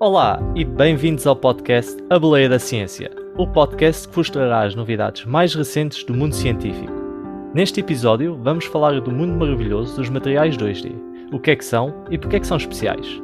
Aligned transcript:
Olá 0.00 0.38
e 0.54 0.64
bem-vindos 0.64 1.26
ao 1.26 1.34
podcast 1.34 1.96
A 2.08 2.20
Boleia 2.20 2.48
da 2.48 2.60
Ciência, 2.60 3.10
o 3.36 3.48
podcast 3.48 4.06
que 4.06 4.14
vos 4.14 4.30
trará 4.30 4.62
as 4.62 4.76
novidades 4.76 5.24
mais 5.24 5.52
recentes 5.56 6.04
do 6.04 6.14
mundo 6.14 6.36
científico. 6.36 6.92
Neste 7.52 7.80
episódio, 7.80 8.38
vamos 8.40 8.66
falar 8.66 9.00
do 9.00 9.10
mundo 9.10 9.32
maravilhoso 9.32 9.96
dos 9.96 10.08
materiais 10.08 10.56
2D, 10.56 10.94
o 11.32 11.40
que 11.40 11.50
é 11.50 11.56
que 11.56 11.64
são 11.64 11.92
e 12.12 12.16
porque 12.16 12.36
é 12.36 12.38
que 12.38 12.46
são 12.46 12.56
especiais. 12.56 13.20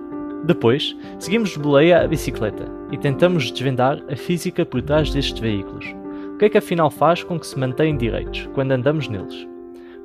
Depois, 0.47 0.97
seguimos 1.21 1.51
de 1.51 1.61
boleia 1.61 2.03
a 2.03 2.09
bicicleta 2.09 2.67
e 2.91 2.99
tentamos 2.99 3.53
desvendar 3.53 4.03
a 4.11 4.17
física 4.17 4.67
por 4.67 4.83
trás 4.83 5.13
destes 5.13 5.39
veículos. 5.39 5.87
O 6.35 6.39
que 6.39 6.47
é 6.47 6.49
que 6.49 6.59
afinal 6.59 6.91
faz 6.91 7.23
com 7.23 7.39
que 7.39 7.47
se 7.47 7.57
mantêm 7.57 7.97
direitos 7.97 8.49
quando 8.53 8.73
andamos 8.73 9.07
neles? 9.07 9.47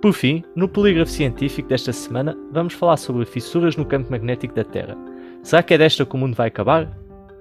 Por 0.04 0.14
fim, 0.14 0.43
no 0.56 0.70
polígrafo 0.70 1.11
científico 1.11 1.68
desta 1.68 1.92
semana, 1.92 2.38
vamos 2.51 2.74
falar 2.74 2.97
sobre 2.97 3.25
fissuras 3.25 3.75
no 3.75 3.86
campo 3.86 4.11
magnético 4.11 4.54
da 4.54 4.64
Terra. 4.64 4.96
Será 5.43 5.64
que 5.64 5.74
é 5.74 5.78
desta 5.78 6.06
que 6.06 6.16
o 6.16 6.18
mundo 6.18 6.36
vai 6.36 6.48
acabar? 6.48 6.88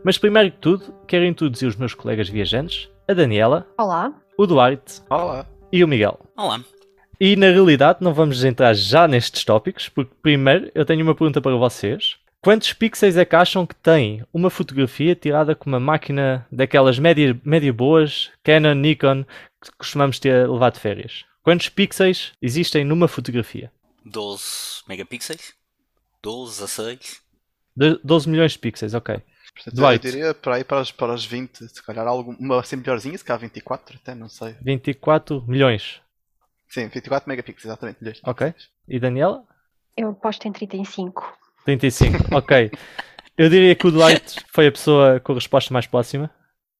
Mas 0.04 0.16
primeiro 0.16 0.50
que 0.50 0.58
tudo, 0.58 0.94
quero 1.06 1.24
introduzir 1.24 1.68
os 1.68 1.76
meus 1.76 1.94
colegas 1.94 2.28
viajantes, 2.28 2.88
a 3.06 3.12
Daniela, 3.12 3.66
Olá. 3.76 4.12
o 4.38 4.46
Duarte 4.46 5.02
Olá. 5.10 5.46
e 5.72 5.82
o 5.84 5.88
Miguel. 5.88 6.18
Olá. 6.36 6.60
E 7.20 7.34
na 7.36 7.46
realidade 7.50 7.98
não 8.00 8.14
vamos 8.14 8.44
entrar 8.44 8.72
já 8.74 9.08
nestes 9.08 9.44
tópicos, 9.44 9.88
porque 9.88 10.14
primeiro 10.22 10.70
eu 10.74 10.84
tenho 10.86 11.02
uma 11.02 11.14
pergunta 11.14 11.40
para 11.40 11.56
vocês. 11.56 12.16
Quantos 12.40 12.72
pixels 12.72 13.16
é 13.16 13.24
que 13.24 13.34
acham 13.34 13.66
que 13.66 13.74
tem 13.74 14.24
uma 14.32 14.48
fotografia 14.48 15.14
tirada 15.16 15.54
com 15.56 15.68
uma 15.68 15.80
máquina 15.80 16.46
daquelas 16.52 16.98
média, 16.98 17.38
média 17.44 17.72
boas, 17.72 18.30
Canon, 18.44 18.74
Nikon, 18.74 19.24
que 19.60 19.72
costumamos 19.76 20.20
ter 20.20 20.48
levado 20.48 20.74
de 20.74 20.80
férias? 20.80 21.24
Quantos 21.42 21.68
pixels 21.68 22.32
existem 22.40 22.84
numa 22.84 23.08
fotografia? 23.08 23.72
12 24.04 24.44
megapixels? 24.88 25.52
12 26.22 26.62
a 26.62 26.66
6? 26.68 27.27
De 27.78 28.00
12 28.02 28.28
milhões 28.28 28.52
de 28.52 28.58
pixels, 28.58 28.94
ok. 28.94 29.22
Portanto, 29.54 29.74
Dwight. 29.74 30.04
eu 30.06 30.12
diria 30.12 30.34
para 30.34 30.54
aí 30.56 30.64
para 30.64 30.80
os, 30.80 30.90
para 30.92 31.12
os 31.14 31.24
20, 31.24 31.68
se 31.68 31.82
calhar 31.82 32.06
algum, 32.06 32.34
uma 32.38 32.60
assim 32.60 32.76
melhorzinha, 32.76 33.16
se 33.16 33.24
calhar 33.24 33.40
24, 33.40 33.98
até 34.02 34.14
não 34.14 34.28
sei. 34.28 34.54
24 34.62 35.44
milhões, 35.46 36.00
Sim, 36.68 36.88
24 36.88 37.28
megapixels, 37.28 37.64
exatamente. 37.66 37.98
milhões 38.00 38.20
ok. 38.24 38.54
E 38.86 38.98
Daniela? 39.00 39.42
Eu 39.96 40.10
aposto 40.10 40.46
em 40.46 40.52
35. 40.52 41.36
35, 41.64 42.16
ok. 42.36 42.70
Eu 43.36 43.48
diria 43.48 43.74
que 43.74 43.86
o 43.86 43.90
Dwight 43.90 44.44
foi 44.52 44.66
a 44.66 44.72
pessoa 44.72 45.20
com 45.20 45.32
a 45.32 45.34
resposta 45.36 45.72
mais 45.72 45.86
próxima. 45.86 46.30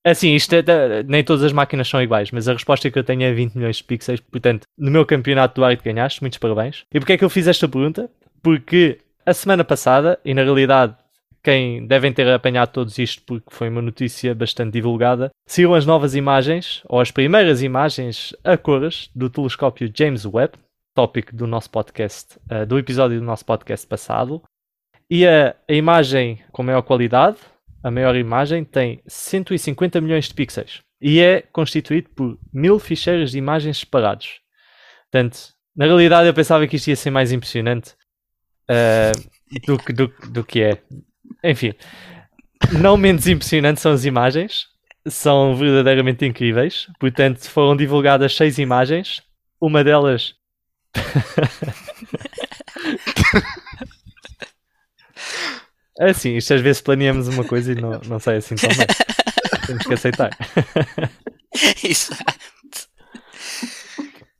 Assim, 0.04 0.34
isto 0.34 0.52
é, 0.54 0.62
nem 1.04 1.24
todas 1.24 1.42
as 1.42 1.52
máquinas 1.52 1.88
são 1.88 2.00
iguais, 2.02 2.30
mas 2.30 2.48
a 2.48 2.52
resposta 2.52 2.90
que 2.90 2.98
eu 2.98 3.04
tenho 3.04 3.22
é 3.22 3.32
20 3.32 3.54
milhões 3.54 3.76
de 3.76 3.84
pixels. 3.84 4.20
Portanto, 4.20 4.66
no 4.76 4.90
meu 4.90 5.04
campeonato, 5.04 5.54
Duarte, 5.56 5.82
ganhaste. 5.84 6.20
Muitos 6.22 6.38
parabéns. 6.38 6.84
E 6.92 6.98
porquê 6.98 7.14
é 7.14 7.18
que 7.18 7.24
eu 7.24 7.30
fiz 7.30 7.46
esta 7.46 7.68
pergunta? 7.68 8.10
Porque 8.42 8.98
a 9.28 9.34
semana 9.34 9.62
passada, 9.62 10.18
e 10.24 10.32
na 10.32 10.42
realidade, 10.42 10.96
quem 11.42 11.86
devem 11.86 12.10
ter 12.12 12.26
apanhado 12.30 12.72
todos 12.72 12.98
isto 12.98 13.22
porque 13.26 13.54
foi 13.54 13.68
uma 13.68 13.82
notícia 13.82 14.34
bastante 14.34 14.72
divulgada, 14.72 15.30
saíram 15.46 15.74
as 15.74 15.84
novas 15.84 16.14
imagens, 16.14 16.82
ou 16.88 16.98
as 16.98 17.10
primeiras 17.10 17.62
imagens 17.62 18.34
a 18.42 18.56
cores 18.56 19.10
do 19.14 19.28
telescópio 19.28 19.92
James 19.94 20.24
Webb, 20.24 20.54
tópico 20.94 21.36
do 21.36 21.46
nosso 21.46 21.68
podcast, 21.68 22.38
eh, 22.48 22.64
do 22.64 22.78
episódio 22.78 23.20
do 23.20 23.24
nosso 23.24 23.44
podcast 23.44 23.86
passado. 23.86 24.42
E 25.10 25.26
a, 25.26 25.54
a 25.68 25.72
imagem 25.74 26.40
com 26.50 26.62
maior 26.62 26.80
qualidade, 26.80 27.36
a 27.82 27.90
maior 27.90 28.16
imagem, 28.16 28.64
tem 28.64 29.02
150 29.06 30.00
milhões 30.00 30.26
de 30.26 30.34
pixels 30.34 30.80
e 31.02 31.20
é 31.20 31.42
constituído 31.42 32.08
por 32.16 32.38
mil 32.50 32.78
ficheiros 32.78 33.32
de 33.32 33.38
imagens 33.38 33.76
separados. 33.76 34.40
Portanto, 35.10 35.50
na 35.76 35.84
realidade 35.84 36.28
eu 36.28 36.34
pensava 36.34 36.66
que 36.66 36.76
isto 36.76 36.88
ia 36.88 36.96
ser 36.96 37.10
mais 37.10 37.30
impressionante 37.30 37.94
eh, 38.68 39.12
do, 39.66 39.78
que, 39.78 39.92
do, 39.92 40.08
do 40.30 40.44
que 40.44 40.62
é. 40.62 40.78
Enfim, 41.44 41.74
não 42.80 42.96
menos 42.96 43.26
impressionante 43.26 43.80
são 43.80 43.92
as 43.92 44.04
imagens, 44.04 44.66
são 45.06 45.56
verdadeiramente 45.56 46.24
incríveis. 46.24 46.86
Portanto, 46.98 47.40
foram 47.50 47.76
divulgadas 47.76 48.34
seis 48.36 48.58
imagens, 48.58 49.22
uma 49.60 49.84
delas 49.84 50.34
É 56.00 56.10
assim, 56.10 56.36
isto 56.36 56.54
às 56.54 56.60
vezes 56.60 56.80
planeamos 56.80 57.26
uma 57.26 57.44
coisa 57.44 57.72
e 57.72 57.74
não, 57.74 58.00
não 58.06 58.20
sai 58.20 58.36
assim 58.36 58.54
tão 58.54 58.68
bem. 58.68 58.86
Temos 59.66 59.84
que 59.84 59.94
aceitar. 59.94 60.30
Isso. 61.82 62.12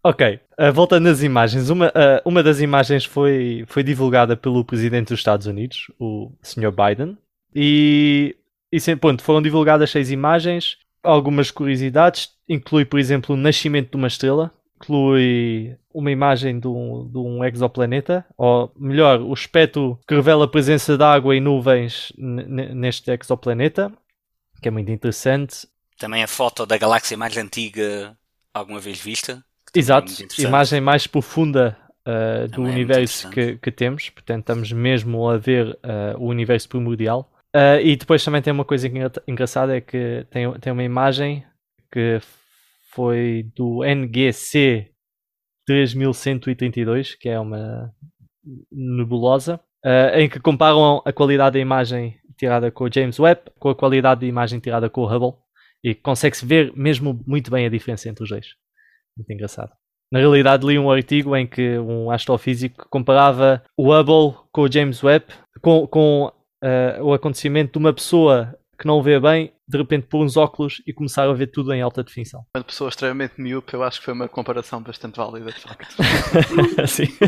Ok, 0.03 0.41
uh, 0.59 0.73
voltando 0.73 1.09
às 1.09 1.23
imagens, 1.23 1.71
uma, 1.71 1.89
uh, 1.89 2.23
uma 2.25 2.43
das 2.43 2.61
imagens 2.61 3.05
foi, 3.05 3.65
foi 3.67 3.83
divulgada 3.83 4.37
pelo 4.37 4.65
presidente 4.65 5.09
dos 5.09 5.19
Estados 5.19 5.47
Unidos, 5.47 5.91
o 5.99 6.33
Sr. 6.43 6.71
Biden, 6.71 7.19
e, 7.55 8.37
e 8.71 8.81
sim, 8.81 8.97
ponto, 8.97 9.23
foram 9.23 9.43
divulgadas 9.43 9.91
seis 9.91 10.11
imagens, 10.11 10.79
algumas 11.03 11.51
curiosidades, 11.51 12.31
inclui, 12.49 12.85
por 12.85 13.01
exemplo, 13.01 13.35
o 13.35 13.39
nascimento 13.39 13.91
de 13.91 13.97
uma 13.97 14.07
estrela, 14.07 14.53
inclui 14.77 15.77
uma 15.93 16.11
imagem 16.13 16.61
de 16.61 16.69
um, 16.69 17.11
de 17.11 17.19
um 17.19 17.45
exoplaneta, 17.45 18.25
ou 18.37 18.73
melhor, 18.79 19.21
o 19.21 19.33
espectro 19.35 19.99
que 20.07 20.15
revela 20.15 20.45
a 20.45 20.49
presença 20.49 20.97
de 20.97 21.03
água 21.03 21.35
e 21.35 21.41
nuvens 21.41 22.13
neste 22.17 23.11
exoplaneta, 23.11 23.93
que 24.63 24.69
é 24.69 24.71
muito 24.71 24.93
interessante. 24.93 25.67
Também 25.99 26.23
a 26.23 26.29
foto 26.29 26.65
da 26.65 26.79
galáxia 26.79 27.17
mais 27.17 27.37
antiga 27.37 28.17
alguma 28.55 28.79
vez 28.79 29.01
vista. 29.01 29.45
É 29.75 29.79
Exato, 29.79 30.13
imagem 30.39 30.81
mais 30.81 31.07
profunda 31.07 31.77
uh, 32.07 32.49
do 32.49 32.67
é 32.67 32.71
universo 32.71 33.29
que, 33.31 33.57
que 33.57 33.71
temos, 33.71 34.11
portanto 34.11 34.41
estamos 34.41 34.73
mesmo 34.73 35.29
a 35.29 35.37
ver 35.37 35.69
uh, 35.69 36.19
o 36.19 36.27
universo 36.27 36.69
primordial. 36.69 37.31
Uh, 37.55 37.81
e 37.83 37.97
depois 37.97 38.25
também 38.25 38.43
tem 38.43 38.53
uma 38.53 38.65
coisa 38.65 38.87
engra- 38.87 39.23
engraçada, 39.27 39.77
é 39.77 39.81
que 39.81 40.27
tem, 40.31 40.53
tem 40.61 40.73
uma 40.73 40.85
imagem 40.85 41.45
que 41.91 42.21
foi 42.91 43.47
do 43.57 43.83
NGC 43.85 44.91
3132, 45.67 47.15
que 47.15 47.29
é 47.29 47.39
uma 47.39 47.93
nebulosa, 48.71 49.61
em 50.15 50.29
que 50.29 50.41
comparam 50.41 51.03
a 51.05 51.13
qualidade 51.13 51.55
da 51.55 51.61
imagem 51.61 52.19
tirada 52.39 52.71
com 52.71 52.85
o 52.85 52.93
James 52.93 53.19
Webb 53.19 53.43
com 53.59 53.69
a 53.69 53.75
qualidade 53.75 54.23
da 54.23 54.27
imagem 54.27 54.61
tirada 54.61 54.89
com 54.89 55.03
o 55.03 55.07
Hubble 55.07 55.39
e 55.83 55.95
consegue-se 55.95 56.47
ver 56.47 56.73
mesmo 56.75 57.21
muito 57.27 57.51
bem 57.51 57.67
a 57.67 57.69
diferença 57.69 58.09
entre 58.09 58.23
os 58.23 58.31
dois. 58.31 58.55
Muito 59.19 59.33
engraçado. 59.33 59.73
Na 60.11 60.21
realidade, 60.21 60.67
li 60.67 60.79
um 60.79 60.91
artigo 60.91 61.37
em 61.37 61.47
que 61.47 61.79
um 61.79 62.11
astrofísico 62.11 62.87
comparava 62.89 63.63
o 63.77 63.93
Hubble 63.93 64.39
com 64.51 64.63
o 64.63 64.73
James 64.73 65.03
Webb 65.03 65.27
com, 65.61 65.87
com 65.87 66.33
eh, 66.63 66.99
o 67.03 67.13
acontecimento 67.13 67.73
de 67.73 67.79
uma 67.79 67.93
pessoa 67.93 68.57
que 68.79 68.87
não 68.87 69.03
vê 69.03 69.19
bem, 69.19 69.53
de 69.67 69.77
repente 69.77 70.07
pôr 70.07 70.25
uns 70.25 70.37
óculos 70.37 70.81
e 70.87 70.93
começar 70.93 71.29
a 71.29 71.33
ver 71.33 71.49
tudo 71.49 71.75
em 71.75 71.83
alta 71.83 72.03
definição. 72.03 72.47
Uma 72.57 72.63
pessoa 72.63 72.89
extremamente 72.89 73.35
miúpe, 73.39 73.75
eu 73.75 73.83
acho 73.83 73.99
que 73.99 74.05
foi 74.05 74.15
uma 74.15 74.29
comparação 74.29 74.81
bastante 74.81 75.17
válida, 75.17 75.51
de 75.51 75.61
facto. 75.61 75.97
Assim. 76.83 77.09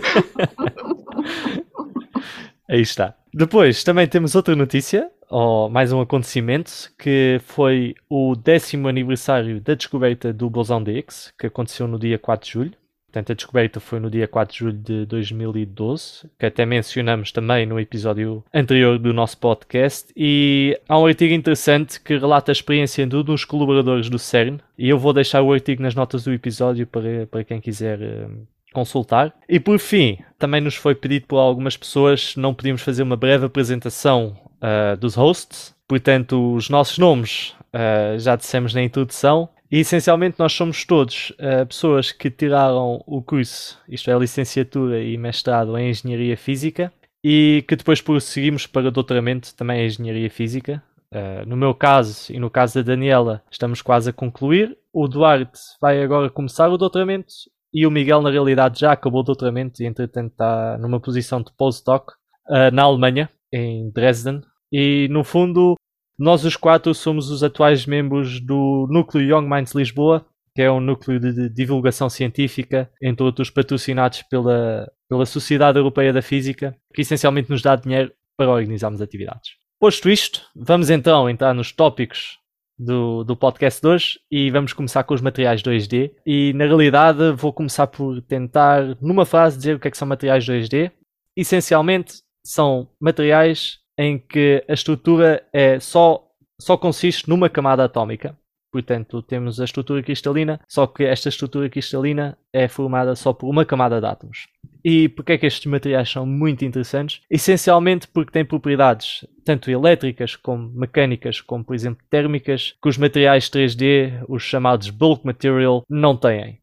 Aí 2.70 2.82
está. 2.82 3.14
Depois 3.34 3.82
também 3.82 4.06
temos 4.06 4.36
outra 4.36 4.54
notícia, 4.54 5.10
ou 5.28 5.68
mais 5.68 5.92
um 5.92 6.00
acontecimento, 6.00 6.70
que 6.96 7.40
foi 7.44 7.96
o 8.08 8.36
décimo 8.36 8.86
aniversário 8.86 9.60
da 9.60 9.74
descoberta 9.74 10.32
do 10.32 10.48
bosão 10.48 10.80
de 10.80 10.92
Higgs, 10.92 11.32
que 11.36 11.48
aconteceu 11.48 11.88
no 11.88 11.98
dia 11.98 12.16
4 12.16 12.46
de 12.46 12.52
julho. 12.52 12.72
Portanto, 13.06 13.32
a 13.32 13.34
descoberta 13.34 13.80
foi 13.80 13.98
no 13.98 14.08
dia 14.08 14.28
4 14.28 14.52
de 14.52 14.58
julho 14.60 14.78
de 14.78 15.06
2012, 15.06 16.30
que 16.38 16.46
até 16.46 16.64
mencionamos 16.64 17.32
também 17.32 17.66
no 17.66 17.80
episódio 17.80 18.44
anterior 18.54 19.00
do 19.00 19.12
nosso 19.12 19.36
podcast. 19.38 20.12
E 20.16 20.78
há 20.88 20.96
um 20.96 21.06
artigo 21.06 21.34
interessante 21.34 22.00
que 22.00 22.16
relata 22.16 22.52
a 22.52 22.54
experiência 22.54 23.04
de 23.04 23.16
um 23.16 23.24
dos 23.24 23.44
colaboradores 23.44 24.08
do 24.08 24.16
CERN. 24.16 24.60
E 24.78 24.88
eu 24.88 24.96
vou 24.96 25.12
deixar 25.12 25.42
o 25.42 25.52
artigo 25.52 25.82
nas 25.82 25.96
notas 25.96 26.22
do 26.22 26.32
episódio 26.32 26.86
para, 26.86 27.26
para 27.26 27.42
quem 27.42 27.60
quiser 27.60 28.00
eh, 28.00 28.28
consultar. 28.72 29.34
E 29.48 29.58
por 29.58 29.78
fim, 29.78 30.18
também 30.38 30.60
nos 30.60 30.74
foi 30.74 30.94
pedido 30.94 31.26
por 31.26 31.38
algumas 31.38 31.76
pessoas 31.76 32.32
se 32.32 32.40
não 32.40 32.54
podíamos 32.54 32.82
fazer 32.82 33.02
uma 33.02 33.16
breve 33.16 33.46
apresentação 33.46 34.36
ah, 34.60 34.96
dos 34.96 35.14
hosts. 35.14 35.74
Portanto, 35.88 36.54
os 36.54 36.68
nossos 36.68 36.98
nomes 36.98 37.54
ah, 37.72 38.16
já 38.18 38.36
dissemos 38.36 38.74
na 38.74 38.82
introdução. 38.82 39.48
E 39.70 39.78
essencialmente 39.78 40.36
nós 40.38 40.52
somos 40.52 40.84
todos 40.84 41.32
ah, 41.38 41.64
pessoas 41.64 42.12
que 42.12 42.30
tiraram 42.30 43.02
o 43.06 43.22
curso, 43.22 43.78
isto 43.88 44.10
é, 44.10 44.18
licenciatura 44.18 45.00
e 45.02 45.16
mestrado 45.16 45.76
em 45.78 45.90
Engenharia 45.90 46.36
Física, 46.36 46.92
e 47.22 47.64
que 47.68 47.76
depois 47.76 48.00
prosseguimos 48.00 48.66
para 48.66 48.90
doutoramento 48.90 49.54
também 49.54 49.82
em 49.82 49.86
Engenharia 49.86 50.30
Física. 50.30 50.82
Uh, 51.12 51.44
no 51.44 51.56
meu 51.56 51.74
caso 51.74 52.32
e 52.32 52.38
no 52.38 52.48
caso 52.48 52.76
da 52.76 52.82
Daniela, 52.82 53.42
estamos 53.50 53.82
quase 53.82 54.10
a 54.10 54.12
concluir. 54.12 54.78
O 54.92 55.08
Duarte 55.08 55.58
vai 55.80 56.00
agora 56.00 56.30
começar 56.30 56.68
o 56.68 56.78
doutoramento 56.78 57.34
e 57.72 57.86
o 57.86 57.90
Miguel, 57.90 58.20
na 58.22 58.30
realidade, 58.30 58.80
já 58.80 58.92
acabou 58.92 59.20
o 59.20 59.24
doutoramento 59.24 59.82
e, 59.82 59.86
entretanto, 59.86 60.32
está 60.32 60.76
numa 60.78 61.00
posição 61.00 61.40
de 61.40 61.52
postdoc 61.56 62.12
uh, 62.48 62.70
na 62.72 62.82
Alemanha, 62.82 63.30
em 63.52 63.90
Dresden. 63.90 64.42
E, 64.72 65.08
no 65.08 65.22
fundo, 65.22 65.74
nós 66.18 66.44
os 66.44 66.56
quatro 66.56 66.92
somos 66.94 67.30
os 67.30 67.42
atuais 67.42 67.86
membros 67.86 68.40
do 68.40 68.86
Núcleo 68.90 69.36
Young 69.36 69.48
Minds 69.48 69.74
Lisboa, 69.74 70.26
que 70.54 70.62
é 70.62 70.70
um 70.70 70.80
núcleo 70.80 71.20
de, 71.20 71.48
divulgação 71.48 72.10
científica, 72.10 72.90
entre 73.00 73.24
outros 73.24 73.50
patrocinados 73.50 74.22
pela, 74.22 74.90
pela 75.08 75.24
Sociedade 75.24 75.78
Europeia 75.78 76.12
da 76.12 76.22
Física, 76.22 76.76
que 76.92 77.02
essencialmente 77.02 77.50
nos 77.50 77.62
dá 77.62 77.76
dinheiro 77.76 78.12
para 78.36 78.50
organizarmos 78.50 79.00
atividades. 79.00 79.52
Posto 79.78 80.10
isto, 80.10 80.42
vamos 80.54 80.90
então 80.90 81.30
entrar 81.30 81.54
nos 81.54 81.72
tópicos 81.72 82.38
do, 82.80 83.22
do 83.24 83.36
podcast 83.36 83.80
de 83.80 83.86
hoje 83.86 84.20
e 84.30 84.50
vamos 84.50 84.72
começar 84.72 85.04
com 85.04 85.12
os 85.12 85.20
materiais 85.20 85.62
2D. 85.62 86.12
E 86.24 86.52
na 86.54 86.64
realidade 86.64 87.32
vou 87.32 87.52
começar 87.52 87.86
por 87.86 88.22
tentar, 88.22 88.96
numa 89.00 89.26
frase, 89.26 89.58
dizer 89.58 89.76
o 89.76 89.78
que 89.78 89.88
é 89.88 89.90
que 89.90 89.98
são 89.98 90.08
materiais 90.08 90.44
2D. 90.44 90.90
Essencialmente, 91.36 92.22
são 92.44 92.88
materiais 92.98 93.78
em 93.98 94.18
que 94.18 94.64
a 94.66 94.72
estrutura 94.72 95.46
é 95.52 95.78
só, 95.78 96.26
só 96.58 96.76
consiste 96.76 97.28
numa 97.28 97.50
camada 97.50 97.84
atómica. 97.84 98.36
Portanto, 98.72 99.20
temos 99.20 99.60
a 99.60 99.64
estrutura 99.64 100.02
cristalina, 100.02 100.60
só 100.68 100.86
que 100.86 101.04
esta 101.04 101.28
estrutura 101.28 101.68
cristalina 101.68 102.38
é 102.52 102.68
formada 102.68 103.14
só 103.14 103.32
por 103.32 103.48
uma 103.50 103.64
camada 103.64 104.00
de 104.00 104.06
átomos. 104.06 104.46
E 104.84 105.08
porquê 105.08 105.32
é 105.32 105.38
que 105.38 105.46
estes 105.46 105.66
materiais 105.66 106.10
são 106.10 106.24
muito 106.26 106.64
interessantes? 106.64 107.20
Essencialmente 107.30 108.08
porque 108.08 108.32
têm 108.32 108.44
propriedades 108.44 109.26
tanto 109.44 109.70
elétricas 109.70 110.36
como 110.36 110.70
mecânicas, 110.70 111.40
como 111.40 111.64
por 111.64 111.74
exemplo 111.74 112.04
térmicas, 112.08 112.74
que 112.82 112.88
os 112.88 112.96
materiais 112.96 113.48
3D, 113.48 114.24
os 114.28 114.42
chamados 114.42 114.90
bulk 114.90 115.24
material, 115.24 115.84
não 115.88 116.16
têm. 116.16 116.60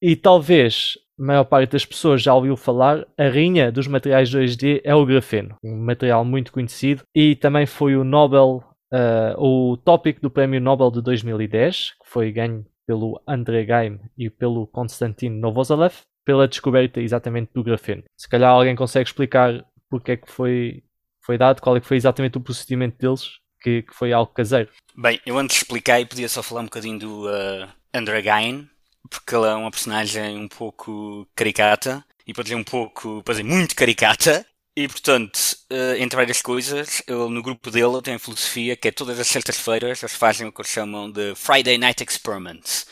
E 0.00 0.14
talvez 0.16 0.98
a 1.18 1.22
maior 1.22 1.44
parte 1.44 1.72
das 1.72 1.86
pessoas 1.86 2.22
já 2.22 2.34
ouviu 2.34 2.56
falar, 2.56 3.06
a 3.16 3.28
rainha 3.28 3.72
dos 3.72 3.86
materiais 3.86 4.30
2D 4.30 4.82
é 4.84 4.94
o 4.94 5.06
grafeno, 5.06 5.56
um 5.64 5.76
material 5.76 6.24
muito 6.24 6.52
conhecido 6.52 7.02
e 7.14 7.34
também 7.34 7.64
foi 7.64 7.96
o 7.96 8.04
Nobel 8.04 8.62
uh, 8.92 9.42
o 9.42 9.76
tópico 9.78 10.20
do 10.20 10.30
Prémio 10.30 10.60
Nobel 10.60 10.90
de 10.90 11.02
2010, 11.02 11.94
que 12.02 12.10
foi 12.10 12.30
ganho 12.30 12.64
pelo 12.86 13.20
André 13.26 13.64
Geim 13.64 13.98
e 14.16 14.30
pelo 14.30 14.66
Konstantin 14.66 15.30
Novoselev, 15.30 15.94
pela 16.26 16.48
descoberta 16.48 17.00
exatamente 17.00 17.50
do 17.54 17.62
grafeno. 17.62 18.02
Se 18.18 18.28
calhar 18.28 18.50
alguém 18.50 18.74
consegue 18.74 19.08
explicar 19.08 19.64
porque 19.88 20.12
é 20.12 20.16
que 20.16 20.30
foi, 20.30 20.82
foi 21.24 21.38
dado, 21.38 21.62
qual 21.62 21.76
é 21.76 21.80
que 21.80 21.86
foi 21.86 21.96
exatamente 21.96 22.36
o 22.36 22.40
procedimento 22.40 22.98
deles, 22.98 23.30
que, 23.62 23.82
que 23.82 23.94
foi 23.94 24.12
algo 24.12 24.34
caseiro. 24.34 24.68
Bem, 24.96 25.20
eu 25.24 25.38
antes 25.38 25.58
expliquei, 25.58 26.04
podia 26.04 26.28
só 26.28 26.42
falar 26.42 26.62
um 26.62 26.64
bocadinho 26.64 26.98
do 26.98 27.26
uh, 27.26 27.68
André 27.94 28.22
Geim, 28.22 28.68
porque 29.08 29.34
ele 29.34 29.46
é 29.46 29.54
uma 29.54 29.70
personagem 29.70 30.36
um 30.36 30.48
pouco 30.48 31.26
caricata, 31.34 32.04
e 32.26 32.34
para 32.34 32.42
dizer 32.42 32.56
um 32.56 32.64
pouco, 32.64 33.22
para 33.22 33.34
dizer 33.34 33.44
muito 33.44 33.76
caricata, 33.76 34.44
e 34.76 34.88
portanto, 34.88 35.38
uh, 35.72 35.94
entre 35.96 36.16
várias 36.16 36.42
coisas, 36.42 37.02
eu, 37.06 37.30
no 37.30 37.40
grupo 37.40 37.70
dele 37.70 38.02
tem 38.02 38.14
a 38.14 38.18
filosofia 38.18 38.76
que 38.76 38.88
é 38.88 38.90
todas 38.90 39.18
as 39.18 39.28
sextas-feiras 39.28 40.02
eles 40.02 40.14
fazem 40.14 40.48
o 40.48 40.52
que 40.52 40.60
eles 40.60 40.70
chamam 40.70 41.10
de 41.10 41.34
Friday 41.36 41.78
Night 41.78 42.02
Experiments, 42.02 42.84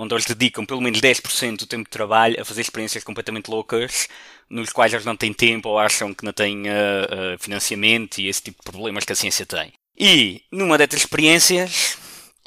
onde 0.00 0.14
eles 0.14 0.24
dedicam 0.24 0.64
pelo 0.64 0.80
menos 0.80 0.98
10% 0.98 1.58
do 1.58 1.66
tempo 1.66 1.84
de 1.84 1.90
trabalho 1.90 2.40
a 2.40 2.44
fazer 2.44 2.62
experiências 2.62 3.04
completamente 3.04 3.50
loucas, 3.50 4.08
nos 4.48 4.70
quais 4.70 4.92
eles 4.94 5.04
não 5.04 5.14
têm 5.14 5.32
tempo 5.32 5.68
ou 5.68 5.78
acham 5.78 6.14
que 6.14 6.24
não 6.24 6.32
têm 6.32 6.62
uh, 6.62 7.34
uh, 7.34 7.38
financiamento 7.38 8.18
e 8.18 8.26
esse 8.26 8.42
tipo 8.42 8.62
de 8.64 8.70
problemas 8.70 9.04
que 9.04 9.12
a 9.12 9.16
ciência 9.16 9.44
tem. 9.44 9.72
E, 9.98 10.42
numa 10.50 10.78
dessas 10.78 11.02
experiências, 11.02 11.98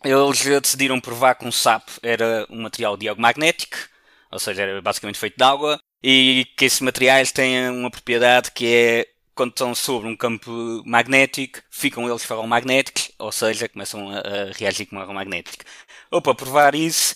eles 0.03 0.61
decidiram 0.61 0.99
provar 0.99 1.35
que 1.35 1.45
um 1.45 1.51
sapo 1.51 1.91
era 2.01 2.47
um 2.49 2.63
material 2.63 2.97
diagomagnético, 2.97 3.77
ou 4.31 4.39
seja, 4.39 4.63
era 4.63 4.81
basicamente 4.81 5.19
feito 5.19 5.37
de 5.37 5.43
água, 5.43 5.79
e 6.01 6.47
que 6.57 6.65
esses 6.65 6.81
materiais 6.81 7.31
têm 7.31 7.69
uma 7.69 7.91
propriedade 7.91 8.51
que 8.51 8.65
é 8.65 9.07
quando 9.35 9.51
estão 9.51 9.73
sobre 9.75 10.09
um 10.09 10.15
campo 10.15 10.51
magnético, 10.85 11.59
ficam 11.69 12.07
eles 12.07 12.25
ferromagnéticos, 12.25 13.11
ou 13.19 13.31
seja, 13.31 13.69
começam 13.69 14.09
a, 14.09 14.19
a 14.19 14.51
reagir 14.53 14.87
com 14.87 14.95
um 14.95 14.99
ferromagnético. 14.99 15.63
Ou 16.11 16.21
para 16.21 16.35
provar 16.35 16.75
isso, 16.75 17.15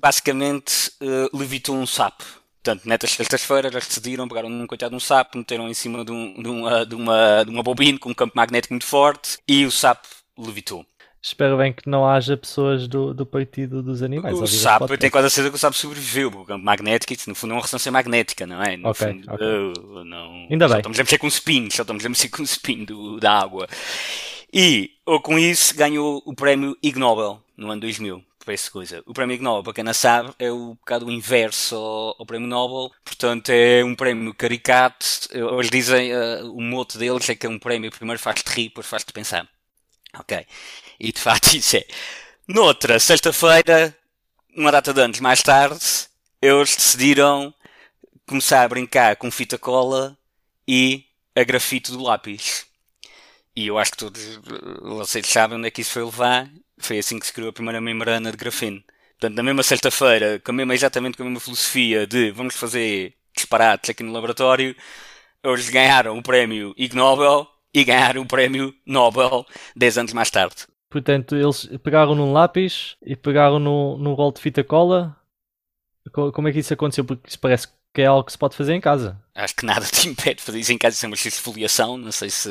basicamente 0.00 0.92
uh, 1.02 1.36
levitou 1.36 1.76
um 1.76 1.86
sapo. 1.86 2.24
Portanto, 2.62 2.86
nestas 2.86 3.12
sextas-feiras 3.12 3.72
eles 3.72 3.86
decidiram, 3.86 4.28
pegaram 4.28 4.48
um 4.48 4.66
coitado 4.66 4.90
de 4.90 4.96
um 4.96 5.00
sapo, 5.00 5.38
meteram 5.38 5.68
em 5.68 5.74
cima 5.74 6.04
de, 6.04 6.12
um, 6.12 6.42
de, 6.42 6.48
uma, 6.48 6.86
de, 6.86 6.94
uma, 6.94 7.44
de 7.44 7.50
uma 7.50 7.62
bobina 7.62 7.98
com 7.98 8.10
um 8.10 8.14
campo 8.14 8.34
magnético 8.36 8.74
muito 8.74 8.86
forte 8.86 9.38
e 9.48 9.64
o 9.64 9.70
sapo 9.70 10.06
levitou. 10.38 10.84
Espero 11.22 11.58
bem 11.58 11.70
que 11.72 11.86
não 11.86 12.08
haja 12.08 12.34
pessoas 12.34 12.88
do, 12.88 13.12
do 13.12 13.26
partido 13.26 13.82
dos 13.82 14.02
animais. 14.02 14.38
O 14.38 14.46
sapo, 14.46 14.90
eu 14.90 14.96
tenho 14.96 15.12
quase 15.12 15.26
a 15.26 15.30
certeza 15.30 15.50
que 15.50 15.56
o 15.56 15.58
sapo 15.58 15.76
sobreviveu, 15.76 16.30
porque 16.30 16.44
o 16.44 16.46
campo 16.46 16.64
magnético, 16.64 17.12
no 17.26 17.34
fundo, 17.34 17.52
é 17.52 17.56
uma 17.56 17.62
ressonância 17.62 17.92
magnética, 17.92 18.46
não 18.46 18.62
é? 18.62 18.76
No 18.78 18.88
ok, 18.88 19.06
fundo, 19.06 19.30
ok. 19.30 19.46
uh, 19.46 20.04
não, 20.04 20.46
Ainda 20.50 20.66
só 20.66 20.74
bem. 20.74 20.80
estamos 20.80 20.98
a 20.98 21.02
mexer 21.02 21.18
com 21.18 21.26
o 21.26 21.28
spin, 21.28 21.68
só 21.70 21.82
estamos 21.82 22.06
a 22.06 22.08
mexer 22.08 22.30
com 22.30 22.40
o 22.40 22.44
spin 22.44 22.84
do, 22.86 23.20
da 23.20 23.38
água. 23.38 23.68
E, 24.50 24.92
ou 25.04 25.20
com 25.20 25.38
isso, 25.38 25.76
ganhou 25.76 26.22
o 26.24 26.34
prémio 26.34 26.74
Ig 26.82 26.98
Nobel 26.98 27.42
no 27.54 27.70
ano 27.70 27.82
2000. 27.82 28.24
Essa 28.46 28.70
coisa. 28.70 29.02
O 29.06 29.12
prémio 29.12 29.40
Nobel, 29.40 29.62
para 29.62 29.74
quem 29.74 29.84
não 29.84 29.94
sabe, 29.94 30.32
é 30.38 30.50
o 30.50 30.74
bocado 30.74 31.06
o 31.06 31.10
inverso 31.10 31.76
ao, 31.76 32.26
prémio 32.26 32.48
Nobel. 32.48 32.90
Portanto, 33.04 33.50
é 33.50 33.84
um 33.84 33.94
prémio 33.94 34.34
caricato. 34.34 35.06
Eles 35.30 35.70
dizem, 35.70 36.12
uh, 36.14 36.52
o 36.52 36.60
mote 36.60 36.98
deles 36.98 37.28
é 37.28 37.34
que 37.34 37.46
é 37.46 37.48
um 37.48 37.58
prémio 37.58 37.90
primeiro 37.90 38.20
faz-te 38.20 38.48
rir, 38.48 38.68
depois 38.68 38.86
faz-te 38.86 39.12
pensar. 39.12 39.48
Ok. 40.18 40.46
E 40.98 41.12
de 41.12 41.20
facto 41.20 41.52
isso 41.54 41.76
é. 41.76 41.86
Noutra, 42.48 42.98
sexta-feira, 42.98 43.96
uma 44.56 44.72
data 44.72 44.92
de 44.92 45.00
anos 45.00 45.20
mais 45.20 45.42
tarde, 45.42 45.84
eles 46.42 46.74
decidiram 46.74 47.54
começar 48.26 48.62
a 48.62 48.68
brincar 48.68 49.16
com 49.16 49.30
fita 49.30 49.58
cola 49.58 50.16
e 50.66 51.04
a 51.36 51.44
grafite 51.44 51.92
do 51.92 52.02
lápis. 52.02 52.69
E 53.56 53.66
eu 53.66 53.78
acho 53.78 53.92
que 53.92 53.98
todos 53.98 54.36
uh, 54.38 54.96
vocês 54.96 55.26
sabem 55.26 55.58
onde 55.58 55.68
é 55.68 55.70
que 55.70 55.80
isso 55.82 55.92
foi 55.92 56.04
levar. 56.04 56.48
Foi 56.78 56.98
assim 56.98 57.18
que 57.18 57.26
se 57.26 57.32
criou 57.32 57.50
a 57.50 57.52
primeira 57.52 57.80
membrana 57.80 58.30
de 58.30 58.36
grafeno. 58.36 58.82
Portanto, 59.18 59.36
na 59.36 59.42
mesma 59.42 59.62
sexta-feira, 59.62 60.40
com 60.40 60.50
a 60.52 60.54
mesma, 60.54 60.74
exatamente 60.74 61.16
com 61.16 61.22
a 61.24 61.26
mesma 61.26 61.40
filosofia 61.40 62.06
de 62.06 62.30
vamos 62.30 62.54
fazer 62.56 63.14
disparates 63.36 63.90
aqui 63.90 64.02
no 64.02 64.12
laboratório, 64.12 64.74
eles 65.44 65.68
ganharam 65.70 66.18
o 66.18 66.22
prémio 66.22 66.74
Ig 66.76 66.94
Nobel 66.96 67.46
e 67.74 67.84
ganharam 67.84 68.22
o 68.22 68.26
prémio 68.26 68.74
Nobel 68.86 69.46
10 69.76 69.98
anos 69.98 70.12
mais 70.12 70.30
tarde. 70.30 70.66
Portanto, 70.90 71.36
eles 71.36 71.66
pegaram 71.82 72.14
num 72.14 72.32
lápis 72.32 72.96
e 73.02 73.16
pegaram 73.16 73.58
num, 73.58 73.96
num 73.98 74.14
rolo 74.14 74.32
de 74.32 74.40
fita 74.40 74.64
cola. 74.64 75.16
Co- 76.12 76.32
Como 76.32 76.48
é 76.48 76.52
que 76.52 76.58
isso 76.60 76.74
aconteceu? 76.74 77.04
Porque 77.04 77.28
isso 77.28 77.38
parece 77.38 77.68
que 77.92 78.02
é 78.02 78.06
algo 78.06 78.24
que 78.24 78.32
se 78.32 78.38
pode 78.38 78.56
fazer 78.56 78.74
em 78.74 78.80
casa. 78.80 79.20
Acho 79.34 79.56
que 79.56 79.66
nada 79.66 79.84
te 79.84 80.06
impede 80.08 80.36
de 80.36 80.42
fazer 80.42 80.58
isso 80.58 80.72
em 80.72 80.78
casa, 80.78 80.94
isso 80.96 81.06
é 81.06 81.08
uma 81.08 81.14
esfoliação, 81.14 81.96
não 81.96 82.12
sei 82.12 82.30
se... 82.30 82.50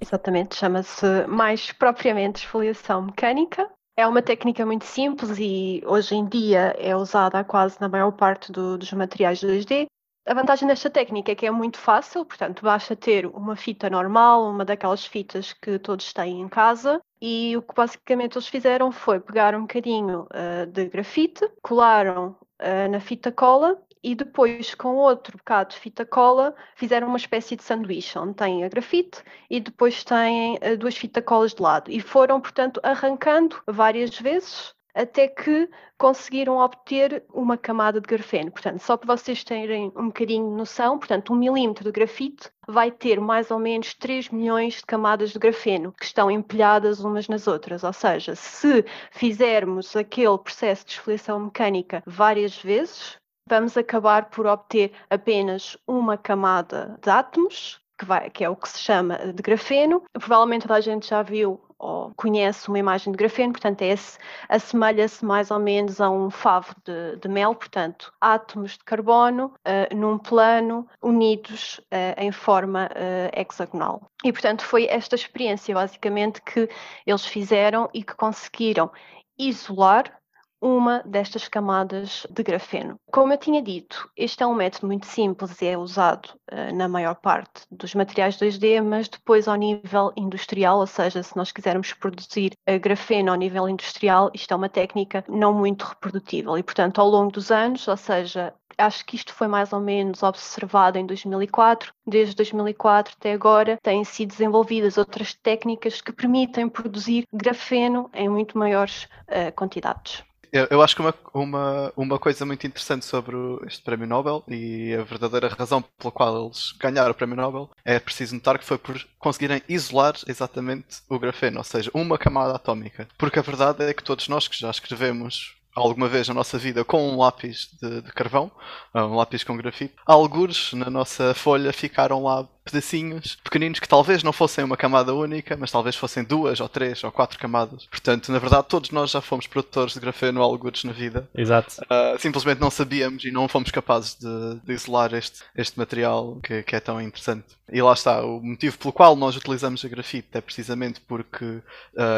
Exatamente, 0.00 0.56
chama-se 0.56 1.26
mais 1.26 1.72
propriamente 1.72 2.44
esfoliação 2.44 3.02
mecânica. 3.02 3.68
É 3.96 4.06
uma 4.06 4.22
técnica 4.22 4.64
muito 4.64 4.84
simples 4.84 5.38
e 5.40 5.82
hoje 5.84 6.14
em 6.14 6.24
dia 6.24 6.74
é 6.78 6.94
usada 6.94 7.42
quase 7.42 7.80
na 7.80 7.88
maior 7.88 8.12
parte 8.12 8.52
do- 8.52 8.78
dos 8.78 8.92
materiais 8.92 9.40
2D. 9.40 9.86
A 10.24 10.34
vantagem 10.34 10.68
desta 10.68 10.90
técnica 10.90 11.32
é 11.32 11.34
que 11.34 11.46
é 11.46 11.50
muito 11.50 11.78
fácil, 11.78 12.24
portanto, 12.24 12.62
basta 12.62 12.94
ter 12.94 13.26
uma 13.26 13.56
fita 13.56 13.88
normal, 13.90 14.50
uma 14.50 14.64
daquelas 14.64 15.04
fitas 15.04 15.52
que 15.54 15.78
todos 15.78 16.12
têm 16.12 16.40
em 16.42 16.48
casa, 16.48 17.00
e 17.20 17.56
o 17.56 17.62
que 17.62 17.74
basicamente 17.74 18.36
eles 18.36 18.46
fizeram 18.46 18.92
foi 18.92 19.18
pegar 19.18 19.54
um 19.54 19.62
bocadinho 19.62 20.26
ah, 20.30 20.66
de 20.66 20.84
grafite, 20.86 21.48
colaram 21.62 22.36
ah, 22.58 22.86
na 22.88 23.00
fita 23.00 23.32
cola 23.32 23.76
e 24.02 24.14
depois, 24.14 24.74
com 24.74 24.96
outro 24.96 25.36
bocado 25.38 25.70
de 25.70 25.80
fita 25.80 26.04
cola, 26.04 26.54
fizeram 26.76 27.08
uma 27.08 27.16
espécie 27.16 27.56
de 27.56 27.62
sanduíche, 27.62 28.18
onde 28.18 28.34
tem 28.34 28.64
a 28.64 28.68
grafite 28.68 29.22
e 29.50 29.60
depois 29.60 30.04
têm 30.04 30.58
ah, 30.62 30.76
duas 30.76 30.96
fita 30.96 31.22
colas 31.22 31.54
de 31.54 31.62
lado. 31.62 31.90
E 31.90 32.00
foram, 32.00 32.40
portanto, 32.40 32.80
arrancando 32.82 33.60
várias 33.66 34.18
vezes 34.18 34.74
até 34.98 35.28
que 35.28 35.70
conseguiram 35.96 36.58
obter 36.58 37.24
uma 37.32 37.56
camada 37.56 38.00
de 38.00 38.06
grafeno. 38.08 38.50
Portanto, 38.50 38.80
só 38.80 38.96
para 38.96 39.16
vocês 39.16 39.44
terem 39.44 39.92
um 39.94 40.06
bocadinho 40.06 40.50
de 40.50 40.56
noção, 40.56 40.98
portanto, 40.98 41.32
um 41.32 41.36
milímetro 41.36 41.84
de 41.84 41.92
grafite 41.92 42.50
vai 42.66 42.90
ter 42.90 43.20
mais 43.20 43.50
ou 43.52 43.60
menos 43.60 43.94
3 43.94 44.28
milhões 44.30 44.74
de 44.74 44.86
camadas 44.86 45.30
de 45.30 45.38
grafeno 45.38 45.92
que 45.92 46.04
estão 46.04 46.28
empilhadas 46.28 46.98
umas 47.00 47.28
nas 47.28 47.46
outras. 47.46 47.84
Ou 47.84 47.92
seja, 47.92 48.34
se 48.34 48.84
fizermos 49.12 49.94
aquele 49.94 50.38
processo 50.38 50.84
de 50.84 50.92
esfoliação 50.92 51.38
mecânica 51.38 52.02
várias 52.04 52.56
vezes, 52.58 53.16
vamos 53.48 53.76
acabar 53.76 54.30
por 54.30 54.46
obter 54.46 54.92
apenas 55.10 55.76
uma 55.86 56.16
camada 56.16 56.98
de 57.02 57.10
átomos, 57.10 57.80
que, 57.98 58.04
vai- 58.04 58.30
que 58.30 58.44
é 58.44 58.48
o 58.48 58.56
que 58.56 58.68
se 58.68 58.78
chama 58.78 59.18
de 59.18 59.42
grafeno. 59.42 60.02
Provavelmente 60.12 60.62
toda 60.62 60.74
a 60.74 60.80
gente 60.80 61.08
já 61.08 61.22
viu 61.22 61.60
ou 61.78 62.12
conhece 62.16 62.68
uma 62.68 62.78
imagem 62.78 63.12
de 63.12 63.16
grafeno, 63.16 63.52
portanto, 63.52 63.82
é 63.82 63.88
esse, 63.90 64.18
assemelha-se 64.48 65.24
mais 65.24 65.50
ou 65.50 65.60
menos 65.60 66.00
a 66.00 66.10
um 66.10 66.28
favo 66.28 66.74
de, 66.84 67.16
de 67.16 67.28
mel, 67.28 67.54
portanto, 67.54 68.12
átomos 68.20 68.72
de 68.72 68.84
carbono 68.84 69.54
eh, 69.64 69.94
num 69.94 70.18
plano 70.18 70.88
unidos 71.00 71.80
eh, 71.92 72.16
em 72.18 72.32
forma 72.32 72.88
eh, 72.96 73.30
hexagonal. 73.32 74.02
E, 74.24 74.32
portanto, 74.32 74.64
foi 74.64 74.86
esta 74.90 75.14
experiência, 75.14 75.72
basicamente, 75.72 76.42
que 76.42 76.68
eles 77.06 77.24
fizeram 77.24 77.88
e 77.94 78.02
que 78.02 78.14
conseguiram 78.16 78.90
isolar 79.38 80.17
uma 80.60 81.02
destas 81.04 81.48
camadas 81.48 82.26
de 82.30 82.42
grafeno. 82.42 82.98
Como 83.10 83.32
eu 83.32 83.38
tinha 83.38 83.62
dito, 83.62 84.10
este 84.16 84.42
é 84.42 84.46
um 84.46 84.54
método 84.54 84.86
muito 84.86 85.06
simples 85.06 85.60
e 85.62 85.66
é 85.66 85.78
usado 85.78 86.26
uh, 86.52 86.74
na 86.74 86.88
maior 86.88 87.14
parte 87.14 87.62
dos 87.70 87.94
materiais 87.94 88.36
2D, 88.36 88.82
mas 88.82 89.08
depois 89.08 89.46
ao 89.46 89.54
nível 89.54 90.12
industrial, 90.16 90.78
ou 90.78 90.86
seja, 90.86 91.22
se 91.22 91.36
nós 91.36 91.52
quisermos 91.52 91.92
produzir 91.92 92.52
uh, 92.68 92.78
grafeno 92.80 93.30
ao 93.30 93.36
nível 93.36 93.68
industrial, 93.68 94.30
isto 94.34 94.52
é 94.52 94.56
uma 94.56 94.68
técnica 94.68 95.24
não 95.28 95.54
muito 95.54 95.84
reprodutível 95.84 96.58
e, 96.58 96.62
portanto, 96.62 97.00
ao 97.00 97.08
longo 97.08 97.32
dos 97.32 97.50
anos, 97.50 97.86
ou 97.86 97.96
seja, 97.96 98.52
acho 98.78 99.04
que 99.04 99.16
isto 99.16 99.34
foi 99.34 99.48
mais 99.48 99.72
ou 99.72 99.80
menos 99.80 100.22
observado 100.22 100.98
em 100.98 101.06
2004. 101.06 101.92
Desde 102.06 102.34
2004 102.36 103.14
até 103.16 103.32
agora 103.32 103.76
têm 103.82 104.04
sido 104.04 104.30
desenvolvidas 104.30 104.96
outras 104.96 105.34
técnicas 105.34 106.00
que 106.00 106.12
permitem 106.12 106.68
produzir 106.68 107.24
grafeno 107.32 108.08
em 108.14 108.28
muito 108.28 108.56
maiores 108.56 109.04
uh, 109.04 109.52
quantidades. 109.54 110.27
Eu, 110.52 110.66
eu, 110.70 110.82
acho 110.82 110.94
que 110.94 111.02
uma, 111.02 111.14
uma, 111.34 111.92
uma 111.96 112.18
coisa 112.18 112.46
muito 112.46 112.66
interessante 112.66 113.04
sobre 113.04 113.36
este 113.66 113.82
Prémio 113.82 114.06
Nobel 114.06 114.42
e 114.48 114.94
a 114.94 115.02
verdadeira 115.02 115.48
razão 115.48 115.82
pela 115.82 116.12
qual 116.12 116.46
eles 116.46 116.72
ganharam 116.78 117.10
o 117.10 117.14
Prémio 117.14 117.36
Nobel 117.36 117.70
é 117.84 117.98
preciso 117.98 118.34
notar 118.34 118.58
que 118.58 118.64
foi 118.64 118.78
por 118.78 118.98
conseguirem 119.18 119.62
isolar 119.68 120.14
exatamente 120.26 121.02
o 121.08 121.18
grafeno, 121.18 121.58
ou 121.58 121.64
seja, 121.64 121.90
uma 121.92 122.18
camada 122.18 122.54
atómica. 122.54 123.08
Porque 123.18 123.38
a 123.38 123.42
verdade 123.42 123.84
é 123.84 123.94
que 123.94 124.02
todos 124.02 124.28
nós 124.28 124.48
que 124.48 124.58
já 124.58 124.70
escrevemos 124.70 125.58
alguma 125.74 126.08
vez 126.08 126.28
na 126.28 126.34
nossa 126.34 126.58
vida 126.58 126.84
com 126.84 127.10
um 127.10 127.18
lápis 127.18 127.70
de, 127.80 128.02
de 128.02 128.12
carvão, 128.12 128.50
um 128.94 129.14
lápis 129.14 129.44
com 129.44 129.56
grafite, 129.56 129.94
alguns 130.04 130.72
na 130.72 130.90
nossa 130.90 131.34
folha 131.34 131.72
ficaram 131.72 132.22
lá 132.22 132.46
pedacinhos 132.68 133.36
pequeninos 133.42 133.80
que 133.80 133.88
talvez 133.88 134.22
não 134.22 134.32
fossem 134.32 134.64
uma 134.64 134.76
camada 134.76 135.14
única, 135.14 135.56
mas 135.56 135.70
talvez 135.70 135.96
fossem 135.96 136.22
duas 136.22 136.60
ou 136.60 136.68
três 136.68 137.02
ou 137.02 137.10
quatro 137.10 137.38
camadas. 137.38 137.86
Portanto, 137.86 138.30
na 138.30 138.38
verdade, 138.38 138.66
todos 138.68 138.90
nós 138.90 139.10
já 139.10 139.20
fomos 139.20 139.46
produtores 139.46 139.94
de 139.94 140.00
grafeno 140.00 140.42
algures 140.42 140.84
na 140.84 140.92
vida. 140.92 141.28
Exato. 141.34 141.80
Uh, 141.82 142.18
simplesmente 142.18 142.60
não 142.60 142.70
sabíamos 142.70 143.24
e 143.24 143.30
não 143.30 143.48
fomos 143.48 143.70
capazes 143.70 144.14
de, 144.14 144.60
de 144.64 144.72
isolar 144.72 145.14
este, 145.14 145.40
este 145.56 145.78
material 145.78 146.38
que, 146.42 146.62
que, 146.62 146.76
é 146.76 146.80
tão 146.80 147.00
interessante. 147.00 147.46
E 147.70 147.80
lá 147.82 147.92
está, 147.92 148.24
o 148.24 148.40
motivo 148.40 148.78
pelo 148.78 148.92
qual 148.92 149.14
nós 149.14 149.36
utilizamos 149.36 149.84
a 149.84 149.88
grafite 149.88 150.28
é 150.32 150.40
precisamente 150.40 151.00
porque 151.00 151.44
uh, 151.44 151.62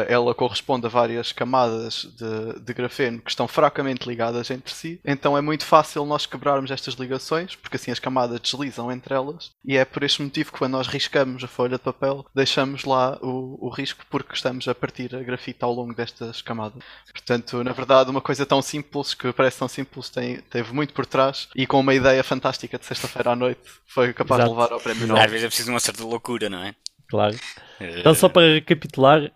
ela 0.07 0.33
corresponde 0.33 0.85
a 0.85 0.89
várias 0.89 1.31
camadas 1.31 2.07
de, 2.17 2.59
de 2.59 2.73
grafeno 2.73 3.19
que 3.19 3.29
estão 3.29 3.47
fracamente 3.47 4.07
ligadas 4.07 4.49
entre 4.49 4.73
si. 4.73 4.99
Então 5.05 5.37
é 5.37 5.41
muito 5.41 5.65
fácil 5.65 6.05
nós 6.05 6.25
quebrarmos 6.25 6.71
estas 6.71 6.95
ligações, 6.95 7.55
porque 7.55 7.75
assim 7.75 7.91
as 7.91 7.99
camadas 7.99 8.39
deslizam 8.39 8.91
entre 8.91 9.13
elas. 9.13 9.51
E 9.65 9.77
é 9.77 9.85
por 9.85 10.03
este 10.03 10.21
motivo 10.21 10.40
motivo 10.41 10.51
que 10.51 10.57
quando 10.57 10.71
nós 10.73 10.87
riscamos 10.87 11.43
a 11.43 11.47
folha 11.47 11.77
de 11.77 11.83
papel, 11.83 12.25
deixamos 12.33 12.83
lá 12.83 13.17
o, 13.21 13.67
o 13.67 13.69
risco 13.69 14.03
porque 14.09 14.33
estamos 14.33 14.67
a 14.67 14.75
partir 14.75 15.15
a 15.15 15.21
grafite 15.21 15.59
ao 15.61 15.73
longo 15.73 15.93
destas 15.93 16.41
camadas. 16.41 16.81
Portanto, 17.11 17.63
na 17.63 17.71
verdade, 17.71 18.09
uma 18.09 18.21
coisa 18.21 18.45
tão 18.45 18.61
simples, 18.61 19.13
que 19.13 19.31
parece 19.31 19.59
tão 19.59 19.67
simples, 19.67 20.09
tem, 20.09 20.37
teve 20.49 20.73
muito 20.73 20.93
por 20.93 21.05
trás 21.05 21.47
e 21.55 21.67
com 21.67 21.79
uma 21.79 21.93
ideia 21.93 22.23
fantástica 22.23 22.77
de 22.77 22.85
sexta-feira 22.85 23.31
à 23.31 23.35
noite 23.35 23.61
foi 23.85 24.13
capaz 24.13 24.39
Exato. 24.39 24.53
de 24.53 24.59
levar 24.59 24.73
ao 24.73 24.79
prémio 24.79 25.07
Nobel. 25.07 25.23
Às 25.23 25.31
vezes 25.31 25.45
é 25.45 25.47
preciso 25.47 25.71
uma 25.71 25.79
certa 25.79 26.03
loucura, 26.03 26.49
não 26.49 26.63
é? 26.63 26.75
Claro. 27.07 27.37
Então, 27.79 28.13
só 28.15 28.29
para 28.29 28.53
recapitular, 28.53 29.31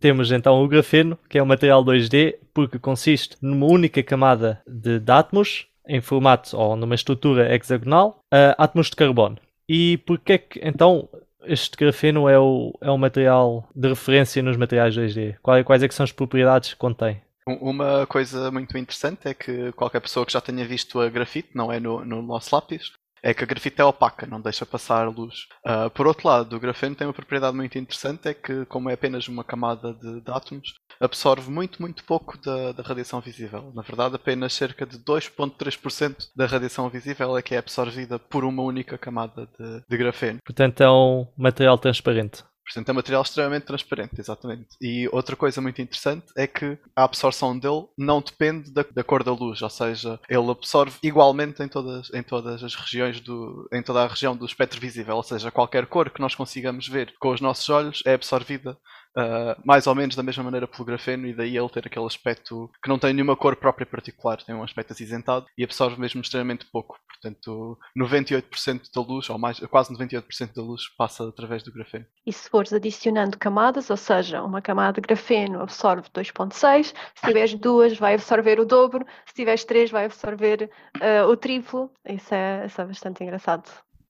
temos 0.00 0.32
então 0.32 0.62
o 0.62 0.68
grafeno, 0.68 1.18
que 1.28 1.38
é 1.38 1.42
um 1.42 1.46
material 1.46 1.84
2D, 1.84 2.36
porque 2.54 2.78
consiste 2.78 3.36
numa 3.40 3.66
única 3.66 4.02
camada 4.02 4.62
de, 4.66 4.98
de 4.98 5.12
átomos, 5.12 5.66
em 5.86 6.00
formato 6.00 6.56
ou 6.56 6.76
numa 6.76 6.94
estrutura 6.94 7.54
hexagonal, 7.54 8.20
uh, 8.32 8.54
átomos 8.58 8.88
de 8.88 8.96
carbono. 8.96 9.38
E 9.68 9.98
porquê 9.98 10.38
que 10.38 10.60
então 10.62 11.08
este 11.44 11.76
grafeno 11.76 12.28
é 12.28 12.38
o, 12.38 12.76
é 12.80 12.90
o 12.90 12.98
material 12.98 13.68
de 13.74 13.88
referência 13.88 14.42
nos 14.42 14.56
materiais 14.56 14.96
2D? 14.96 15.36
Quais, 15.42 15.64
quais 15.64 15.82
é 15.82 15.88
que 15.88 15.94
são 15.94 16.04
as 16.04 16.12
propriedades 16.12 16.72
que 16.72 16.78
contém? 16.78 17.20
Uma 17.46 18.06
coisa 18.06 18.50
muito 18.50 18.76
interessante 18.76 19.26
é 19.26 19.32
que 19.32 19.72
qualquer 19.72 20.00
pessoa 20.00 20.26
que 20.26 20.32
já 20.32 20.40
tenha 20.40 20.66
visto 20.66 21.00
a 21.00 21.08
grafite, 21.08 21.48
não 21.54 21.72
é 21.72 21.80
no, 21.80 22.04
no 22.04 22.20
nosso 22.20 22.54
lápis, 22.54 22.92
é 23.22 23.34
que 23.34 23.44
a 23.44 23.46
grafite 23.46 23.80
é 23.80 23.84
opaca, 23.84 24.26
não 24.26 24.40
deixa 24.40 24.66
passar 24.66 25.08
luz. 25.08 25.46
Uh, 25.66 25.90
por 25.90 26.06
outro 26.06 26.28
lado, 26.28 26.56
o 26.56 26.60
grafeno 26.60 26.94
tem 26.94 27.06
uma 27.06 27.12
propriedade 27.12 27.56
muito 27.56 27.78
interessante, 27.78 28.28
é 28.28 28.34
que 28.34 28.64
como 28.66 28.90
é 28.90 28.94
apenas 28.94 29.28
uma 29.28 29.44
camada 29.44 29.94
de, 29.94 30.20
de 30.20 30.30
átomos, 30.30 30.74
absorve 31.00 31.50
muito, 31.50 31.80
muito 31.80 32.04
pouco 32.04 32.36
da, 32.38 32.72
da, 32.72 32.82
radiação 32.82 33.20
visível. 33.20 33.72
Na 33.74 33.82
verdade, 33.82 34.16
apenas 34.16 34.52
cerca 34.52 34.84
de 34.84 34.98
2.3% 34.98 36.28
da 36.34 36.46
radiação 36.46 36.88
visível 36.88 37.36
é 37.36 37.42
que 37.42 37.54
é 37.54 37.58
absorvida 37.58 38.18
por 38.18 38.44
uma 38.44 38.62
única 38.62 38.98
camada 38.98 39.48
de, 39.58 39.82
de 39.88 39.96
grafeno. 39.96 40.40
Portanto, 40.44 40.82
é 40.82 40.90
um 40.90 41.26
material 41.36 41.78
transparente. 41.78 42.42
Portanto, 42.68 42.88
é 42.90 42.92
material 42.92 43.22
extremamente 43.22 43.64
transparente, 43.64 44.20
exatamente. 44.20 44.68
E 44.80 45.08
outra 45.10 45.34
coisa 45.34 45.60
muito 45.60 45.80
interessante 45.80 46.26
é 46.36 46.46
que 46.46 46.78
a 46.94 47.04
absorção 47.04 47.58
dele 47.58 47.86
não 47.96 48.20
depende 48.20 48.70
da, 48.70 48.84
da, 48.90 49.02
cor 49.02 49.24
da 49.24 49.32
luz, 49.32 49.62
ou 49.62 49.70
seja, 49.70 50.20
ele 50.28 50.50
absorve 50.50 50.98
igualmente 51.02 51.62
em 51.62 51.68
todas, 51.68 52.12
em 52.12 52.22
todas 52.22 52.62
as 52.62 52.74
regiões 52.74 53.20
do, 53.20 53.66
em 53.72 53.82
toda 53.82 54.04
a 54.04 54.06
região 54.06 54.36
do 54.36 54.44
espectro 54.44 54.80
visível, 54.80 55.16
ou 55.16 55.22
seja, 55.22 55.50
qualquer 55.50 55.86
cor 55.86 56.10
que 56.10 56.20
nós 56.20 56.34
consigamos 56.34 56.86
ver 56.86 57.14
com 57.18 57.30
os 57.30 57.40
nossos 57.40 57.68
olhos 57.70 58.02
é 58.04 58.12
absorvida 58.12 58.76
uh, 59.18 59.60
mais 59.64 59.86
ou 59.86 59.94
menos 59.94 60.14
da 60.14 60.22
mesma 60.22 60.44
maneira 60.44 60.68
pelo 60.68 60.84
grafeno 60.84 61.26
e 61.26 61.34
daí 61.34 61.56
ele 61.56 61.68
ter 61.68 61.86
aquele 61.86 62.06
aspecto 62.06 62.70
que 62.82 62.88
não 62.88 62.98
tem 62.98 63.12
nenhuma 63.12 63.36
cor 63.36 63.56
própria 63.56 63.86
particular, 63.86 64.42
tem 64.42 64.54
um 64.54 64.62
aspecto 64.62 64.92
acinzentado 64.92 65.46
e 65.56 65.64
absorve 65.64 66.00
mesmo 66.00 66.20
extremamente 66.20 66.64
pouco. 66.66 66.98
Portanto, 67.08 67.76
98% 67.98 68.82
da 68.94 69.00
luz, 69.00 69.28
ou 69.28 69.38
mais, 69.38 69.58
quase 69.58 69.92
98% 69.92 70.54
da 70.54 70.62
luz 70.62 70.82
passa 70.96 71.28
através 71.28 71.64
do 71.64 71.72
grafeno. 71.72 72.06
E 72.24 72.32
se 72.32 72.48
fores 72.48 72.72
adicionando 72.72 73.36
camadas, 73.36 73.90
ou 73.90 73.96
seja, 73.96 74.40
uma 74.42 74.62
camada 74.62 75.00
de 75.00 75.06
grafeno 75.06 75.60
absorve 75.60 76.08
2.6, 76.10 76.84
se 76.84 77.26
tiveres 77.26 77.54
duas 77.54 77.98
vai 77.98 78.14
absorver 78.14 78.60
o 78.60 78.64
dobro, 78.64 79.04
se 79.26 79.34
tiveres 79.34 79.64
três 79.64 79.90
vai 79.90 80.04
absorver 80.04 80.70
uh, 80.96 81.28
o 81.28 81.36
triplo. 81.36 81.90
Isso 82.08 82.32
é, 82.32 82.66
isso 82.66 82.80
é 82.80 82.84
bastante 82.84 83.24
engraçado. 83.24 83.68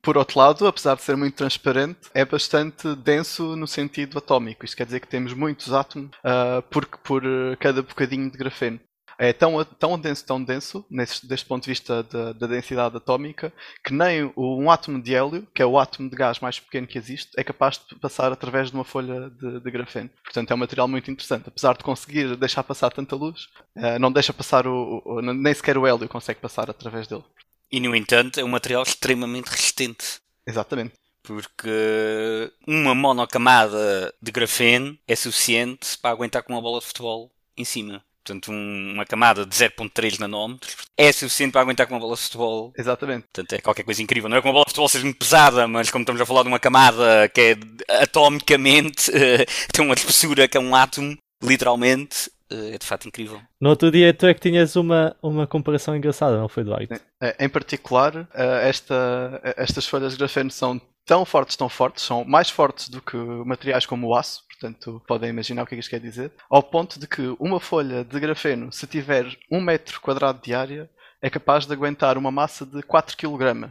Por 0.09 0.17
outro 0.17 0.39
lado, 0.39 0.67
apesar 0.67 0.97
de 0.97 1.03
ser 1.03 1.19
muito 1.19 1.35
transparente, 1.35 2.09
é 2.15 2.25
bastante 2.25 2.95
denso 2.95 3.55
no 3.55 3.67
sentido 3.67 4.17
atómico. 4.17 4.65
Isto 4.65 4.79
quer 4.79 4.87
dizer 4.87 5.01
que 5.01 5.07
temos 5.07 5.35
muitos 5.35 5.71
átomos 5.71 6.09
uh, 6.25 6.63
por, 6.71 6.87
por 6.87 7.23
cada 7.61 7.83
bocadinho 7.83 8.31
de 8.31 8.39
grafeno. 8.39 8.81
É 9.19 9.35
tão, 9.35 9.63
tão 9.63 9.99
denso, 9.99 10.25
tão 10.25 10.43
denso, 10.43 10.83
nesse, 10.91 11.29
deste 11.29 11.45
ponto 11.45 11.65
de 11.65 11.71
vista 11.71 12.03
da, 12.05 12.33
da 12.33 12.47
densidade 12.47 12.97
atómica, 12.97 13.53
que 13.85 13.93
nem 13.93 14.33
um 14.35 14.71
átomo 14.71 15.03
de 15.03 15.15
hélio, 15.15 15.47
que 15.55 15.61
é 15.61 15.67
o 15.67 15.79
átomo 15.79 16.09
de 16.09 16.17
gás 16.17 16.41
mais 16.41 16.59
pequeno 16.59 16.87
que 16.87 16.97
existe, 16.97 17.33
é 17.37 17.45
capaz 17.45 17.79
de 17.87 17.95
passar 17.97 18.33
através 18.33 18.71
de 18.71 18.75
uma 18.77 18.85
folha 18.85 19.29
de, 19.29 19.61
de 19.61 19.71
grafeno. 19.71 20.09
Portanto, 20.25 20.51
é 20.51 20.55
um 20.55 20.59
material 20.59 20.89
muito 20.89 21.11
interessante. 21.11 21.49
Apesar 21.49 21.77
de 21.77 21.85
conseguir 21.85 22.35
deixar 22.35 22.65
passar 22.65 22.89
tanta 22.89 23.15
luz, 23.15 23.43
uh, 23.77 23.99
não 24.01 24.11
deixa 24.11 24.33
passar 24.33 24.67
o, 24.67 25.03
o, 25.05 25.21
nem 25.21 25.53
sequer 25.53 25.77
o 25.77 25.87
hélio 25.87 26.09
consegue 26.09 26.41
passar 26.41 26.71
através 26.71 27.07
dele. 27.07 27.25
E, 27.71 27.81
no 27.81 27.95
entanto, 27.95 28.41
é 28.41 28.45
um 28.45 28.49
material 28.49 28.83
extremamente 28.83 29.49
resistente. 29.49 30.21
Exatamente. 30.47 30.95
Porque 31.23 32.51
uma 32.67 32.95
monocamada 32.95 34.15
de 34.21 34.33
grafeno 34.33 34.99
é 35.07 35.15
suficiente 35.15 35.99
para 35.99 36.11
aguentar 36.11 36.43
com 36.43 36.55
uma 36.55 36.63
bola 36.63 36.81
de 36.81 36.87
futebol 36.87 37.31
em 37.57 37.65
cima. 37.65 38.03
Portanto, 38.29 38.53
um, 38.53 38.93
uma 38.93 39.07
camada 39.07 39.47
de 39.47 39.55
0.3 39.55 40.19
nanómetros 40.19 40.77
é 40.97 41.11
suficiente 41.13 41.53
para 41.53 41.63
aguentar 41.63 41.87
com 41.87 41.95
uma 41.95 42.01
bola 42.01 42.15
de 42.15 42.23
futebol. 42.23 42.73
Exatamente. 42.77 43.27
Portanto, 43.33 43.53
é 43.55 43.61
qualquer 43.61 43.85
coisa 43.85 44.03
incrível. 44.03 44.29
Não 44.29 44.37
é 44.37 44.43
que 44.43 44.47
uma 44.47 44.53
bola 44.53 44.65
de 44.67 44.71
futebol 44.71 44.89
seja 44.89 45.05
muito 45.05 45.19
pesada, 45.19 45.67
mas 45.67 45.91
como 45.91 46.03
estamos 46.03 46.21
a 46.21 46.27
falar 46.27 46.43
de 46.43 46.49
uma 46.49 46.59
camada 46.59 47.29
que 47.31 47.41
é 47.41 47.57
atomicamente, 48.03 49.11
tem 49.73 49.85
uma 49.85 49.95
espessura 49.95 50.47
que 50.47 50.59
é 50.59 50.61
um 50.61 50.75
átomo, 50.75 51.17
literalmente, 51.43 52.31
é 52.51 52.79
de 52.79 52.87
fato 52.87 53.07
incrível. 53.09 53.41
No 53.61 53.71
outro 53.71 53.91
dia 53.91 54.13
tu 54.15 54.27
é 54.27 54.35
que 54.35 54.41
tinhas 54.41 54.77
uma, 54.77 55.15
uma 55.23 55.47
comparação 55.47 55.97
engraçada, 55.97 56.39
não 56.39 56.49
foi, 56.49 56.65
Dwight? 56.65 57.01
É, 57.21 57.45
em 57.45 57.49
particular, 57.49 58.29
eh, 58.35 58.69
esta, 58.69 59.41
estas 59.57 59.87
folhas 59.87 60.13
de 60.13 60.19
grafeno 60.19 60.51
são 60.51 60.81
tão 61.05 61.25
fortes, 61.25 61.57
tão 61.57 61.69
fortes, 61.69 62.05
são 62.05 62.25
mais 62.25 62.51
fortes 62.51 62.89
do 62.89 63.01
que 63.01 63.17
materiais 63.17 63.87
como 63.87 64.09
o 64.09 64.15
aço, 64.15 64.45
portanto 64.49 65.03
podem 65.07 65.31
imaginar 65.31 65.63
o 65.63 65.67
que 65.67 65.75
é 65.75 65.77
que 65.77 65.81
isto 65.81 65.91
quer 65.91 66.01
dizer, 66.01 66.33
ao 66.51 66.63
ponto 66.63 67.01
de 67.01 67.07
que 67.07 67.35
uma 67.41 67.59
folha 67.59 68.05
de 68.05 68.21
grafeno, 68.21 68.71
se 68.73 68.87
tiver 68.87 69.27
um 69.51 69.61
metro 69.61 70.01
quadrado 70.01 70.41
de 70.43 70.55
área, 70.55 70.91
é 71.23 71.31
capaz 71.31 71.67
de 71.67 71.73
aguentar 71.73 72.17
uma 72.17 72.31
massa 72.31 72.65
de 72.65 72.83
4 72.83 73.17
kg. 73.17 73.71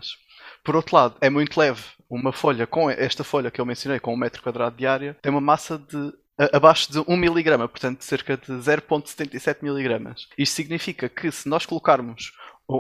Por 0.64 0.76
outro 0.76 0.96
lado, 0.96 1.16
é 1.22 1.30
muito 1.30 1.58
leve. 1.58 1.82
Uma 2.10 2.32
folha 2.32 2.66
com 2.66 2.90
esta 2.90 3.24
folha 3.24 3.52
que 3.52 3.60
eu 3.60 3.66
mencionei, 3.66 4.00
com 4.00 4.14
um 4.14 4.18
metro 4.18 4.42
quadrado 4.42 4.76
de 4.76 4.88
área, 4.88 5.16
tem 5.22 5.32
uma 5.32 5.42
massa 5.42 5.78
de 5.78 6.14
abaixo 6.54 6.92
de 6.92 7.00
1 7.08 7.18
miligrama, 7.18 7.68
portanto 7.68 8.04
cerca 8.04 8.38
de 8.38 8.52
0.77 8.52 9.58
miligramas. 9.62 10.28
Isto 10.38 10.56
significa 10.56 11.10
que 11.10 11.32
se 11.32 11.50
nós 11.50 11.66
colocarmos 11.66 12.32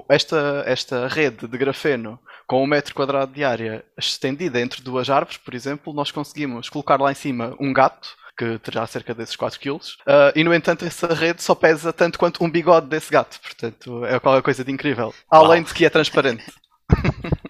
esta, 0.10 0.64
esta 0.66 1.08
rede 1.08 1.48
de 1.48 1.58
grafeno 1.58 2.20
com 2.46 2.64
um 2.64 2.68
metro 2.68 2.94
quadrado 2.94 3.34
de 3.34 3.44
área 3.44 3.84
estendida 3.98 4.60
entre 4.60 4.82
duas 4.82 5.10
árvores, 5.10 5.38
por 5.38 5.54
exemplo, 5.54 5.94
nós 5.94 6.12
conseguimos 6.12 6.70
colocar 6.70 7.00
lá 7.00 7.12
em 7.12 7.16
cima 7.16 7.56
um 7.60 7.74
gato 7.74 8.10
que 8.38 8.60
terá 8.60 8.86
cerca 8.86 9.16
desses 9.16 9.36
4 9.36 9.60
kg, 9.60 9.72
uh, 9.72 10.32
e 10.36 10.44
no 10.44 10.54
entanto 10.54 10.86
essa 10.86 11.12
rede 11.12 11.42
só 11.42 11.56
pesa 11.56 11.92
tanto 11.92 12.20
quanto 12.20 12.44
um 12.44 12.50
bigode 12.50 12.88
desse 12.88 13.12
gato, 13.12 13.40
portanto 13.42 14.06
é 14.06 14.20
qualquer 14.20 14.44
coisa 14.44 14.64
de 14.64 14.72
incrível, 14.72 15.12
além 15.30 15.64
de 15.64 15.74
que 15.74 15.86
é 15.86 15.90
transparente. 15.90 16.46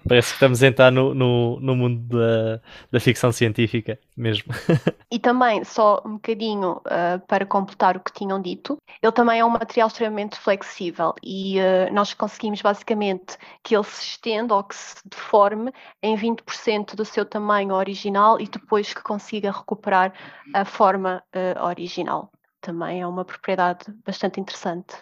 Parece 0.08 0.30
que 0.30 0.36
estamos 0.36 0.64
a 0.64 0.68
entrar 0.68 0.92
no, 0.92 1.14
no, 1.14 1.60
no 1.60 1.76
mundo 1.76 2.18
da, 2.18 2.62
da 2.92 3.00
ficção 3.00 3.32
científica 3.32 4.00
mesmo. 4.16 4.54
E 5.10 5.20
também, 5.20 5.64
só 5.64 6.02
um 6.06 6.16
bocadinho 6.16 6.82
uh, 6.86 7.26
para 7.28 7.46
completar 7.46 7.96
o 7.96 8.00
que 8.02 8.12
tinham 8.12 8.42
dito, 8.42 8.78
ele 9.02 9.12
também 9.14 9.40
é 9.40 9.46
um 9.46 9.50
material 9.50 9.88
extremamente 9.88 10.38
flexível 10.38 11.16
e 11.24 11.58
uh, 11.60 11.94
nós 11.94 12.14
conseguimos 12.14 12.62
basicamente 12.62 13.38
que 13.64 13.74
ele 13.74 13.86
se 13.86 14.04
estenda 14.04 14.54
ou 14.54 14.64
que 14.66 14.76
se 14.76 14.96
deforme 15.06 15.72
em 16.04 16.16
20% 16.18 16.94
do 16.94 17.06
seu 17.06 17.24
tamanho 17.24 17.74
original 17.74 18.38
e 18.40 18.48
depois 18.48 18.94
que 18.94 19.02
consiga 19.02 19.50
recuperar 19.50 20.12
a 20.54 20.66
forma 20.66 21.24
uh, 21.34 21.64
original. 21.66 22.30
Também 22.60 23.00
é 23.00 23.08
uma 23.08 23.24
propriedade 23.24 23.86
bastante 24.06 24.42
interessante. 24.42 24.94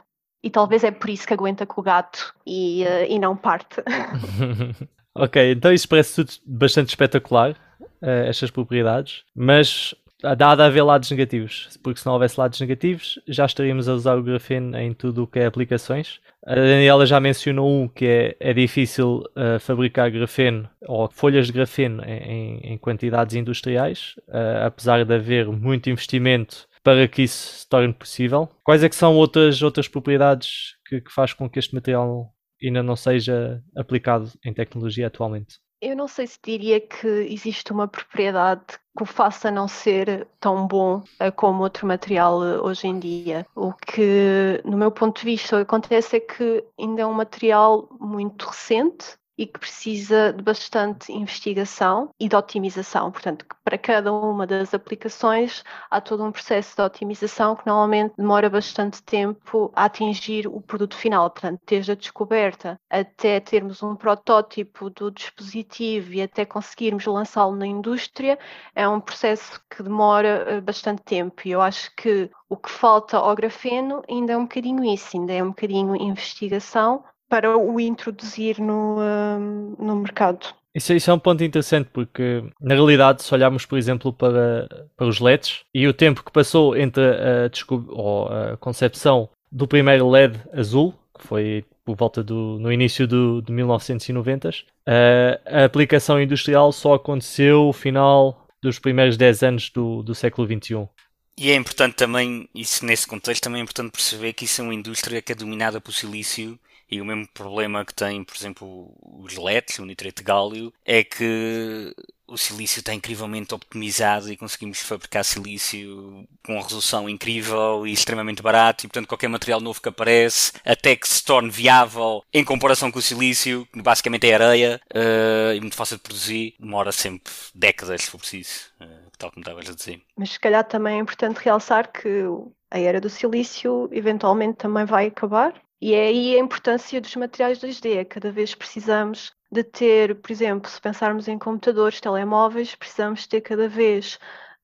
E 0.44 0.52
talvez 0.52 0.84
é 0.84 0.92
por 0.92 1.10
isso 1.10 1.26
que 1.26 1.34
aguenta 1.34 1.66
com 1.66 1.82
o 1.82 1.84
gato 1.84 2.32
e, 2.46 2.84
e 3.10 3.18
não 3.18 3.36
parte. 3.36 3.82
ok, 5.16 5.52
então 5.52 5.74
isso 5.74 5.88
parece 5.88 6.16
tudo 6.16 6.32
bastante 6.46 6.90
espetacular 6.90 7.52
uh, 7.82 8.28
estas 8.28 8.52
propriedades, 8.52 9.24
mas 9.36 9.96
dá 10.38 10.56
de 10.56 10.62
haver 10.62 10.82
lados 10.82 11.12
negativos, 11.12 11.78
porque 11.84 12.00
se 12.00 12.06
não 12.06 12.14
houvesse 12.14 12.40
lados 12.40 12.60
negativos, 12.60 13.20
já 13.28 13.46
estaríamos 13.46 13.88
a 13.88 13.94
usar 13.94 14.18
o 14.18 14.24
grafeno 14.24 14.78
em 14.78 14.94
tudo 14.94 15.24
o 15.24 15.28
que 15.28 15.40
é 15.40 15.46
aplicações. 15.46 16.20
A 16.46 16.56
Daniela 16.56 17.06
já 17.06 17.20
mencionou 17.20 17.70
um 17.70 17.88
que 17.88 18.06
é, 18.06 18.36
é 18.40 18.54
difícil 18.54 19.24
uh, 19.36 19.60
fabricar 19.60 20.10
grafeno 20.10 20.70
ou 20.88 21.10
folhas 21.12 21.48
de 21.48 21.54
grafeno 21.54 22.04
em, 22.06 22.60
em 22.74 22.78
quantidades 22.78 23.36
industriais, 23.36 24.16
uh, 24.28 24.66
apesar 24.66 25.04
de 25.04 25.14
haver 25.14 25.48
muito 25.48 25.90
investimento 25.90 26.68
para 26.84 27.08
que 27.08 27.24
isso 27.24 27.62
se 27.62 27.70
torne 27.70 27.94
possível. 27.94 28.48
Quais 28.64 28.84
é 28.84 28.90
que 28.90 28.96
são 28.96 29.16
outras, 29.16 29.64
outras 29.64 29.88
propriedades 29.88 30.76
que, 30.88 31.02
que 31.02 31.12
faz 31.12 31.34
com 31.34 31.50
que 31.50 31.58
este 31.58 31.74
material 31.74 32.32
ainda 32.68 32.84
não 32.84 32.96
seja 32.96 33.64
aplicado 33.76 34.32
em 34.44 34.54
tecnologia 34.54 35.08
atualmente? 35.08 35.60
Eu 35.82 35.96
não 35.96 36.08
sei 36.08 36.26
se 36.26 36.40
diria 36.44 36.80
que 36.80 37.08
existe 37.08 37.72
uma 37.72 37.88
propriedade 37.88 38.80
que 38.98 39.04
o 39.04 39.06
faça 39.06 39.52
não 39.52 39.68
ser 39.68 40.28
tão 40.40 40.66
bom 40.66 41.04
eh, 41.20 41.30
como 41.30 41.64
outro 41.64 41.86
material 41.86 42.44
eh, 42.44 42.60
hoje 42.60 42.88
em 42.88 42.98
dia. 42.98 43.46
O 43.54 43.74
que, 43.74 44.62
no 44.64 44.78
meu 44.78 44.90
ponto 44.90 45.20
de 45.20 45.26
vista, 45.26 45.60
acontece 45.60 46.16
é 46.16 46.20
que 46.20 46.64
ainda 46.80 47.02
é 47.02 47.06
um 47.06 47.14
material 47.14 47.90
muito 48.00 48.48
recente 48.48 49.18
e 49.38 49.46
que 49.46 49.60
precisa 49.60 50.34
de 50.34 50.42
bastante 50.44 51.12
investigação 51.12 52.10
e 52.20 52.28
de 52.28 52.36
otimização. 52.36 53.12
Portanto, 53.12 53.46
para 53.64 53.78
cada 53.78 54.14
uma 54.14 54.48
das 54.48 54.74
aplicações 54.74 55.64
há 55.90 56.00
todo 56.00 56.24
um 56.24 56.32
processo 56.32 56.76
de 56.76 56.82
otimização 56.82 57.56
que 57.56 57.66
normalmente 57.66 58.14
demora 58.18 58.50
bastante 58.50 59.02
tempo 59.04 59.72
a 59.76 59.86
atingir 59.86 60.48
o 60.48 60.62
produto 60.62 60.96
final. 60.96 61.30
Portanto, 61.30 61.60
desde 61.66 61.92
a 61.92 61.96
descoberta 61.96 62.80
até 62.90 63.40
termos 63.40 63.84
um 63.84 63.96
protótipo 63.96 64.90
do 64.90 65.12
dispositivo 65.12 66.14
e 66.14 66.22
até 66.22 66.46
conseguirmos 66.46 67.06
lançá-lo 67.06 67.56
na 67.56 67.68
indústria, 67.68 68.38
é 68.74 68.88
um 68.88 69.00
processo 69.00 69.62
que 69.70 69.84
demora 69.84 70.46
eh, 70.48 70.62
bastante 70.62 71.04
tempo. 71.04 71.42
E 71.46 71.52
eu 71.52 71.62
acho 71.62 71.94
que 71.96 72.30
o 72.50 72.56
que 72.56 72.70
falta 72.70 73.18
ao 73.18 73.36
grafeno 73.36 74.04
ainda 74.10 74.34
é 74.34 74.38
um 74.38 74.44
bocadinho 74.44 74.84
isso, 74.86 75.18
ainda 75.18 75.34
é 75.34 75.44
um 75.44 75.50
bocadinho 75.50 75.96
investigação 75.96 77.04
para 77.30 77.58
o 77.58 77.80
introduzir 77.80 78.60
no, 78.60 78.98
uh, 78.98 79.84
no 79.84 79.96
mercado. 79.98 80.48
Isso, 80.74 80.94
isso, 80.94 81.10
é 81.10 81.14
um 81.14 81.20
ponto 81.20 81.44
interessante 81.44 81.90
porque, 81.94 82.44
na 82.60 82.76
realidade, 82.76 83.24
se 83.24 83.34
olharmos, 83.34 83.66
por 83.66 83.78
exemplo, 83.78 84.12
para, 84.12 84.68
para 84.98 85.08
os 85.08 85.20
LEDs 85.22 85.62
e 85.74 85.88
o 85.88 85.94
tempo 85.94 86.24
que 86.24 86.32
passou 86.32 86.76
entre 86.76 87.02
a, 87.02 87.46
a, 87.46 88.54
a 88.54 88.58
concepção 88.58 89.30
do 89.50 89.66
primeiro 89.68 90.10
LED 90.10 90.38
azul, 90.52 90.94
que 91.18 91.26
foi 91.26 91.66
por 91.86 91.96
volta 91.96 92.24
do 92.24 92.58
no 92.60 92.74
início 92.74 93.08
do, 93.08 93.42
de 93.42 93.54
1990, 93.54 94.50
a, 94.50 95.62
a 95.62 95.66
aplicação 95.66 96.22
industrial 96.22 96.72
só 96.74 96.96
aconteceu 96.96 97.68
no 97.68 97.74
final 97.74 98.46
dos 98.62 98.80
primeiros 98.80 99.16
10 99.16 99.44
anos 99.44 99.70
do, 99.70 100.02
do 100.04 100.16
século 100.16 100.48
XXI. 100.48 100.90
E 101.38 101.52
é 101.52 101.56
importante 101.56 101.96
também, 101.96 102.50
isso 102.56 102.86
nesse 102.86 103.06
contexto, 103.06 103.44
também 103.44 103.60
é 103.60 103.64
importante 103.64 103.92
perceber 103.92 104.34
que 104.34 104.46
isso 104.46 104.62
é 104.62 104.64
uma 104.64 104.74
indústria 104.74 105.22
que 105.22 105.32
é 105.32 105.36
dominada 105.36 105.80
por 105.80 105.94
silício 105.94 106.58
e 106.90 107.02
o 107.02 107.06
mesmo 107.06 107.28
problema 107.34 107.84
que 107.84 107.94
tem, 107.94 108.24
por 108.24 108.36
exemplo, 108.36 108.94
os 109.02 109.36
LEDs, 109.36 109.80
o 109.80 109.86
nitrate 109.86 110.18
de 110.18 110.24
gálio, 110.24 110.74
é 110.84 111.04
que 111.04 111.94
o 112.28 112.38
silício 112.38 112.80
está 112.80 112.94
incrivelmente 112.94 113.54
optimizado 113.54 114.32
e 114.32 114.38
conseguimos 114.38 114.80
fabricar 114.80 115.24
silício 115.24 116.28
com 116.44 116.60
resolução 116.60 117.08
incrível 117.08 117.86
e 117.86 117.92
extremamente 117.92 118.42
barato 118.42 118.86
e 118.86 118.88
portanto 118.88 119.08
qualquer 119.08 119.28
material 119.28 119.62
novo 119.62 119.82
que 119.82 119.90
aparece 119.90 120.52
até 120.66 120.96
que 120.96 121.08
se 121.08 121.24
torne 121.24 121.50
viável 121.50 122.24
em 122.34 122.44
comparação 122.44 122.92
com 122.92 123.00
o 123.00 123.02
silício, 123.02 123.68
que 123.72 123.82
basicamente 123.82 124.28
é 124.28 124.34
areia 124.34 124.82
uh, 124.94 125.54
e 125.56 125.62
muito 125.62 125.76
fácil 125.76 125.98
de 125.98 126.04
produzir, 126.04 126.56
demora 126.60 126.92
sempre 126.92 127.32
décadas 127.54 128.02
se 128.02 128.10
for 128.10 128.18
preciso, 128.18 128.72
uh, 128.82 129.12
tal 129.18 129.32
como 129.32 129.42
estavas 129.42 129.70
a 129.70 129.74
dizer. 129.74 130.02
Mas 130.18 130.32
se 130.32 130.40
calhar 130.40 130.64
também 130.64 130.98
é 130.98 131.00
importante 131.00 131.38
realçar 131.38 131.92
que 131.92 132.24
a 132.72 132.80
era 132.80 133.00
do 133.00 133.10
silício 133.10 133.88
eventualmente 133.92 134.58
também 134.58 134.86
vai 134.86 135.08
acabar 135.08 135.54
e 135.86 135.94
é 135.94 136.08
aí 136.08 136.36
a 136.36 136.40
importância 136.40 137.00
dos 137.00 137.16
materiais 137.16 137.60
2D. 137.60 138.06
Cada 138.06 138.32
vez 138.32 138.56
precisamos 138.56 139.36
de 139.52 139.64
ter, 139.64 140.16
por 140.20 140.32
exemplo, 140.32 140.68
se 140.68 140.82
pensarmos 140.82 141.28
em 141.28 141.38
computadores, 141.38 142.02
telemóveis, 142.02 142.74
precisamos 142.74 143.28
ter 143.28 143.42
cada 143.42 143.70
vez 143.70 144.18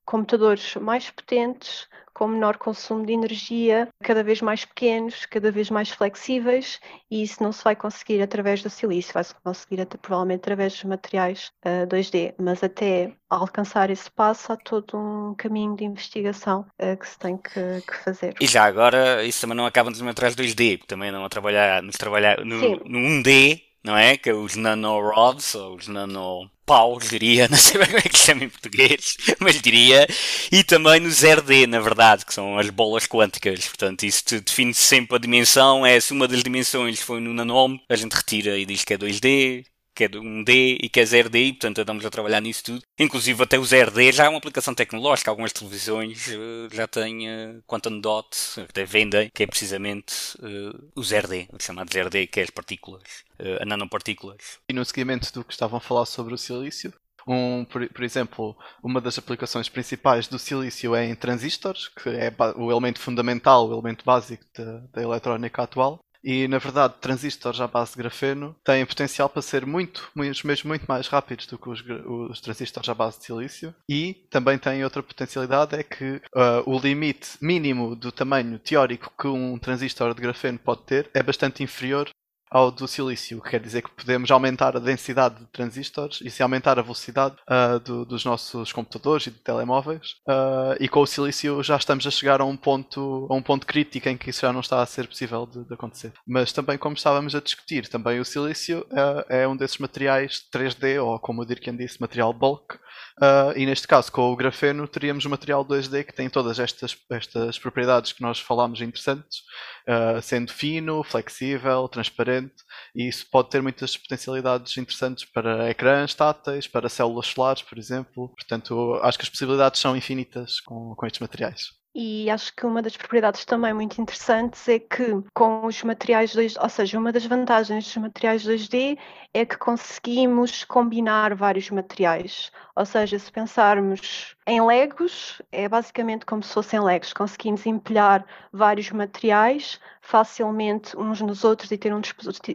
computadores 0.06 0.76
mais 0.76 1.10
potentes, 1.10 1.88
com 2.14 2.28
menor 2.28 2.58
consumo 2.58 3.06
de 3.06 3.14
energia, 3.14 3.88
cada 4.04 4.24
vez 4.24 4.42
mais 4.42 4.66
pequenos, 4.66 5.26
cada 5.26 5.52
vez 5.52 5.70
mais 5.70 5.90
flexíveis, 5.90 6.80
e 7.10 7.24
isso 7.24 7.42
não 7.42 7.52
se 7.52 7.64
vai 7.64 7.76
conseguir 7.76 8.22
através 8.22 8.62
do 8.62 8.70
silício, 8.70 9.14
vai-se 9.14 9.34
conseguir 9.44 9.82
até, 9.82 9.98
provavelmente 9.98 10.42
através 10.42 10.74
dos 10.74 10.84
materiais 10.84 11.52
uh, 11.66 11.84
eh, 11.84 11.86
2D, 11.88 12.36
mas 12.38 12.64
até 12.64 13.14
alcançar 13.30 13.90
esse 13.90 14.12
passo 14.12 14.52
há 14.52 14.58
todo 14.58 14.98
um 14.98 15.34
caminho 15.36 15.76
de 15.76 15.86
investigação 15.86 16.66
uh, 16.80 16.98
que 16.98 17.08
se 17.08 17.18
tem 17.18 17.38
que, 17.38 17.82
que, 17.88 17.96
fazer. 18.04 18.36
E 18.40 18.46
já 18.46 18.66
agora, 18.66 19.24
isso 19.24 19.42
também 19.42 19.58
não 19.58 19.66
acaba 19.66 19.90
nos 19.90 20.02
materiais 20.02 20.36
2D, 20.36 20.82
também 20.86 21.12
não 21.12 21.26
a 21.26 21.30
trabalhar, 21.30 21.82
nos 21.82 21.96
trabalhar 21.96 22.46
no, 22.46 22.60
no 22.86 23.00
1D, 23.00 23.71
não 23.84 23.98
é? 23.98 24.18
Que 24.18 24.32
os 24.32 24.56
nanorods, 24.56 25.56
ou 25.56 25.76
os 25.76 25.88
nano 25.88 26.50
paus, 26.66 27.10
diria, 27.10 27.48
não 27.52 27.58
sei 27.58 27.80
bem 27.80 27.88
como 27.88 28.00
é 28.00 28.02
que 28.02 28.18
se 28.18 28.26
chama 28.26 28.44
em 28.44 28.50
português, 28.50 29.18
mas 29.40 29.62
diria, 29.62 30.08
e 30.52 30.64
também 30.64 31.00
no 31.00 31.10
0D, 31.10 31.68
na 31.68 31.80
verdade, 31.80 32.26
que 32.26 32.34
são 32.34 32.58
as 32.58 32.70
bolas 32.70 33.06
quânticas. 33.08 33.68
Portanto, 33.68 34.04
isso 34.04 34.24
define 34.42 34.74
-se 34.74 34.82
sempre 34.82 35.16
a 35.16 35.20
dimensão, 35.20 35.86
é 35.86 36.00
se 36.00 36.14
uma 36.14 36.28
das 36.28 36.44
dimensões 36.44 37.02
foi 37.02 37.20
no 37.20 37.34
nanômetro, 37.34 37.86
a 37.90 37.96
gente 37.96 38.14
retira 38.14 38.58
e 38.58 38.66
diz 38.66 38.84
que 38.84 38.94
é 38.94 38.98
2D, 38.98 39.66
que 40.02 40.06
é 40.06 40.08
de 40.08 40.18
1D 40.18 40.80
e 40.82 40.90
que 40.90 41.00
é 41.00 41.04
0D, 41.04 41.36
e 41.36 41.54
portanto 41.54 41.80
andamos 41.80 42.04
a 42.04 42.10
trabalhar 42.10 42.42
nisso 42.42 42.64
tudo. 42.64 42.82
Inclusive 42.98 43.44
até 43.44 43.60
o 43.60 43.62
0D 43.62 44.12
já 44.12 44.26
é 44.26 44.30
uma 44.30 44.40
aplicação 44.40 44.74
tecnológica, 44.74 45.30
algumas 45.30 45.54
televisões 45.54 46.28
uh, 46.30 46.74
já 46.74 46.88
têm 46.88 47.30
uh, 47.30 47.62
quantum 47.68 48.00
dot, 48.00 48.28
até 48.58 48.84
vendem, 48.84 49.30
que 49.32 49.44
é 49.44 49.48
precisamente 49.48 50.36
uh, 50.40 50.92
o 50.96 51.02
0D, 51.02 51.50
o 51.54 51.62
chamado 51.62 51.90
0D, 51.90 52.28
que 52.28 52.40
é 52.40 52.44
as 52.44 52.50
partículas, 52.50 53.04
uh, 53.40 53.64
nanopartículas. 53.64 54.58
E 54.68 54.74
no 54.74 54.84
seguimento 54.84 55.32
do 55.34 55.44
que 55.44 55.54
estavam 55.54 55.78
a 55.78 55.82
falar 55.82 56.08
sobre 56.08 56.34
o 56.34 56.38
silício, 56.38 56.92
um, 57.28 57.64
por, 57.64 57.88
por, 57.88 58.04
exemplo, 58.04 58.58
uma 58.84 59.00
das 59.00 59.20
aplicações 59.20 59.70
principais 59.70 60.28
do 60.28 60.40
silício 60.40 60.96
é 60.96 61.06
em 61.06 61.14
transistores, 61.14 61.90
que 61.90 62.10
é 62.10 62.34
o 62.56 62.72
elemento 62.72 63.00
fundamental, 63.00 63.70
o 63.70 63.74
elemento 63.74 64.04
básico 64.04 64.44
da 64.92 65.00
eletrónica 65.04 65.62
atual. 65.62 66.00
E 66.24 66.48
na 66.48 66.58
verdade, 66.58 66.96
transistores 67.02 67.60
à 67.60 67.68
base 67.68 67.92
de 67.92 67.98
grafeno 67.98 68.56
têm 68.64 68.86
potencial 68.86 69.28
para 69.28 69.42
ser 69.42 69.66
muito, 69.66 70.12
mesmo 70.16 70.70
muito 70.70 70.86
mais 70.88 71.08
rápidos 71.08 71.48
do 71.48 71.58
que 71.58 71.70
os, 71.70 71.84
os, 72.30 72.42
transistores 72.42 72.90
à 72.90 72.94
base 72.94 73.20
de 73.20 73.26
silício. 73.26 73.74
E 73.90 74.14
também 74.30 74.58
tem 74.58 74.84
outra 74.84 75.02
potencialidade: 75.02 75.76
é 75.76 75.84
que 75.84 76.22
uh, 76.36 76.64
o 76.66 76.80
limite 76.80 77.32
mínimo 77.42 77.96
do 77.96 78.12
tamanho 78.12 78.60
teórico 78.60 79.12
que 79.20 79.28
um 79.28 79.58
transistor 79.58 80.14
de 80.14 80.22
grafeno 80.22 80.60
pode 80.60 80.84
ter 80.84 81.10
é 81.14 81.24
bastante 81.24 81.64
inferior 81.64 82.10
ao 82.52 82.70
do 82.70 82.86
silício, 82.86 83.42
que 83.42 83.52
quer 83.52 83.62
dizer 83.62 83.82
que 83.82 83.90
podemos 83.90 84.30
aumentar 84.30 84.76
a 84.76 84.80
densidade 84.80 85.40
de 85.40 85.46
transistores 85.46 86.20
e 86.22 86.30
se 86.30 86.44
aumentar 86.44 86.78
a 86.78 86.82
velocidade 86.82 87.36
uh, 87.50 87.80
do, 87.80 88.04
dos 88.04 88.26
nossos 88.26 88.74
computadores 88.74 89.28
e 89.28 89.32
de 89.32 89.38
telemóveis. 89.38 90.16
Uh, 90.28 90.76
e 90.78 90.90
com 90.90 91.00
o 91.00 91.08
silício 91.08 91.64
já 91.64 91.78
estamos 91.78 92.06
a 92.06 92.12
chegar 92.12 92.42
a 92.42 92.46
um 92.46 92.58
ponto 92.58 93.26
a 93.30 93.34
um 93.34 93.42
ponto 93.42 93.66
crítico 93.66 94.10
em 94.10 94.18
que 94.18 94.30
isso 94.30 94.42
já 94.42 94.52
não 94.52 94.60
está 94.60 94.82
a 94.82 94.86
ser 94.86 95.08
possível 95.08 95.46
de, 95.46 95.64
de 95.64 95.74
acontecer. 95.74 96.12
Mas 96.28 96.52
também, 96.52 96.78
como 96.78 96.96
estávamos 96.96 97.34
a 97.34 97.40
discutir, 97.40 97.88
também 97.88 98.20
o 98.20 98.26
silício 98.26 98.86
uh, 98.92 99.24
é 99.30 99.48
um 99.48 99.56
desses 99.56 99.78
materiais 99.78 100.44
3D 100.54 101.02
ou 101.02 101.18
como 101.20 101.42
o 101.42 101.46
Dirk 101.46 101.72
disse, 101.72 102.02
material 102.02 102.34
bulk 102.34 102.78
Uh, 103.22 103.54
e 103.56 103.68
neste 103.68 103.88
caso, 103.88 104.12
com 104.12 104.32
o 104.32 104.36
grafeno, 104.36 104.88
teríamos 104.88 105.26
o 105.26 105.30
material 105.30 105.64
2D 105.64 106.04
que 106.06 106.14
tem 106.14 106.28
todas 106.28 106.60
estas, 106.60 106.98
estas 107.10 107.60
propriedades 107.60 108.14
que 108.14 108.22
nós 108.22 108.40
falámos 108.40 108.82
interessantes, 108.82 109.44
uh, 109.88 110.22
sendo 110.22 110.52
fino, 110.52 111.04
flexível, 111.04 111.88
transparente, 111.88 112.64
e 112.96 113.08
isso 113.08 113.28
pode 113.30 113.50
ter 113.50 113.62
muitas 113.62 113.96
potencialidades 113.98 114.78
interessantes 114.78 115.26
para 115.26 115.70
ecrãs 115.70 116.14
táteis, 116.14 116.68
para 116.68 116.90
células 116.90 117.28
solares, 117.28 117.62
por 117.62 117.78
exemplo. 117.78 118.30
Portanto, 118.30 119.00
acho 119.04 119.18
que 119.18 119.24
as 119.24 119.30
possibilidades 119.30 119.80
são 119.80 119.96
infinitas 119.96 120.60
com, 120.62 120.96
com 120.96 121.06
estes 121.06 121.20
materiais. 121.20 121.82
E 121.94 122.30
acho 122.30 122.56
que 122.56 122.66
uma 122.66 122.82
das 122.82 122.96
propriedades 122.96 123.44
também 123.44 123.74
muito 123.74 124.02
interessantes 124.02 124.66
é 124.70 124.80
que 124.80 125.22
com 125.34 125.66
os 125.66 125.84
materiais 125.84 126.34
2D, 126.34 126.62
ou 126.62 126.70
seja, 126.70 126.98
uma 126.98 127.12
das 127.12 127.26
vantagens 127.26 127.84
dos 127.84 127.98
materiais 127.98 128.46
2D 128.46 128.98
é 129.34 129.46
que 129.46 129.58
conseguimos 129.58 130.64
combinar 130.64 131.36
vários 131.36 131.70
materiais. 131.70 132.50
Ou 132.78 132.86
seja, 132.86 133.20
se 133.20 133.30
pensarmos 133.30 134.38
em 134.48 134.60
Legos, 134.60 135.42
é 135.52 135.70
basicamente 135.70 136.26
como 136.26 136.42
se 136.42 136.54
fossem 136.54 136.80
Legos. 136.80 137.14
Conseguimos 137.14 137.66
empilhar 137.66 138.26
vários 138.52 138.92
materiais 138.92 139.80
facilmente 140.02 140.98
uns 140.98 141.22
nos 141.22 141.44
outros 141.44 141.72
e 141.72 141.78
ter 141.78 141.94
um 141.94 142.02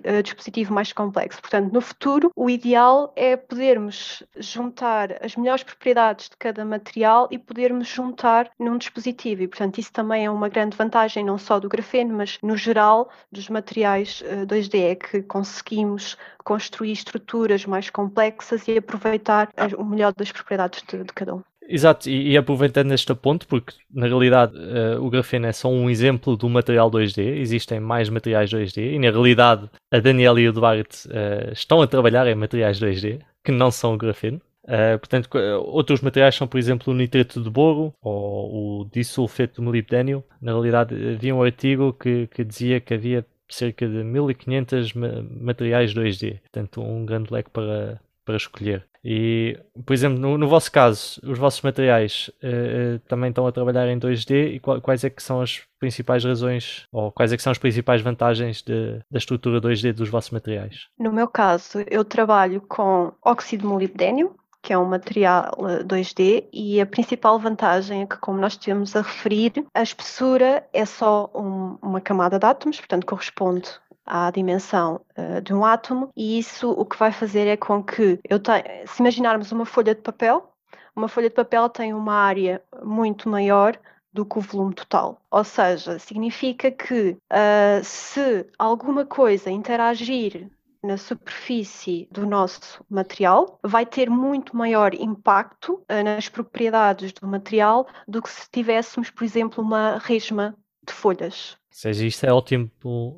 eh, 0.02 0.22
dispositivo 0.22 0.74
mais 0.74 0.92
complexo. 0.92 1.40
Portanto, 1.40 1.72
no 1.72 1.80
futuro, 1.80 2.32
o 2.34 2.50
ideal 2.50 3.12
é 3.14 3.36
podermos 3.36 4.22
juntar 4.36 5.24
as 5.24 5.36
melhores 5.36 5.62
propriedades 5.62 6.28
de 6.28 6.36
cada 6.36 6.64
material 6.64 7.28
e 7.30 7.38
podermos 7.38 7.86
juntar 7.86 8.50
num 8.58 8.76
dispositivo. 8.76 9.42
E, 9.42 9.48
portanto, 9.48 9.78
isso 9.78 9.92
também 9.92 10.26
é 10.26 10.30
uma 10.30 10.48
grande 10.48 10.76
vantagem, 10.76 11.24
não 11.24 11.38
só 11.38 11.60
do 11.60 11.68
grafeno, 11.68 12.14
mas 12.16 12.38
no 12.42 12.56
geral 12.56 13.08
dos 13.30 13.48
materiais 13.48 14.22
2D, 14.46 14.74
eh, 14.74 14.90
é 14.90 14.94
que 14.96 15.22
conseguimos 15.22 16.16
construir 16.44 16.92
estruturas 16.92 17.64
mais 17.64 17.90
complexas 17.90 18.66
e 18.68 18.76
aproveitar 18.76 19.48
o 19.78 19.84
melhor 19.84 20.12
das 20.14 20.32
propriedades 20.32 20.82
de, 20.82 21.04
de 21.04 21.12
cada 21.12 21.36
um. 21.36 21.42
Exato, 21.68 22.08
e, 22.08 22.32
e, 22.32 22.36
aproveitando 22.36 22.92
este 22.92 23.14
ponto, 23.14 23.46
porque 23.46 23.74
na 23.92 24.06
realidade 24.06 24.56
uh, 24.56 25.02
o 25.02 25.10
grafeno 25.10 25.46
é 25.46 25.52
só 25.52 25.68
um 25.68 25.90
exemplo 25.90 26.36
do 26.36 26.48
material 26.48 26.90
2D, 26.90 27.38
existem 27.38 27.80
mais 27.80 28.08
materiais 28.08 28.50
2D, 28.50 28.94
e 28.94 28.98
na 28.98 29.10
realidade 29.10 29.68
a 29.90 29.98
Daniela 29.98 30.40
e 30.40 30.48
o 30.48 30.52
Duarte 30.52 31.08
uh, 31.08 31.52
estão 31.52 31.82
a 31.82 31.86
trabalhar 31.86 32.26
em 32.26 32.34
materiais 32.34 32.78
2D, 32.78 33.20
que 33.44 33.50
não 33.50 33.70
são 33.70 33.94
o 33.94 33.98
grafeno. 33.98 34.40
Uh, 34.64 34.98
portanto, 34.98 35.28
outros 35.64 36.00
materiais 36.00 36.34
são, 36.34 36.46
por 36.46 36.58
exemplo, 36.58 36.92
o 36.92 36.96
nitreto 36.96 37.40
de 37.40 37.50
boro 37.50 37.92
ou 38.02 38.80
o 38.80 38.84
disulfeto 38.92 39.56
de 39.56 39.62
molibdênio. 39.62 40.24
Na 40.40 40.52
realidade, 40.52 40.94
havia 41.14 41.34
um 41.34 41.42
artigo 41.42 41.92
que, 41.92 42.26
que 42.28 42.44
dizia 42.44 42.80
que 42.80 42.94
havia 42.94 43.24
cerca 43.48 43.86
de 43.86 44.02
1500 44.02 44.92
materiais 45.40 45.94
2D, 45.94 46.40
portanto, 46.40 46.82
um 46.82 47.06
grande 47.06 47.32
leque 47.32 47.50
para, 47.50 48.00
para 48.24 48.36
escolher. 48.36 48.84
E, 49.08 49.56
por 49.86 49.92
exemplo, 49.92 50.18
no, 50.18 50.36
no 50.36 50.48
vosso 50.48 50.72
caso, 50.72 51.20
os 51.22 51.38
vossos 51.38 51.62
materiais 51.62 52.28
uh, 52.42 52.98
também 53.06 53.28
estão 53.28 53.46
a 53.46 53.52
trabalhar 53.52 53.86
em 53.86 54.00
2D 54.00 54.56
e 54.56 54.60
quais 54.80 55.04
é 55.04 55.10
que 55.10 55.22
são 55.22 55.40
as 55.40 55.62
principais 55.78 56.24
razões 56.24 56.88
ou 56.90 57.12
quais 57.12 57.32
é 57.32 57.36
que 57.36 57.42
são 57.42 57.52
as 57.52 57.58
principais 57.58 58.02
vantagens 58.02 58.62
de, 58.62 58.98
da 59.08 59.18
estrutura 59.18 59.60
2D 59.60 59.92
dos 59.92 60.08
vossos 60.08 60.32
materiais? 60.32 60.88
No 60.98 61.12
meu 61.12 61.28
caso, 61.28 61.84
eu 61.88 62.04
trabalho 62.04 62.60
com 62.62 63.12
óxido 63.24 63.62
de 63.62 63.68
molibdênio, 63.68 64.34
que 64.60 64.72
é 64.72 64.78
um 64.78 64.86
material 64.86 65.52
2D, 65.84 66.42
eh, 66.42 66.48
e 66.52 66.80
a 66.80 66.86
principal 66.86 67.38
vantagem 67.38 68.02
é 68.02 68.06
que, 68.06 68.16
como 68.16 68.40
nós 68.40 68.56
temos 68.56 68.96
a 68.96 69.02
referir, 69.02 69.52
a 69.72 69.84
espessura 69.84 70.66
é 70.72 70.84
só 70.84 71.30
um, 71.32 71.78
uma 71.80 72.00
camada 72.00 72.40
de 72.40 72.44
átomos, 72.44 72.78
portanto 72.78 73.06
corresponde 73.06 73.70
à 74.06 74.30
dimensão 74.30 75.00
uh, 75.18 75.40
de 75.42 75.52
um 75.52 75.64
átomo, 75.64 76.10
e 76.16 76.38
isso 76.38 76.70
o 76.70 76.84
que 76.84 76.98
vai 76.98 77.12
fazer 77.12 77.46
é 77.46 77.56
com 77.56 77.82
que 77.82 78.18
eu 78.28 78.38
tenha, 78.38 78.64
se 78.86 79.02
imaginarmos 79.02 79.52
uma 79.52 79.66
folha 79.66 79.94
de 79.94 80.00
papel, 80.00 80.52
uma 80.94 81.08
folha 81.08 81.28
de 81.28 81.34
papel 81.34 81.68
tem 81.68 81.92
uma 81.92 82.14
área 82.14 82.62
muito 82.82 83.28
maior 83.28 83.78
do 84.16 84.24
que 84.24 84.38
o 84.38 84.40
volume 84.40 84.74
total. 84.74 85.20
Ou 85.30 85.44
seja, 85.44 85.98
significa 85.98 86.70
que 86.70 87.18
uh, 87.30 87.84
se 87.84 88.46
alguma 88.58 89.04
coisa 89.04 89.50
interagir 89.50 90.50
na 90.82 90.96
superfície 90.96 92.08
do 92.10 92.24
nosso 92.26 92.82
material 92.88 93.58
vai 93.62 93.84
ter 93.84 94.08
muito 94.08 94.56
maior 94.56 94.94
impacto 94.94 95.74
uh, 95.74 96.02
nas 96.02 96.30
propriedades 96.30 97.12
do 97.12 97.26
material 97.26 97.86
do 98.08 98.22
que 98.22 98.30
se 98.30 98.48
tivéssemos, 98.50 99.10
por 99.10 99.24
exemplo, 99.24 99.62
uma 99.62 99.98
resma 99.98 100.56
de 100.86 100.92
folhas 100.92 101.56
seja, 101.76 102.06
isso 102.06 102.24
é 102.24 102.32
ótimo, 102.32 102.70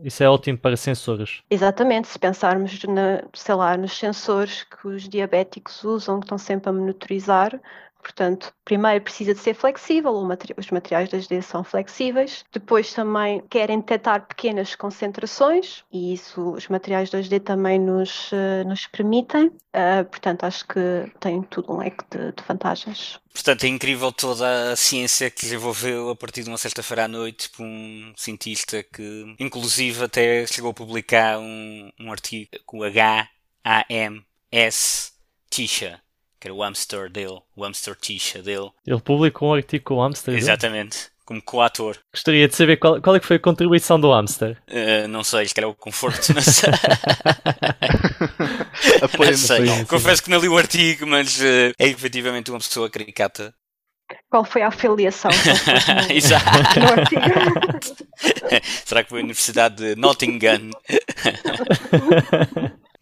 isso 0.02 0.20
é 0.20 0.28
ótimo 0.28 0.58
para 0.58 0.76
sensores. 0.76 1.42
Exatamente, 1.48 2.08
se 2.08 2.18
pensarmos 2.18 2.82
na, 2.82 3.22
sei 3.32 3.54
lá, 3.54 3.76
nos 3.76 3.96
sensores 3.96 4.64
que 4.64 4.88
os 4.88 5.08
diabéticos 5.08 5.84
usam, 5.84 6.18
que 6.18 6.26
estão 6.26 6.36
sempre 6.36 6.68
a 6.68 6.72
monitorizar, 6.72 7.52
Portanto, 8.00 8.52
primeiro 8.64 9.02
precisa 9.02 9.34
de 9.34 9.40
ser 9.40 9.54
flexível, 9.54 10.12
os 10.56 10.70
materiais 10.70 11.08
2D 11.08 11.42
são 11.42 11.64
flexíveis. 11.64 12.44
Depois 12.52 12.92
também 12.92 13.42
querem 13.50 13.80
detectar 13.80 14.26
pequenas 14.26 14.74
concentrações 14.74 15.84
e 15.92 16.14
isso 16.14 16.52
os 16.52 16.68
materiais 16.68 17.10
2D 17.10 17.40
também 17.40 17.78
nos, 17.78 18.32
uh, 18.32 18.64
nos 18.66 18.86
permitem. 18.86 19.46
Uh, 19.48 20.04
portanto, 20.08 20.44
acho 20.44 20.66
que 20.66 20.80
tem 21.20 21.42
tudo 21.42 21.72
um 21.72 21.78
leque 21.78 22.04
de, 22.10 22.32
de, 22.32 22.42
vantagens. 22.46 23.18
Portanto, 23.32 23.64
é 23.64 23.68
incrível 23.68 24.10
toda 24.12 24.72
a 24.72 24.76
ciência 24.76 25.30
que 25.30 25.42
desenvolveu 25.42 26.10
a 26.10 26.16
partir 26.16 26.42
de 26.42 26.48
uma 26.48 26.58
sexta-feira 26.58 27.04
à 27.04 27.08
noite 27.08 27.50
por 27.50 27.64
um 27.64 28.12
cientista 28.16 28.82
que, 28.82 29.36
inclusive, 29.38 30.04
até 30.04 30.46
chegou 30.46 30.70
a 30.70 30.74
publicar 30.74 31.38
um, 31.38 31.90
um 32.00 32.10
artigo 32.10 32.50
com 32.64 32.82
H-A-M-S 32.82 34.28
Tisha 35.50 36.00
que 36.40 36.48
era 36.48 36.54
o 36.54 36.62
hamster 36.62 37.10
dele, 37.10 37.40
o 37.56 37.62
hamster 37.62 37.96
Tisha 37.96 38.42
dele. 38.42 38.70
Ele 38.86 39.00
publicou 39.00 39.50
um 39.50 39.54
artigo 39.54 39.84
com 39.84 39.94
o 39.94 40.02
hamster? 40.02 40.34
Exatamente, 40.34 41.10
como 41.24 41.42
coator. 41.42 41.96
Gostaria 42.12 42.46
de 42.48 42.54
saber 42.54 42.76
qual, 42.76 43.00
qual 43.00 43.16
é 43.16 43.20
que 43.20 43.26
foi 43.26 43.36
a 43.36 43.40
contribuição 43.40 43.98
do 44.00 44.12
hamster. 44.12 44.56
Uh, 44.68 45.08
não 45.08 45.24
sei, 45.24 45.46
que 45.46 45.58
era 45.58 45.68
o 45.68 45.74
conforto, 45.74 46.32
não 46.32 46.42
sei. 46.42 46.70
não 49.18 49.36
sei. 49.36 49.84
Confesso 49.86 50.22
que 50.22 50.30
não 50.30 50.38
li 50.38 50.48
o 50.48 50.56
artigo, 50.56 51.06
mas 51.06 51.40
uh, 51.40 51.74
é 51.78 51.88
efetivamente 51.88 52.50
uma 52.50 52.58
pessoa 52.58 52.88
caricata. 52.88 53.52
Qual 54.30 54.44
foi 54.44 54.62
a 54.62 54.68
afiliação? 54.68 55.30
Exato. 56.10 56.46
Será 58.84 59.02
que 59.02 59.10
foi 59.10 59.20
a 59.20 59.22
Universidade 59.22 59.76
de 59.76 59.96
Nottingham? 59.96 60.70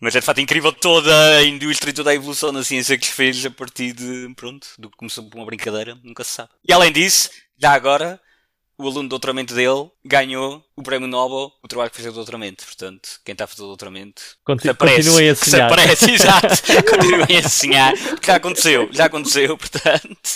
Mas 0.07 0.15
é 0.15 0.21
de 0.21 0.25
facto 0.25 0.41
incrível 0.41 0.73
toda 0.73 1.39
a 1.39 1.43
indústria 1.43 1.91
e 1.91 1.93
toda 1.93 2.11
a 2.11 2.15
evolução 2.15 2.53
da 2.53 2.63
ciência 2.63 2.97
que 2.97 3.09
fez 3.09 3.45
a 3.45 3.51
partir 3.51 3.93
de, 3.93 4.33
pronto, 4.37 4.69
do 4.79 4.89
que 4.89 4.97
começou 4.97 5.25
por 5.25 5.37
uma 5.37 5.45
brincadeira, 5.45 5.99
nunca 6.01 6.23
se 6.23 6.31
sabe. 6.31 6.51
E 6.65 6.73
além 6.73 6.93
disso, 6.93 7.29
já 7.59 7.73
agora, 7.73 8.21
o 8.79 8.85
aluno 8.85 9.03
de 9.03 9.09
doutoramento 9.09 9.53
dele 9.53 9.91
ganhou 10.05 10.65
o 10.77 10.83
prémio 10.85 11.09
Nobel, 11.09 11.51
o 11.61 11.67
trabalho 11.67 11.91
que 11.91 11.97
fez 11.97 12.07
o 12.07 12.13
doutoramento. 12.13 12.65
Portanto, 12.65 13.19
quem 13.25 13.33
está 13.33 13.47
a 13.47 13.47
fazer 13.49 13.65
o 13.65 13.67
doutoramento, 13.67 14.23
Continu 14.45 14.77
continuem 14.77 15.31
a 15.31 15.35
sonhar. 15.35 15.41
Se 15.41 15.61
aparece, 15.61 16.11
exato. 16.15 16.55
continuem 16.89 17.39
a 17.45 17.49
sonhar. 17.49 17.93
Porque 17.99 18.27
já 18.29 18.37
aconteceu, 18.37 18.89
já 18.93 19.05
aconteceu, 19.07 19.59
portanto. 19.59 20.31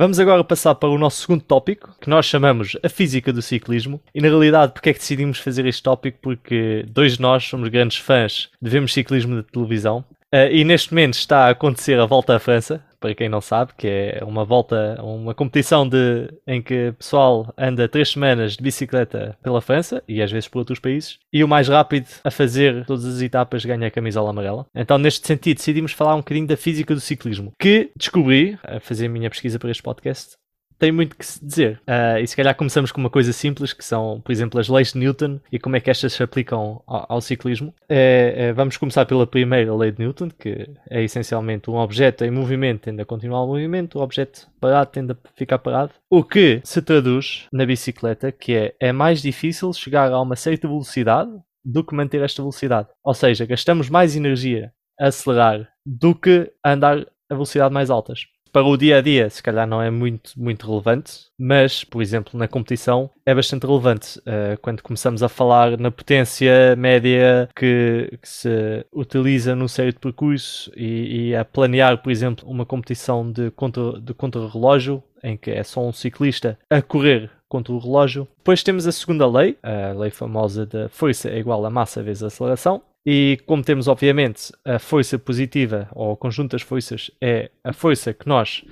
Vamos 0.00 0.20
agora 0.20 0.44
passar 0.44 0.76
para 0.76 0.88
o 0.88 0.96
nosso 0.96 1.22
segundo 1.22 1.42
tópico, 1.42 1.92
que 2.00 2.08
nós 2.08 2.24
chamamos 2.24 2.76
a 2.84 2.88
física 2.88 3.32
do 3.32 3.42
ciclismo. 3.42 4.00
E 4.14 4.20
na 4.20 4.28
realidade, 4.28 4.72
porque 4.72 4.90
é 4.90 4.92
que 4.92 5.00
decidimos 5.00 5.40
fazer 5.40 5.66
este 5.66 5.82
tópico? 5.82 6.18
Porque 6.22 6.86
dois 6.88 7.16
de 7.16 7.20
nós 7.20 7.42
somos 7.42 7.68
grandes 7.68 7.98
fãs 7.98 8.48
de 8.62 8.70
vermos 8.70 8.92
ciclismo 8.92 9.34
de 9.34 9.42
televisão. 9.42 10.04
Uh, 10.34 10.52
e 10.52 10.62
neste 10.62 10.92
momento 10.92 11.14
está 11.14 11.46
a 11.46 11.50
acontecer 11.50 11.98
a 11.98 12.04
volta 12.04 12.36
à 12.36 12.38
França, 12.38 12.84
para 13.00 13.14
quem 13.14 13.28
não 13.28 13.40
sabe, 13.40 13.72
que 13.76 13.86
é 13.86 14.20
uma 14.24 14.44
volta, 14.44 15.00
uma 15.02 15.34
competição 15.34 15.88
de, 15.88 16.28
em 16.46 16.60
que 16.60 16.88
o 16.88 16.94
pessoal 16.94 17.52
anda 17.56 17.88
três 17.88 18.10
semanas 18.10 18.56
de 18.56 18.62
bicicleta 18.62 19.38
pela 19.42 19.62
França 19.62 20.02
e 20.06 20.20
às 20.20 20.30
vezes 20.30 20.48
por 20.48 20.58
outros 20.58 20.78
países, 20.78 21.18
e 21.32 21.42
o 21.42 21.48
mais 21.48 21.68
rápido 21.68 22.08
a 22.24 22.30
fazer 22.30 22.84
todas 22.84 23.06
as 23.06 23.22
etapas 23.22 23.64
ganha 23.64 23.86
a 23.86 23.90
camisola 23.90 24.30
amarela. 24.30 24.66
Então, 24.74 24.98
neste 24.98 25.26
sentido, 25.26 25.56
decidimos 25.56 25.92
falar 25.92 26.14
um 26.14 26.18
bocadinho 26.18 26.46
da 26.46 26.56
física 26.56 26.94
do 26.94 27.00
ciclismo, 27.00 27.52
que 27.58 27.90
descobri, 27.96 28.58
a 28.62 28.80
fazer 28.80 29.06
a 29.06 29.10
minha 29.10 29.30
pesquisa 29.30 29.58
para 29.58 29.70
este 29.70 29.82
podcast, 29.82 30.36
tem 30.78 30.92
muito 30.92 31.16
que 31.16 31.26
se 31.26 31.44
dizer. 31.44 31.80
Uh, 31.86 32.18
e 32.22 32.26
se 32.26 32.36
calhar 32.36 32.54
começamos 32.54 32.92
com 32.92 33.00
uma 33.00 33.10
coisa 33.10 33.32
simples, 33.32 33.72
que 33.72 33.84
são, 33.84 34.20
por 34.20 34.32
exemplo, 34.32 34.60
as 34.60 34.68
leis 34.68 34.92
de 34.92 34.98
Newton 34.98 35.40
e 35.50 35.58
como 35.58 35.76
é 35.76 35.80
que 35.80 35.90
estas 35.90 36.12
se 36.12 36.22
aplicam 36.22 36.82
ao, 36.86 37.06
ao 37.08 37.20
ciclismo. 37.20 37.74
É, 37.88 38.34
é, 38.36 38.52
vamos 38.52 38.76
começar 38.76 39.04
pela 39.06 39.26
primeira 39.26 39.74
lei 39.74 39.90
de 39.90 40.00
Newton, 40.00 40.28
que 40.30 40.68
é 40.88 41.02
essencialmente 41.02 41.70
um 41.70 41.76
objeto 41.76 42.24
em 42.24 42.30
movimento 42.30 42.82
tende 42.82 43.02
a 43.02 43.04
continuar 43.04 43.42
o 43.42 43.48
movimento, 43.48 43.98
o 43.98 44.02
objeto 44.02 44.48
parado 44.60 44.90
tende 44.90 45.12
a 45.12 45.16
ficar 45.34 45.58
parado. 45.58 45.92
O 46.10 46.22
que 46.22 46.60
se 46.64 46.80
traduz 46.80 47.46
na 47.52 47.66
bicicleta, 47.66 48.30
que 48.30 48.54
é, 48.54 48.74
é 48.80 48.92
mais 48.92 49.20
difícil 49.20 49.72
chegar 49.72 50.12
a 50.12 50.20
uma 50.20 50.36
certa 50.36 50.68
velocidade 50.68 51.30
do 51.64 51.84
que 51.84 51.94
manter 51.94 52.22
esta 52.22 52.42
velocidade. 52.42 52.88
Ou 53.04 53.14
seja, 53.14 53.44
gastamos 53.44 53.90
mais 53.90 54.16
energia 54.16 54.72
a 54.98 55.08
acelerar 55.08 55.68
do 55.84 56.14
que 56.14 56.50
a 56.62 56.72
andar 56.72 57.06
a 57.30 57.34
velocidade 57.34 57.74
mais 57.74 57.90
altas 57.90 58.26
para 58.52 58.64
o 58.64 58.76
dia 58.76 58.98
a 58.98 59.00
dia, 59.00 59.30
se 59.30 59.42
calhar 59.42 59.66
não 59.66 59.80
é 59.80 59.90
muito, 59.90 60.32
muito 60.36 60.66
relevante, 60.66 61.28
mas, 61.38 61.84
por 61.84 62.02
exemplo, 62.02 62.38
na 62.38 62.48
competição 62.48 63.10
é 63.24 63.34
bastante 63.34 63.66
relevante. 63.66 64.18
Uh, 64.20 64.58
quando 64.60 64.82
começamos 64.82 65.22
a 65.22 65.28
falar 65.28 65.78
na 65.78 65.90
potência 65.90 66.74
média 66.76 67.48
que, 67.54 68.18
que 68.20 68.28
se 68.28 68.86
utiliza 68.92 69.54
num 69.54 69.68
certo 69.68 70.00
percurso 70.00 70.70
e, 70.76 71.28
e, 71.28 71.36
a 71.36 71.44
planear, 71.44 71.98
por 71.98 72.10
exemplo, 72.10 72.48
uma 72.48 72.66
competição 72.66 73.30
de 73.30 73.50
contra, 73.52 74.00
de 74.00 74.14
contra-relógio, 74.14 75.02
em 75.22 75.36
que 75.36 75.50
é 75.50 75.62
só 75.62 75.86
um 75.86 75.92
ciclista 75.92 76.58
a 76.70 76.80
correr 76.80 77.30
contra 77.48 77.72
o 77.72 77.78
relógio. 77.78 78.28
Depois 78.38 78.62
temos 78.62 78.86
a 78.86 78.92
segunda 78.92 79.26
lei, 79.26 79.56
a 79.62 79.92
lei 79.92 80.10
famosa 80.10 80.66
da 80.66 80.88
força 80.88 81.30
é 81.30 81.38
igual 81.38 81.64
a 81.64 81.70
massa 81.70 82.02
vezes 82.02 82.22
a 82.22 82.26
aceleração, 82.26 82.82
e 83.10 83.38
como 83.46 83.62
temos, 83.62 83.88
obviamente, 83.88 84.52
a 84.66 84.78
força 84.78 85.18
positiva, 85.18 85.88
ou 85.92 86.12
o 86.12 86.16
conjunto 86.16 86.50
das 86.50 86.60
forças, 86.60 87.10
é 87.22 87.50
a 87.64 87.72
força 87.72 88.12
que 88.12 88.28
nós 88.28 88.62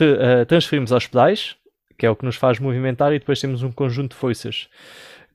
uh, 0.00 0.46
transferimos 0.46 0.92
aos 0.92 1.06
pedais, 1.06 1.56
que 1.98 2.06
é 2.06 2.10
o 2.10 2.16
que 2.16 2.24
nos 2.24 2.36
faz 2.36 2.58
movimentar, 2.58 3.12
e 3.12 3.18
depois 3.18 3.38
temos 3.38 3.62
um 3.62 3.70
conjunto 3.70 4.12
de 4.12 4.16
forças 4.16 4.66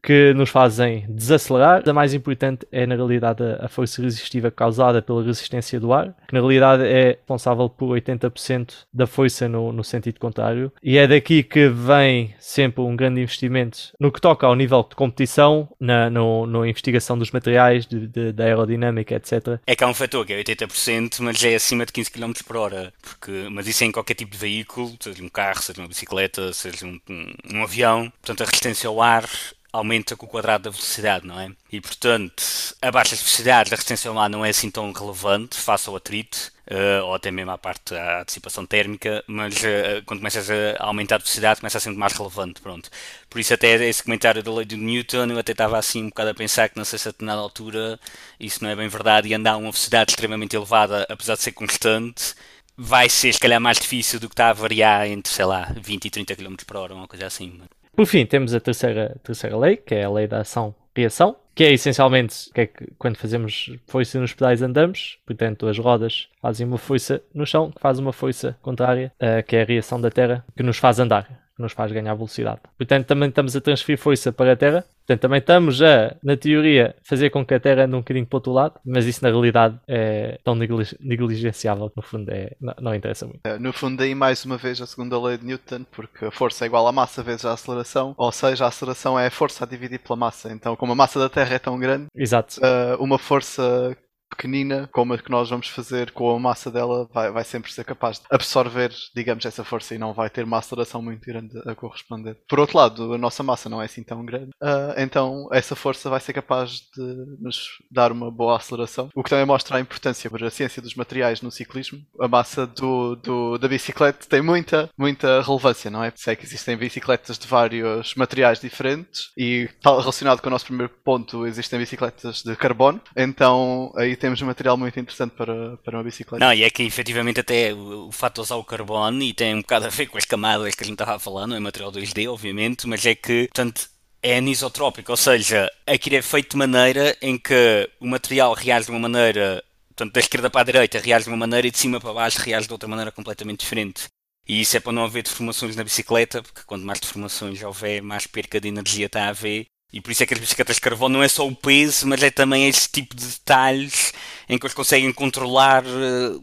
que 0.01 0.33
nos 0.33 0.49
fazem 0.49 1.05
desacelerar. 1.09 1.87
A 1.87 1.93
mais 1.93 2.13
importante 2.13 2.67
é, 2.71 2.85
na 2.85 2.95
realidade, 2.95 3.43
a 3.59 3.67
força 3.67 4.01
resistiva 4.01 4.51
causada 4.51 5.01
pela 5.01 5.23
resistência 5.23 5.79
do 5.79 5.93
ar, 5.93 6.15
que 6.27 6.33
na 6.33 6.39
realidade 6.39 6.83
é 6.83 7.07
responsável 7.07 7.69
por 7.69 7.97
80% 7.97 8.73
da 8.93 9.07
força 9.07 9.47
no, 9.47 9.71
no, 9.71 9.83
sentido 9.83 10.19
contrário. 10.19 10.71
E 10.83 10.97
é 10.97 11.07
daqui 11.07 11.43
que 11.43 11.69
vem 11.69 12.33
sempre 12.39 12.81
um 12.81 12.95
grande 12.95 13.21
investimento 13.21 13.91
no 13.99 14.11
que 14.11 14.21
toca 14.21 14.45
ao 14.45 14.55
nível 14.55 14.85
de 14.87 14.95
competição, 14.95 15.69
na 15.79 16.09
no, 16.09 16.45
no 16.45 16.65
investigação 16.65 17.17
dos 17.17 17.31
materiais, 17.31 17.85
de, 17.85 18.07
de, 18.07 18.31
da 18.31 18.45
aerodinâmica, 18.45 19.15
etc. 19.15 19.59
É 19.65 19.75
que 19.75 19.83
há 19.83 19.87
um 19.87 19.93
fator 19.93 20.25
que 20.25 20.33
é 20.33 20.43
80%, 20.43 21.19
mas 21.19 21.43
é 21.43 21.55
acima 21.55 21.85
de 21.85 21.91
15 21.91 22.11
km 22.11 22.31
por 22.45 22.57
hora. 22.57 22.93
Porque, 23.01 23.47
mas 23.51 23.67
isso 23.67 23.83
é 23.83 23.87
em 23.87 23.91
qualquer 23.91 24.15
tipo 24.15 24.31
de 24.31 24.37
veículo, 24.37 24.93
seja 24.99 25.23
um 25.23 25.29
carro, 25.29 25.61
seja 25.61 25.81
uma 25.81 25.87
bicicleta, 25.87 26.53
seja 26.53 26.85
um, 26.85 26.99
um, 27.09 27.33
um 27.53 27.63
avião. 27.63 28.11
Portanto, 28.21 28.41
a 28.41 28.45
resistência 28.45 28.87
ao 28.87 29.01
ar 29.01 29.25
aumenta 29.71 30.15
com 30.15 30.25
o 30.25 30.29
quadrado 30.29 30.65
da 30.65 30.69
velocidade, 30.69 31.25
não 31.27 31.39
é? 31.39 31.51
E 31.71 31.81
portanto, 31.81 32.43
a 32.81 32.91
baixa 32.91 33.15
velocidade 33.15 33.69
da 33.69 33.75
resistência 33.75 34.11
ar 34.11 34.29
não 34.29 34.45
é 34.45 34.49
assim 34.49 34.71
tão 34.71 34.91
relevante 34.91 35.57
face 35.57 35.89
ao 35.89 35.95
atrito, 35.95 36.51
uh, 36.71 37.05
ou 37.05 37.15
até 37.15 37.31
mesmo 37.31 37.51
à 37.51 37.57
parte 37.57 37.93
da 37.93 38.23
dissipação 38.23 38.65
térmica, 38.65 39.23
mas 39.27 39.55
uh, 39.57 40.03
quando 40.05 40.19
começas 40.19 40.49
a 40.49 40.85
aumentar 40.85 41.15
a 41.15 41.19
velocidade 41.19 41.59
começa 41.59 41.77
a 41.77 41.81
ser 41.81 41.91
mais 41.91 42.13
relevante, 42.13 42.61
pronto. 42.61 42.89
Por 43.29 43.39
isso 43.39 43.53
até 43.53 43.75
esse 43.87 44.03
comentário 44.03 44.43
da 44.43 44.53
lei 44.53 44.65
de 44.65 44.75
Newton, 44.75 45.27
eu 45.27 45.39
até 45.39 45.51
estava 45.51 45.77
assim 45.77 46.03
um 46.03 46.09
bocado 46.09 46.29
a 46.31 46.35
pensar 46.35 46.69
que 46.69 46.77
não 46.77 46.85
sei 46.85 46.99
se 46.99 47.07
a 47.07 47.11
determinada 47.11 47.41
altura 47.41 47.99
isso 48.39 48.63
não 48.63 48.69
é 48.69 48.75
bem 48.75 48.87
verdade 48.87 49.27
e 49.27 49.33
andar 49.33 49.53
a 49.53 49.57
uma 49.57 49.71
velocidade 49.71 50.11
extremamente 50.11 50.55
elevada, 50.55 51.05
apesar 51.09 51.35
de 51.35 51.43
ser 51.43 51.51
constante, 51.51 52.35
vai 52.77 53.09
ser 53.09 53.33
se 53.33 53.39
calhar 53.39 53.59
mais 53.59 53.79
difícil 53.79 54.19
do 54.19 54.29
que 54.29 54.33
está 54.33 54.49
a 54.49 54.53
variar 54.53 55.07
entre, 55.07 55.31
sei 55.33 55.45
lá, 55.45 55.73
20 55.81 56.05
e 56.05 56.09
30 56.09 56.35
km 56.35 56.55
por 56.65 56.77
hora, 56.77 56.93
uma 56.93 57.07
coisa 57.07 57.25
assim. 57.25 57.59
Por 57.97 58.05
fim, 58.05 58.27
temos 58.27 58.53
a 58.53 58.59
terceira, 58.59 59.17
terceira 59.23 59.57
lei, 59.57 59.75
que 59.75 59.95
é 59.95 60.03
a 60.03 60.09
lei 60.11 60.27
da 60.27 60.41
ação-reação, 60.41 61.35
que 61.55 61.63
é 61.63 61.73
essencialmente 61.73 62.47
que 62.53 62.61
é 62.61 62.67
que 62.67 62.91
quando 62.95 63.17
fazemos 63.17 63.71
força 63.87 64.19
nos 64.19 64.35
pedais 64.35 64.61
andamos, 64.61 65.17
portanto 65.25 65.67
as 65.67 65.79
rodas 65.79 66.29
fazem 66.39 66.67
uma 66.67 66.77
força 66.77 67.23
no 67.33 67.43
chão, 67.43 67.71
que 67.71 67.81
faz 67.81 67.97
uma 67.97 68.13
força 68.13 68.55
contrária, 68.61 69.11
uh, 69.15 69.41
que 69.41 69.55
é 69.55 69.63
a 69.63 69.65
reação 69.65 69.99
da 69.99 70.11
Terra, 70.11 70.45
que 70.55 70.61
nos 70.61 70.77
faz 70.77 70.99
andar, 70.99 71.46
que 71.57 71.61
nos 71.61 71.73
faz 71.73 71.91
ganhar 71.91 72.13
velocidade. 72.15 72.61
Portanto, 72.77 73.05
também 73.05 73.29
estamos 73.29 73.55
a 73.55 73.61
transferir 73.61 73.99
força 73.99 74.31
para 74.31 74.53
a 74.53 74.55
Terra 74.55 74.85
Portanto, 75.07 75.21
também 75.21 75.39
estamos 75.39 75.81
a, 75.81 76.17
na 76.21 76.35
teoria, 76.35 76.93
fazer 77.01 77.29
com 77.29 77.45
que 77.45 77.53
a 77.53 77.59
Terra 77.61 77.85
ande 77.85 77.95
um 77.95 77.99
bocadinho 77.99 78.25
para 78.25 78.35
o 78.35 78.39
outro 78.39 78.51
lado, 78.51 78.73
mas 78.85 79.05
isso 79.05 79.23
na 79.23 79.29
realidade 79.29 79.79
é 79.87 80.37
tão 80.43 80.53
negligenciável 80.53 81.89
que 81.89 81.95
no 81.95 82.03
fundo 82.03 82.29
é, 82.29 82.51
não, 82.59 82.73
não 82.81 82.93
interessa 82.93 83.25
muito. 83.25 83.39
É, 83.45 83.57
no 83.57 83.71
fundo, 83.71 84.03
aí 84.03 84.13
mais 84.13 84.43
uma 84.43 84.57
vez 84.57 84.81
a 84.81 84.85
segunda 84.85 85.17
lei 85.17 85.37
de 85.37 85.45
Newton, 85.45 85.85
porque 85.93 86.25
a 86.25 86.31
força 86.31 86.65
é 86.65 86.67
igual 86.67 86.85
à 86.85 86.91
massa 86.91 87.23
vezes 87.23 87.45
a 87.45 87.53
aceleração, 87.53 88.13
ou 88.17 88.31
seja, 88.33 88.65
a 88.65 88.67
aceleração 88.67 89.17
é 89.17 89.27
a 89.27 89.31
força 89.31 89.63
a 89.63 89.67
dividir 89.67 89.99
pela 89.99 90.17
massa. 90.17 90.51
Então, 90.51 90.75
como 90.75 90.91
a 90.91 90.95
massa 90.95 91.17
da 91.17 91.29
Terra 91.29 91.55
é 91.55 91.59
tão 91.59 91.79
grande, 91.79 92.07
Exato. 92.13 92.59
Uh, 92.59 93.01
uma 93.01 93.17
força 93.17 93.95
pequenina, 94.29 94.89
como 94.91 95.13
a 95.13 95.17
que 95.17 95.31
nós 95.31 95.49
vamos 95.49 95.67
fazer 95.67 96.11
com 96.11 96.35
a 96.35 96.39
massa 96.39 96.69
dela, 96.69 97.07
vai, 97.13 97.31
vai 97.31 97.43
sempre 97.43 97.71
ser 97.71 97.83
capaz 97.83 98.19
de 98.19 98.25
absorver, 98.29 98.91
digamos, 99.15 99.45
essa 99.45 99.63
força 99.63 99.95
e 99.95 99.97
não 99.97 100.13
vai 100.13 100.29
ter 100.29 100.43
uma 100.43 100.57
aceleração 100.57 101.01
muito 101.01 101.25
grande 101.25 101.57
a 101.65 101.75
corresponder. 101.75 102.37
Por 102.47 102.59
outro 102.59 102.77
lado, 102.77 103.13
a 103.13 103.17
nossa 103.17 103.43
massa 103.43 103.69
não 103.69 103.81
é 103.81 103.85
assim 103.85 104.03
tão 104.03 104.23
grande, 104.25 104.51
uh, 104.61 104.93
então 104.97 105.47
essa 105.51 105.75
força 105.75 106.09
vai 106.09 106.19
ser 106.19 106.33
capaz 106.33 106.81
de 106.95 107.37
nos 107.39 107.67
dar 107.91 108.11
uma 108.11 108.29
boa 108.29 108.57
aceleração, 108.57 109.09
o 109.15 109.23
que 109.23 109.29
também 109.29 109.45
mostra 109.45 109.77
a 109.77 109.81
importância 109.81 110.29
para 110.29 110.47
a 110.47 110.51
ciência 110.51 110.81
dos 110.81 110.95
materiais 110.95 111.41
no 111.41 111.51
ciclismo. 111.51 111.99
A 112.19 112.27
massa 112.27 112.67
do, 112.67 113.15
do 113.15 113.57
da 113.57 113.67
bicicleta 113.67 114.25
tem 114.27 114.41
muita, 114.41 114.89
muita 114.97 115.41
relevância, 115.41 115.89
não 115.89 116.03
é? 116.03 116.11
Sei 116.15 116.35
que 116.35 116.45
existem 116.45 116.77
bicicletas 116.77 117.37
de 117.37 117.47
vários 117.47 118.13
materiais 118.15 118.59
diferentes 118.59 119.31
e, 119.37 119.69
relacionado 119.83 120.41
com 120.41 120.47
o 120.47 120.51
nosso 120.51 120.65
primeiro 120.65 120.91
ponto, 121.03 121.45
existem 121.45 121.79
bicicletas 121.79 122.41
de 122.41 122.55
carbono, 122.55 123.01
então 123.15 123.91
aí 123.95 124.16
temos 124.17 124.41
material 124.41 124.77
muito 124.77 124.99
interessante 124.99 125.31
para, 125.31 125.77
para 125.77 125.97
uma 125.97 126.03
bicicleta. 126.03 126.43
Não, 126.43 126.53
e 126.53 126.63
é 126.63 126.69
que 126.69 126.83
efetivamente 126.83 127.39
até 127.39 127.73
o, 127.73 128.07
o 128.07 128.11
fato 128.11 128.35
de 128.35 128.41
usar 128.41 128.55
o 128.55 128.63
carbono 128.63 129.21
e 129.23 129.33
tem 129.33 129.55
um 129.55 129.61
bocado 129.61 129.85
a 129.85 129.89
ver 129.89 130.07
com 130.07 130.17
as 130.17 130.25
camadas 130.25 130.75
que 130.75 130.83
a 130.83 130.85
gente 130.85 130.95
estava 130.95 131.15
a 131.15 131.19
falar, 131.19 131.49
é 131.49 131.59
material 131.59 131.91
2D, 131.91 132.31
obviamente, 132.31 132.87
mas 132.87 133.05
é 133.05 133.15
que, 133.15 133.47
portanto, 133.47 133.89
é 134.21 134.37
anisotrópico, 134.37 135.11
ou 135.11 135.17
seja, 135.17 135.71
aquilo 135.85 136.17
é 136.17 136.21
feito 136.21 136.51
de 136.51 136.57
maneira 136.57 137.15
em 137.21 137.37
que 137.37 137.89
o 137.99 138.07
material 138.07 138.53
reage 138.53 138.87
de 138.87 138.91
uma 138.91 138.99
maneira, 138.99 139.63
portanto, 139.89 140.13
da 140.13 140.19
esquerda 140.19 140.49
para 140.49 140.61
a 140.61 140.65
direita 140.65 140.99
reage 140.99 141.25
de 141.25 141.29
uma 141.29 141.37
maneira 141.37 141.67
e 141.67 141.71
de 141.71 141.77
cima 141.77 141.99
para 141.99 142.13
baixo 142.13 142.41
reage 142.41 142.67
de 142.67 142.73
outra 142.73 142.89
maneira 142.89 143.11
completamente 143.11 143.61
diferente. 143.61 144.05
E 144.47 144.61
isso 144.61 144.77
é 144.77 144.79
para 144.79 144.93
não 144.93 145.03
haver 145.03 145.23
deformações 145.23 145.75
na 145.75 145.83
bicicleta, 145.83 146.41
porque 146.41 146.61
quanto 146.65 146.85
mais 146.85 146.99
deformações 146.99 147.61
houver, 147.61 148.01
mais 148.01 148.25
perca 148.25 148.59
de 148.59 148.69
energia 148.69 149.05
está 149.07 149.25
a 149.25 149.29
haver 149.29 149.67
e 149.91 150.01
por 150.01 150.11
isso 150.11 150.23
é 150.23 150.25
que 150.25 150.33
as 150.33 150.39
bicicletas 150.39 150.75
de 150.75 150.81
carvão 150.81 151.07
não 151.07 151.23
é 151.23 151.27
só 151.27 151.47
o 151.47 151.55
peso, 151.55 152.07
mas 152.07 152.21
é 152.21 152.29
também 152.29 152.67
esse 152.67 152.89
tipo 152.89 153.15
de 153.15 153.25
detalhes 153.25 154.13
em 154.49 154.57
que 154.57 154.65
eles 154.65 154.73
conseguem 154.73 155.13
controlar, 155.13 155.83
eh, 155.85 156.39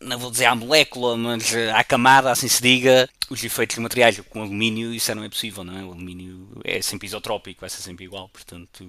não 0.00 0.18
vou 0.18 0.30
dizer 0.30 0.46
a 0.46 0.54
molécula, 0.54 1.16
mas 1.16 1.52
eh, 1.52 1.72
a 1.72 1.82
camada, 1.82 2.30
assim 2.30 2.46
se 2.46 2.62
diga, 2.62 3.08
os 3.28 3.42
efeitos 3.42 3.76
dos 3.76 3.82
materiais. 3.82 4.20
Com 4.30 4.42
alumínio 4.42 4.94
isso 4.94 5.12
não 5.14 5.24
é 5.24 5.28
possível, 5.28 5.64
não 5.64 5.76
é? 5.76 5.82
O 5.82 5.92
alumínio 5.92 6.60
é 6.64 6.80
sempre 6.80 7.06
isotrópico, 7.06 7.62
vai 7.62 7.70
ser 7.70 7.82
sempre 7.82 8.04
igual, 8.04 8.28
portanto... 8.28 8.84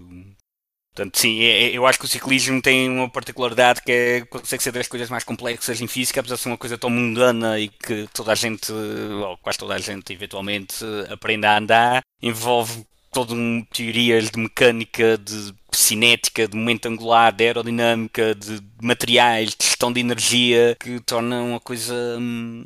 Portanto, 0.93 1.19
sim, 1.19 1.41
é, 1.41 1.63
é, 1.63 1.71
eu 1.71 1.85
acho 1.85 1.99
que 1.99 2.05
o 2.05 2.07
ciclismo 2.07 2.61
tem 2.61 2.89
uma 2.89 3.09
particularidade 3.09 3.81
que 3.81 3.91
é, 3.91 4.21
consegue 4.21 4.63
ser 4.63 4.71
das 4.71 4.87
coisas 4.87 5.09
mais 5.09 5.25
complexas 5.25 5.81
em 5.81 5.87
física, 5.87 6.21
apesar 6.21 6.35
de 6.35 6.41
ser 6.41 6.47
uma 6.47 6.57
coisa 6.57 6.77
tão 6.77 6.89
mundana 6.89 7.59
e 7.59 7.67
que 7.67 8.07
toda 8.13 8.31
a 8.31 8.35
gente, 8.35 8.71
ou 8.71 9.37
quase 9.39 9.59
toda 9.59 9.73
a 9.73 9.77
gente, 9.77 10.13
eventualmente, 10.13 10.85
aprende 11.09 11.45
a 11.45 11.57
andar, 11.57 12.01
envolve 12.21 12.85
todo 13.15 13.33
um 13.33 13.63
teorias 13.71 14.29
de 14.29 14.37
mecânica, 14.37 15.17
de 15.17 15.53
cinética, 15.71 16.49
de 16.49 16.57
momento 16.57 16.87
angular, 16.87 17.31
de 17.31 17.45
aerodinâmica, 17.45 18.35
de 18.35 18.61
materiais, 18.81 19.55
de 19.57 19.65
gestão 19.65 19.93
de 19.93 20.01
energia, 20.01 20.75
que 20.77 20.99
tornam 20.99 21.55
a 21.55 21.61
coisa. 21.61 21.95
Hum, 22.19 22.65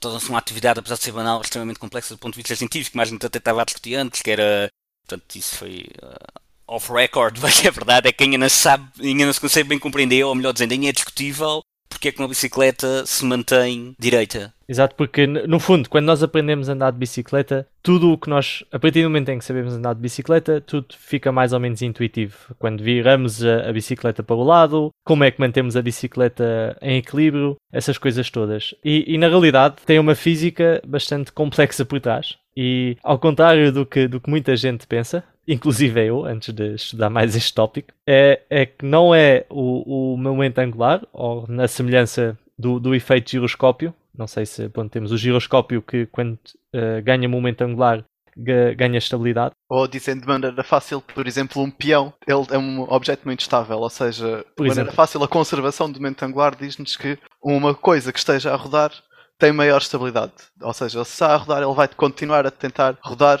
torna-se 0.00 0.30
uma 0.30 0.38
atividade, 0.38 0.78
apesar 0.78 0.96
de 0.96 1.04
ser 1.04 1.12
banal, 1.12 1.42
extremamente 1.42 1.78
complexa 1.78 2.14
do 2.14 2.18
ponto 2.18 2.32
de 2.32 2.38
vista 2.38 2.56
científico, 2.56 2.96
mas 2.96 3.08
a 3.08 3.12
gente 3.12 3.26
até 3.26 3.36
estava 3.36 3.60
a 3.60 3.64
discutir 3.66 3.96
antes, 3.96 4.22
que 4.22 4.30
era. 4.30 4.70
Portanto, 5.06 5.36
isso 5.36 5.56
foi. 5.56 5.84
Uh, 6.02 6.40
off-record, 6.66 7.36
mas 7.42 7.62
é 7.62 7.70
verdade, 7.70 8.08
é 8.08 8.12
que 8.12 8.24
ainda 8.24 8.38
não 8.38 8.48
se 8.48 8.56
sabe, 8.56 8.88
ainda 8.98 9.26
não 9.26 9.32
se 9.34 9.40
consegue 9.40 9.68
bem 9.68 9.78
compreender, 9.78 10.24
ou 10.24 10.34
melhor 10.34 10.54
dizendo, 10.54 10.72
ainda 10.72 10.88
é 10.88 10.92
discutível 10.92 11.62
porque 12.02 12.08
é 12.08 12.12
que 12.12 12.18
uma 12.18 12.26
bicicleta 12.26 13.06
se 13.06 13.24
mantém 13.24 13.94
direita. 13.96 14.52
Exato, 14.68 14.96
porque 14.96 15.24
no 15.24 15.60
fundo, 15.60 15.88
quando 15.88 16.06
nós 16.06 16.20
aprendemos 16.20 16.68
a 16.68 16.72
andar 16.72 16.90
de 16.90 16.98
bicicleta, 16.98 17.64
tudo 17.80 18.10
o 18.10 18.18
que 18.18 18.28
nós, 18.28 18.64
a 18.72 18.78
partir 18.78 19.02
do 19.02 19.08
momento 19.08 19.28
em 19.28 19.38
que 19.38 19.44
sabemos 19.44 19.72
andar 19.72 19.94
de 19.94 20.00
bicicleta, 20.00 20.60
tudo 20.60 20.86
fica 20.98 21.30
mais 21.30 21.52
ou 21.52 21.60
menos 21.60 21.80
intuitivo. 21.80 22.56
Quando 22.58 22.82
viramos 22.82 23.44
a, 23.44 23.68
a 23.68 23.72
bicicleta 23.72 24.20
para 24.20 24.34
o 24.34 24.42
lado, 24.42 24.90
como 25.04 25.22
é 25.22 25.30
que 25.30 25.38
mantemos 25.38 25.76
a 25.76 25.82
bicicleta 25.82 26.76
em 26.82 26.96
equilíbrio, 26.96 27.56
essas 27.70 27.98
coisas 27.98 28.28
todas. 28.30 28.74
E, 28.84 29.04
e 29.06 29.16
na 29.16 29.28
realidade 29.28 29.76
tem 29.86 30.00
uma 30.00 30.16
física 30.16 30.82
bastante 30.84 31.30
complexa 31.30 31.84
por 31.84 32.00
trás. 32.00 32.36
E 32.56 32.96
ao 33.02 33.18
contrário 33.18 33.70
do 33.70 33.86
que, 33.86 34.08
do 34.08 34.20
que 34.20 34.28
muita 34.28 34.56
gente 34.56 34.86
pensa, 34.86 35.22
inclusive 35.46 36.06
eu, 36.06 36.24
antes 36.24 36.52
de 36.52 36.74
estudar 36.74 37.10
mais 37.10 37.34
este 37.36 37.52
tópico, 37.52 37.92
é, 38.06 38.42
é 38.48 38.66
que 38.66 38.84
não 38.84 39.14
é 39.14 39.44
o, 39.50 40.14
o 40.14 40.16
momento 40.16 40.58
angular, 40.58 41.06
ou 41.12 41.46
na 41.48 41.66
semelhança 41.68 42.38
do, 42.58 42.78
do 42.78 42.94
efeito 42.94 43.30
giroscópio. 43.30 43.94
Não 44.16 44.26
sei 44.26 44.44
se 44.46 44.68
bom, 44.68 44.86
temos 44.86 45.10
o 45.10 45.16
giroscópio 45.16 45.80
que 45.82 46.06
quando 46.06 46.38
uh, 46.74 47.02
ganha 47.02 47.28
momento 47.28 47.62
angular 47.62 48.04
ganha 48.34 48.98
estabilidade. 48.98 49.54
Ou 49.68 49.86
dizendo 49.86 50.22
de 50.22 50.26
maneira 50.26 50.64
fácil, 50.64 51.00
por 51.00 51.26
exemplo, 51.26 51.62
um 51.62 51.70
peão, 51.70 52.12
ele 52.26 52.46
é 52.50 52.58
um 52.58 52.82
objeto 52.82 53.26
muito 53.26 53.40
estável, 53.40 53.78
ou 53.78 53.90
seja, 53.90 54.44
de 54.58 54.68
maneira 54.68 54.92
fácil 54.92 55.22
a 55.22 55.28
conservação 55.28 55.90
do 55.90 56.00
momento 56.00 56.22
angular 56.22 56.56
diz-nos 56.56 56.96
que 56.96 57.18
uma 57.42 57.74
coisa 57.74 58.12
que 58.12 58.18
esteja 58.18 58.52
a 58.52 58.56
rodar 58.56 58.90
tem 59.38 59.52
maior 59.52 59.80
estabilidade. 59.80 60.32
Ou 60.60 60.72
seja, 60.72 61.04
se 61.04 61.12
está 61.12 61.34
a 61.34 61.36
rodar, 61.36 61.62
ele 61.62 61.74
vai 61.74 61.88
continuar 61.88 62.46
a 62.46 62.50
tentar 62.50 62.96
rodar 63.02 63.40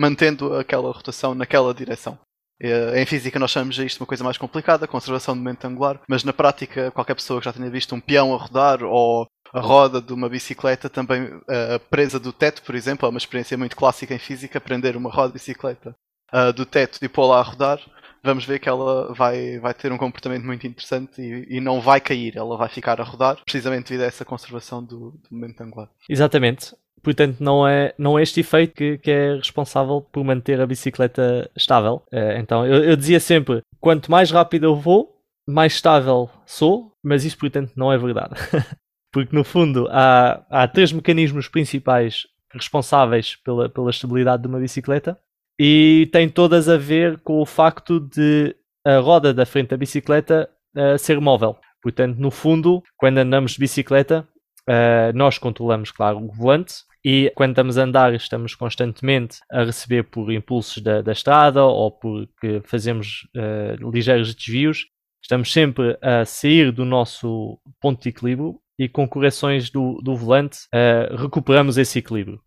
mantendo 0.00 0.54
aquela 0.54 0.90
rotação 0.90 1.34
naquela 1.34 1.74
direção. 1.74 2.18
Eh, 2.58 3.02
em 3.02 3.04
física 3.04 3.38
nós 3.38 3.50
chamamos 3.50 3.78
isto 3.78 4.00
uma 4.00 4.06
coisa 4.06 4.24
mais 4.24 4.38
complicada, 4.38 4.88
conservação 4.88 5.34
de 5.34 5.40
momento 5.40 5.66
angular, 5.66 6.00
mas 6.08 6.24
na 6.24 6.32
prática 6.32 6.90
qualquer 6.90 7.14
pessoa 7.14 7.38
que 7.38 7.44
já 7.44 7.52
tenha 7.52 7.68
visto 7.68 7.94
um 7.94 8.00
peão 8.00 8.34
a 8.34 8.38
rodar 8.38 8.82
ou 8.82 9.26
a 9.52 9.60
roda 9.60 10.00
de 10.00 10.12
uma 10.14 10.28
bicicleta 10.28 10.88
também 10.88 11.24
uh, 11.24 11.80
presa 11.90 12.18
do 12.18 12.32
teto, 12.32 12.62
por 12.62 12.74
exemplo, 12.74 13.06
é 13.06 13.10
uma 13.10 13.18
experiência 13.18 13.58
muito 13.58 13.76
clássica 13.76 14.14
em 14.14 14.18
física, 14.18 14.60
prender 14.60 14.96
uma 14.96 15.10
roda 15.10 15.28
de 15.28 15.34
bicicleta 15.34 15.94
uh, 16.32 16.52
do 16.52 16.64
teto 16.64 16.98
e 17.02 17.08
pô-la 17.08 17.40
a 17.40 17.42
rodar, 17.42 17.80
vamos 18.22 18.44
ver 18.44 18.58
que 18.58 18.68
ela 18.68 19.12
vai, 19.12 19.58
vai 19.58 19.74
ter 19.74 19.92
um 19.92 19.98
comportamento 19.98 20.44
muito 20.44 20.66
interessante 20.66 21.20
e, 21.20 21.56
e, 21.56 21.60
não 21.60 21.80
vai 21.80 22.00
cair, 22.00 22.36
ela 22.36 22.56
vai 22.56 22.68
ficar 22.68 23.00
a 23.00 23.04
rodar, 23.04 23.38
precisamente 23.44 23.88
devido 23.88 24.04
a 24.04 24.06
essa 24.06 24.24
conservação 24.24 24.82
do, 24.82 25.10
do 25.10 25.28
momento 25.30 25.60
angular. 25.62 25.88
Exatamente. 26.08 26.74
Portanto, 27.02 27.38
não 27.40 27.66
é, 27.66 27.94
não 27.96 28.18
é 28.18 28.22
este 28.22 28.40
efeito 28.40 28.74
que, 28.74 28.98
que 28.98 29.10
é 29.10 29.36
responsável 29.36 30.02
por 30.12 30.22
manter 30.22 30.60
a 30.60 30.66
bicicleta 30.66 31.50
estável. 31.56 32.02
Uh, 32.12 32.38
então, 32.38 32.66
eu, 32.66 32.84
eu 32.84 32.96
dizia 32.96 33.18
sempre: 33.18 33.62
quanto 33.80 34.10
mais 34.10 34.30
rápido 34.30 34.64
eu 34.64 34.76
vou, 34.76 35.18
mais 35.48 35.72
estável 35.72 36.28
sou, 36.44 36.92
mas 37.02 37.24
isso, 37.24 37.38
portanto, 37.38 37.72
não 37.74 37.92
é 37.92 37.96
verdade. 37.96 38.34
porque 39.12 39.34
no 39.34 39.44
fundo 39.44 39.88
há, 39.90 40.44
há 40.50 40.68
três 40.68 40.92
mecanismos 40.92 41.48
principais 41.48 42.26
responsáveis 42.52 43.36
pela, 43.36 43.68
pela 43.68 43.90
estabilidade 43.90 44.42
de 44.42 44.48
uma 44.48 44.58
bicicleta 44.58 45.18
e 45.58 46.08
tem 46.12 46.28
todas 46.28 46.68
a 46.68 46.76
ver 46.76 47.18
com 47.20 47.40
o 47.40 47.46
facto 47.46 48.00
de 48.00 48.54
a 48.84 48.98
roda 48.98 49.34
da 49.34 49.44
frente 49.44 49.68
da 49.68 49.76
bicicleta 49.76 50.48
uh, 50.74 50.98
ser 50.98 51.20
móvel. 51.20 51.56
Portanto, 51.82 52.18
no 52.18 52.30
fundo, 52.30 52.82
quando 52.96 53.18
andamos 53.18 53.52
de 53.52 53.58
bicicleta, 53.58 54.26
uh, 54.70 55.16
nós 55.16 55.38
controlamos, 55.38 55.90
claro, 55.90 56.18
o 56.18 56.32
volante 56.32 56.74
e 57.04 57.32
quando 57.34 57.50
estamos 57.50 57.78
a 57.78 57.84
andar, 57.84 58.14
estamos 58.14 58.54
constantemente 58.54 59.38
a 59.50 59.64
receber 59.64 60.04
por 60.04 60.30
impulsos 60.30 60.82
da, 60.82 61.00
da 61.00 61.12
estrada 61.12 61.64
ou 61.64 61.90
porque 61.90 62.60
fazemos 62.64 63.26
uh, 63.36 63.90
ligeiros 63.90 64.34
desvios. 64.34 64.86
Estamos 65.22 65.52
sempre 65.52 65.98
a 66.02 66.24
sair 66.24 66.70
do 66.72 66.84
nosso 66.84 67.58
ponto 67.80 68.02
de 68.02 68.10
equilíbrio 68.10 68.58
e 68.78 68.88
com 68.88 69.08
correções 69.08 69.70
do, 69.70 70.00
do 70.02 70.14
volante 70.14 70.60
uh, 70.74 71.16
recuperamos 71.16 71.78
esse 71.78 71.98
equilíbrio. 71.98 72.40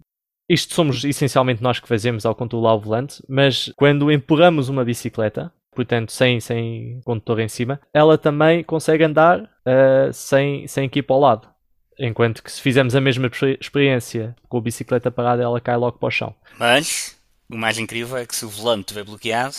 Isto 0.47 0.75
somos 0.75 1.03
essencialmente 1.03 1.63
nós 1.63 1.79
que 1.79 1.87
fazemos 1.87 2.25
ao 2.25 2.35
controlar 2.35 2.75
o 2.75 2.79
volante, 2.79 3.23
mas 3.27 3.71
quando 3.75 4.11
empurramos 4.11 4.69
uma 4.69 4.83
bicicleta, 4.83 5.51
portanto 5.73 6.11
sem, 6.11 6.39
sem 6.39 6.99
condutor 7.05 7.39
em 7.39 7.47
cima, 7.47 7.79
ela 7.93 8.17
também 8.17 8.63
consegue 8.63 9.03
andar 9.03 9.41
uh, 9.41 10.11
sem, 10.11 10.67
sem 10.67 10.85
equipa 10.85 11.13
ao 11.13 11.19
lado. 11.19 11.52
Enquanto 11.97 12.41
que 12.41 12.51
se 12.51 12.61
fizermos 12.61 12.95
a 12.95 13.01
mesma 13.01 13.29
experiência 13.59 14.35
com 14.49 14.57
a 14.57 14.61
bicicleta 14.61 15.11
parada, 15.11 15.43
ela 15.43 15.61
cai 15.61 15.77
logo 15.77 15.97
para 15.97 16.07
o 16.07 16.11
chão. 16.11 16.35
Mas 16.57 17.17
o 17.49 17.55
mais 17.55 17.77
incrível 17.77 18.17
é 18.17 18.25
que 18.25 18.35
se 18.35 18.45
o 18.45 18.49
volante 18.49 18.81
estiver 18.81 19.03
bloqueado, 19.03 19.55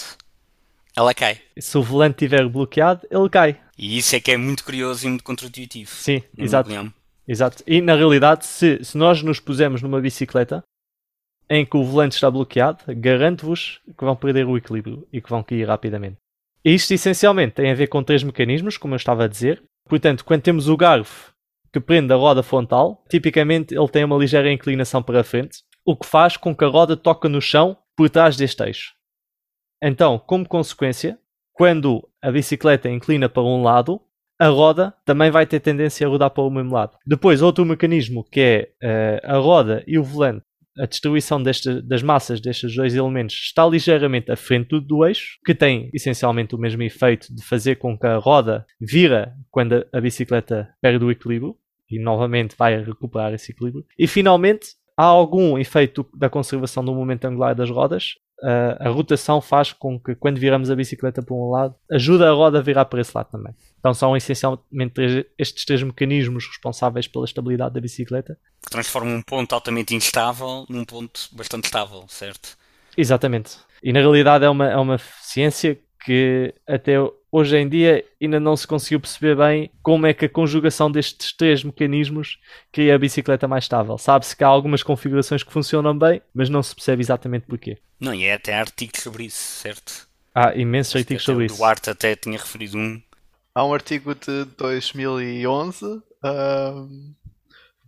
ela 0.96 1.14
cai. 1.14 1.40
Se 1.58 1.76
o 1.78 1.82
volante 1.82 2.24
estiver 2.24 2.48
bloqueado, 2.48 3.06
ele 3.10 3.28
cai. 3.28 3.60
E 3.76 3.98
isso 3.98 4.14
é 4.14 4.20
que 4.20 4.30
é 4.30 4.36
muito 4.36 4.64
curioso 4.64 5.06
e 5.06 5.08
muito 5.08 5.24
contra-intuitivo. 5.24 5.90
Sim, 5.90 6.22
exato. 6.36 6.70
Exato. 7.26 7.62
E 7.66 7.80
na 7.80 7.96
realidade, 7.96 8.46
se, 8.46 8.84
se 8.84 8.96
nós 8.96 9.22
nos 9.22 9.40
pusermos 9.40 9.82
numa 9.82 10.00
bicicleta 10.00 10.62
em 11.48 11.64
que 11.64 11.76
o 11.76 11.84
volante 11.84 12.14
está 12.14 12.30
bloqueado, 12.30 12.78
garanto-vos 12.88 13.80
que 13.96 14.04
vão 14.04 14.16
perder 14.16 14.46
o 14.46 14.56
equilíbrio 14.56 15.06
e 15.12 15.20
que 15.20 15.30
vão 15.30 15.42
cair 15.42 15.66
rapidamente. 15.66 16.16
Isto 16.64 16.94
essencialmente 16.94 17.54
tem 17.54 17.70
a 17.70 17.74
ver 17.74 17.88
com 17.88 18.02
três 18.02 18.22
mecanismos, 18.22 18.78
como 18.78 18.94
eu 18.94 18.96
estava 18.96 19.24
a 19.24 19.28
dizer. 19.28 19.62
Portanto, 19.86 20.24
quando 20.24 20.42
temos 20.42 20.68
o 20.68 20.76
garfo 20.76 21.33
que 21.74 21.80
prende 21.80 22.12
a 22.12 22.16
roda 22.16 22.40
frontal, 22.40 23.02
tipicamente 23.10 23.74
ele 23.74 23.88
tem 23.88 24.04
uma 24.04 24.16
ligeira 24.16 24.52
inclinação 24.52 25.02
para 25.02 25.22
a 25.22 25.24
frente, 25.24 25.58
o 25.84 25.96
que 25.96 26.06
faz 26.06 26.36
com 26.36 26.54
que 26.54 26.64
a 26.64 26.68
roda 26.68 26.96
toque 26.96 27.28
no 27.28 27.40
chão 27.40 27.76
por 27.96 28.08
trás 28.08 28.36
deste 28.36 28.62
eixo. 28.62 28.92
Então, 29.82 30.16
como 30.16 30.46
consequência, 30.46 31.18
quando 31.52 32.08
a 32.22 32.30
bicicleta 32.30 32.88
inclina 32.88 33.28
para 33.28 33.42
um 33.42 33.60
lado, 33.60 34.00
a 34.38 34.46
roda 34.46 34.94
também 35.04 35.32
vai 35.32 35.46
ter 35.46 35.58
tendência 35.58 36.06
a 36.06 36.10
rodar 36.10 36.30
para 36.30 36.44
o 36.44 36.50
mesmo 36.50 36.72
lado. 36.72 36.96
Depois, 37.04 37.42
outro 37.42 37.64
mecanismo 37.64 38.22
que 38.22 38.40
é 38.80 39.20
uh, 39.26 39.32
a 39.32 39.38
roda 39.38 39.82
e 39.84 39.98
o 39.98 40.04
volante 40.04 40.44
a 40.78 40.86
distribuição 40.86 41.42
deste, 41.42 41.80
das 41.82 42.02
massas 42.02 42.40
destes 42.40 42.74
dois 42.74 42.94
elementos 42.94 43.34
está 43.34 43.66
ligeiramente 43.66 44.30
à 44.30 44.36
frente 44.36 44.80
do, 44.80 45.06
eixo, 45.06 45.38
que 45.44 45.54
tem 45.54 45.88
essencialmente 45.94 46.54
o 46.54 46.58
mesmo 46.58 46.82
efeito 46.82 47.32
de 47.34 47.44
fazer 47.44 47.76
com 47.76 47.96
que 47.96 48.06
a 48.06 48.16
roda 48.16 48.66
vira 48.80 49.32
quando 49.50 49.74
a, 49.74 49.98
a 49.98 50.00
bicicleta 50.00 50.68
perde 50.80 51.04
o 51.04 51.10
equilíbrio 51.10 51.56
e 51.90 51.98
novamente 51.98 52.56
vai 52.56 52.82
recuperar 52.82 53.32
esse 53.34 53.52
equilíbrio. 53.52 53.84
E 53.98 54.06
finalmente, 54.06 54.68
há 54.96 55.04
algum 55.04 55.58
efeito 55.58 56.06
da 56.14 56.28
conservação 56.28 56.84
do 56.84 56.94
momento 56.94 57.24
angular 57.24 57.54
das 57.54 57.70
rodas. 57.70 58.14
Uh, 58.42 58.76
a 58.80 58.88
rotação 58.90 59.40
faz 59.40 59.72
com 59.72 59.98
que 59.98 60.14
quando 60.14 60.38
viramos 60.38 60.70
a 60.70 60.76
bicicleta 60.76 61.22
para 61.22 61.34
um 61.34 61.50
lado, 61.50 61.74
ajuda 61.90 62.28
a 62.28 62.32
roda 62.32 62.58
a 62.58 62.62
virar 62.62 62.84
para 62.84 63.00
esse 63.00 63.12
lado 63.14 63.30
também. 63.30 63.54
Então 63.78 63.94
são 63.94 64.16
essencialmente 64.16 64.92
três, 64.92 65.24
estes 65.38 65.64
três 65.64 65.82
mecanismos 65.82 66.46
responsáveis 66.46 67.06
pela 67.06 67.24
estabilidade 67.24 67.74
da 67.74 67.80
bicicleta. 67.80 68.36
Que 68.62 68.70
transformam 68.70 69.14
um 69.14 69.22
ponto 69.22 69.54
altamente 69.54 69.94
instável 69.94 70.66
num 70.68 70.84
ponto 70.84 71.28
bastante 71.32 71.64
estável, 71.66 72.04
certo? 72.08 72.56
Exatamente. 72.96 73.56
E 73.82 73.92
na 73.92 74.00
realidade 74.00 74.44
é 74.44 74.50
uma, 74.50 74.68
é 74.68 74.76
uma 74.76 74.98
ciência 75.22 75.78
que 76.04 76.52
até 76.66 76.94
hoje 77.34 77.56
em 77.56 77.68
dia 77.68 78.04
ainda 78.22 78.38
não 78.38 78.56
se 78.56 78.64
conseguiu 78.64 79.00
perceber 79.00 79.36
bem 79.36 79.68
como 79.82 80.06
é 80.06 80.14
que 80.14 80.26
a 80.26 80.28
conjugação 80.28 80.88
destes 80.88 81.32
três 81.32 81.64
mecanismos 81.64 82.38
cria 82.70 82.94
a 82.94 82.98
bicicleta 82.98 83.48
mais 83.48 83.64
estável. 83.64 83.98
Sabe-se 83.98 84.36
que 84.36 84.44
há 84.44 84.46
algumas 84.46 84.84
configurações 84.84 85.42
que 85.42 85.52
funcionam 85.52 85.98
bem, 85.98 86.22
mas 86.32 86.48
não 86.48 86.62
se 86.62 86.72
percebe 86.72 87.02
exatamente 87.02 87.46
porquê. 87.46 87.76
Não, 87.98 88.14
e 88.14 88.22
é 88.22 88.34
até 88.34 88.54
artigos 88.54 89.02
sobre 89.02 89.24
isso, 89.24 89.60
certo? 89.60 90.06
Há 90.32 90.54
imensos 90.54 90.94
artigos 90.94 91.24
sobre 91.24 91.46
isso. 91.46 91.56
O 91.56 91.58
Duarte 91.58 91.90
até 91.90 92.14
tinha 92.14 92.38
referido 92.38 92.78
um. 92.78 93.02
Há 93.52 93.64
um 93.64 93.74
artigo 93.74 94.14
de 94.14 94.44
2011 94.56 95.84
um, 95.84 97.14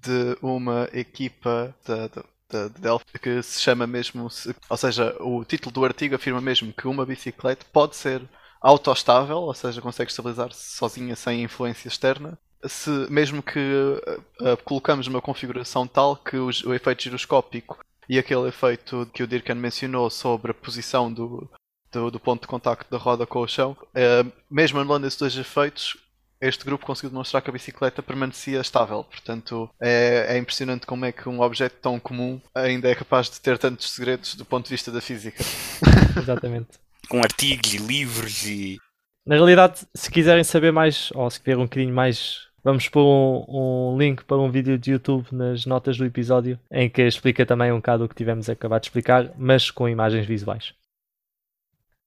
de 0.02 0.37
uma 0.42 0.88
equipa 0.92 1.72
da, 1.87 2.09
de, 2.09 2.68
de 2.74 2.80
Delphi 2.80 3.18
que 3.20 3.42
se 3.44 3.61
chama 3.61 3.87
mesmo, 3.87 4.28
ou 4.68 4.76
seja, 4.76 5.16
o 5.20 5.44
título 5.44 5.72
do 5.72 5.85
artigo 5.85 6.16
afirma 6.16 6.40
mesmo 6.40 6.72
que 6.72 6.88
uma 6.88 7.06
bicicleta 7.06 7.64
pode 7.72 7.94
ser 7.94 8.22
autoestável, 8.60 9.38
ou 9.38 9.54
seja, 9.54 9.80
consegue 9.80 10.10
estabilizar-se 10.10 10.76
sozinha 10.76 11.14
sem 11.16 11.42
influência 11.42 11.88
externa, 11.88 12.38
se 12.64 12.90
mesmo 13.10 13.42
que 13.42 13.58
uh, 13.60 14.56
colocamos 14.64 15.06
uma 15.06 15.20
configuração 15.20 15.86
tal 15.86 16.16
que 16.16 16.36
o 16.36 16.74
efeito 16.74 17.04
giroscópico 17.04 17.78
e 18.08 18.18
aquele 18.18 18.48
efeito 18.48 19.08
que 19.12 19.22
o 19.22 19.26
Dirken 19.26 19.56
mencionou 19.56 20.08
sobre 20.10 20.50
a 20.50 20.54
posição 20.54 21.12
do, 21.12 21.48
do, 21.92 22.10
do 22.10 22.20
ponto 22.20 22.42
de 22.42 22.48
contacto 22.48 22.90
da 22.90 22.98
roda 22.98 23.26
com 23.26 23.40
o 23.40 23.48
chão, 23.48 23.76
uh, 23.80 24.32
mesmo 24.50 24.80
anulando 24.80 25.06
esses 25.06 25.18
dois 25.18 25.36
efeitos, 25.36 25.96
este 26.40 26.64
grupo 26.64 26.84
conseguiu 26.84 27.10
demonstrar 27.10 27.42
que 27.42 27.48
a 27.48 27.52
bicicleta 27.52 28.02
permanecia 28.02 28.60
estável. 28.60 29.02
Portanto, 29.04 29.70
é, 29.80 30.26
é, 30.28 30.38
impressionante 30.38 30.86
como 30.86 31.04
é 31.04 31.12
que 31.12 31.28
um 31.28 31.40
objeto 31.40 31.76
tão 31.80 31.98
comum 31.98 32.40
ainda 32.54 32.90
é 32.90 32.94
capaz 32.94 33.30
de 33.30 33.40
ter 33.40 33.56
tantos 33.58 33.90
segredos 33.90 34.34
do 34.34 34.44
ponto 34.44 34.64
de 34.64 34.70
vista 34.70 34.92
da 34.92 35.00
física. 35.00 35.42
Exatamente. 36.16 36.86
Com 37.08 37.18
artigos 37.18 37.74
e 37.74 37.78
livros 37.78 38.46
e. 38.46 38.78
Na 39.24 39.34
realidade, 39.34 39.86
se 39.94 40.10
quiserem 40.10 40.44
saber 40.44 40.72
mais, 40.72 41.10
ou 41.14 41.28
se 41.30 41.40
querem 41.40 41.60
um 41.60 41.64
bocadinho 41.64 41.94
mais, 41.94 42.46
vamos 42.62 42.88
pôr 42.88 43.02
um, 43.02 43.92
um, 43.94 43.98
link 43.98 44.24
para 44.24 44.36
um 44.36 44.50
vídeo 44.50 44.78
de 44.78 44.92
YouTube 44.92 45.26
nas 45.32 45.66
notas 45.66 45.96
do 45.96 46.04
episódio 46.04 46.58
em 46.70 46.88
que 46.88 47.02
explica 47.02 47.44
também 47.44 47.72
um 47.72 47.76
bocado 47.76 48.04
o 48.04 48.08
que 48.08 48.14
tivemos 48.14 48.48
acabado 48.48 48.82
de 48.82 48.86
explicar, 48.86 49.32
mas 49.36 49.70
com 49.70 49.88
imagens 49.88 50.26
visuais. 50.26 50.74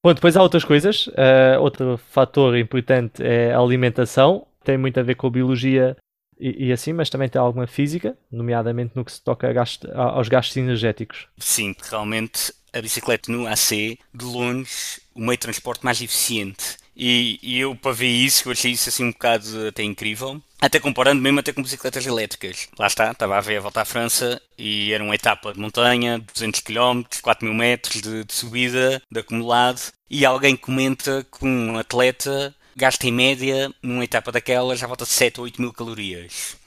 Bom, 0.01 0.13
depois 0.13 0.38
há 0.38 0.41
outras 0.41 0.63
coisas. 0.63 1.07
Uh, 1.07 1.59
outro 1.59 1.97
fator 1.97 2.57
importante 2.57 3.21
é 3.21 3.53
a 3.53 3.59
alimentação. 3.59 4.47
Tem 4.63 4.77
muito 4.77 4.97
a 4.97 5.03
ver 5.03 5.15
com 5.15 5.27
a 5.27 5.31
biologia 5.31 5.97
e, 6.39 6.67
e, 6.67 6.71
assim, 6.71 6.93
mas 6.93 7.09
também 7.09 7.27
tem 7.27 7.39
alguma 7.39 7.67
física, 7.67 8.17
nomeadamente 8.31 8.93
no 8.95 9.03
que 9.03 9.12
se 9.12 9.21
toca 9.21 9.51
gasto, 9.51 9.89
aos 9.93 10.29
gastos 10.29 10.55
energéticos. 10.55 11.27
Sim, 11.38 11.75
realmente 11.89 12.53
a 12.73 12.82
bicicleta 12.82 13.32
no 13.32 13.47
AC, 13.47 13.97
de 14.13 14.25
longe, 14.25 15.01
o 15.13 15.19
meio 15.19 15.34
de 15.34 15.39
transporte 15.39 15.84
mais 15.84 16.01
eficiente. 16.01 16.77
E, 16.95 17.39
e, 17.41 17.58
eu, 17.58 17.75
para 17.75 17.93
ver 17.93 18.10
isso, 18.10 18.47
eu 18.47 18.51
achei 18.51 18.71
isso 18.71 18.89
assim 18.89 19.05
um 19.05 19.12
bocado 19.12 19.67
até 19.67 19.84
incrível. 19.84 20.41
Até 20.60 20.82
comparando 20.82 21.21
mesmo 21.21 21.39
até 21.39 21.53
com 21.53 21.63
bicicletas 21.63 22.05
elétricas. 22.05 22.67
Lá 22.77 22.88
está, 22.88 23.12
estava 23.12 23.38
a 23.38 23.41
ver 23.41 23.58
a 23.58 23.62
volta 23.62 23.82
à 23.82 23.86
França 23.86 24.41
e 24.58 24.91
era 24.91 25.01
uma 25.01 25.15
etapa 25.15 25.53
de 25.53 25.60
montanha, 25.60 26.19
200 26.34 26.60
km, 26.60 27.03
4 27.21 27.45
mil 27.45 27.53
metros 27.53 28.01
de, 28.01 28.25
de 28.25 28.34
subida, 28.34 29.01
de 29.10 29.19
acumulado. 29.21 29.79
E 30.10 30.25
alguém 30.25 30.58
comenta 30.58 31.25
que 31.32 31.45
um 31.45 31.77
atleta 31.77 32.53
gasta 32.75 33.08
em 33.08 33.13
média, 33.13 33.71
numa 33.82 34.03
etapa 34.03 34.29
daquelas, 34.29 34.84
à 34.84 34.88
volta 34.88 35.05
de 35.05 35.12
7 35.12 35.39
ou 35.39 35.45
8 35.45 35.62
mil 35.62 35.71
calorias. 35.71 36.58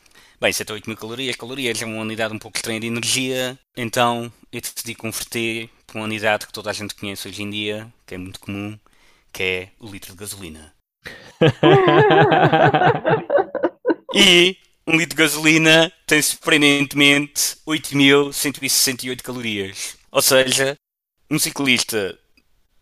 Bem, 0.43 0.53
7 0.53 0.71
ou 0.71 0.75
8 0.75 0.89
mil 0.89 0.97
calorias, 0.97 1.37
calorias 1.37 1.81
é 1.81 1.85
uma 1.85 2.03
unidade 2.03 2.35
um 2.35 2.39
pouco 2.41 2.59
estranha 2.59 2.81
de 2.81 2.89
energia, 2.89 3.57
então 3.77 4.33
eu 4.51 4.61
decidi 4.61 4.93
converter 4.93 5.71
para 5.87 6.01
uma 6.01 6.05
unidade 6.05 6.49
que 6.49 6.53
toda 6.53 6.69
a 6.69 6.73
gente 6.73 6.97
conhece 6.97 7.29
hoje 7.29 7.45
em 7.45 7.49
dia, 7.49 7.87
que 8.05 8.17
é 8.17 8.19
muito 8.19 8.41
comum, 8.41 8.77
que 9.33 9.41
é 9.41 9.69
o 9.79 9.87
litro 9.87 10.11
de 10.11 10.19
gasolina. 10.19 10.75
e 14.13 14.57
um 14.85 14.97
litro 14.97 15.11
de 15.11 15.23
gasolina 15.23 15.93
tem 16.09 16.21
surpreendentemente 16.21 17.59
8.168 17.65 19.23
calorias. 19.23 19.97
Ou 20.11 20.23
seja, 20.23 20.77
um 21.31 21.39
ciclista 21.39 22.19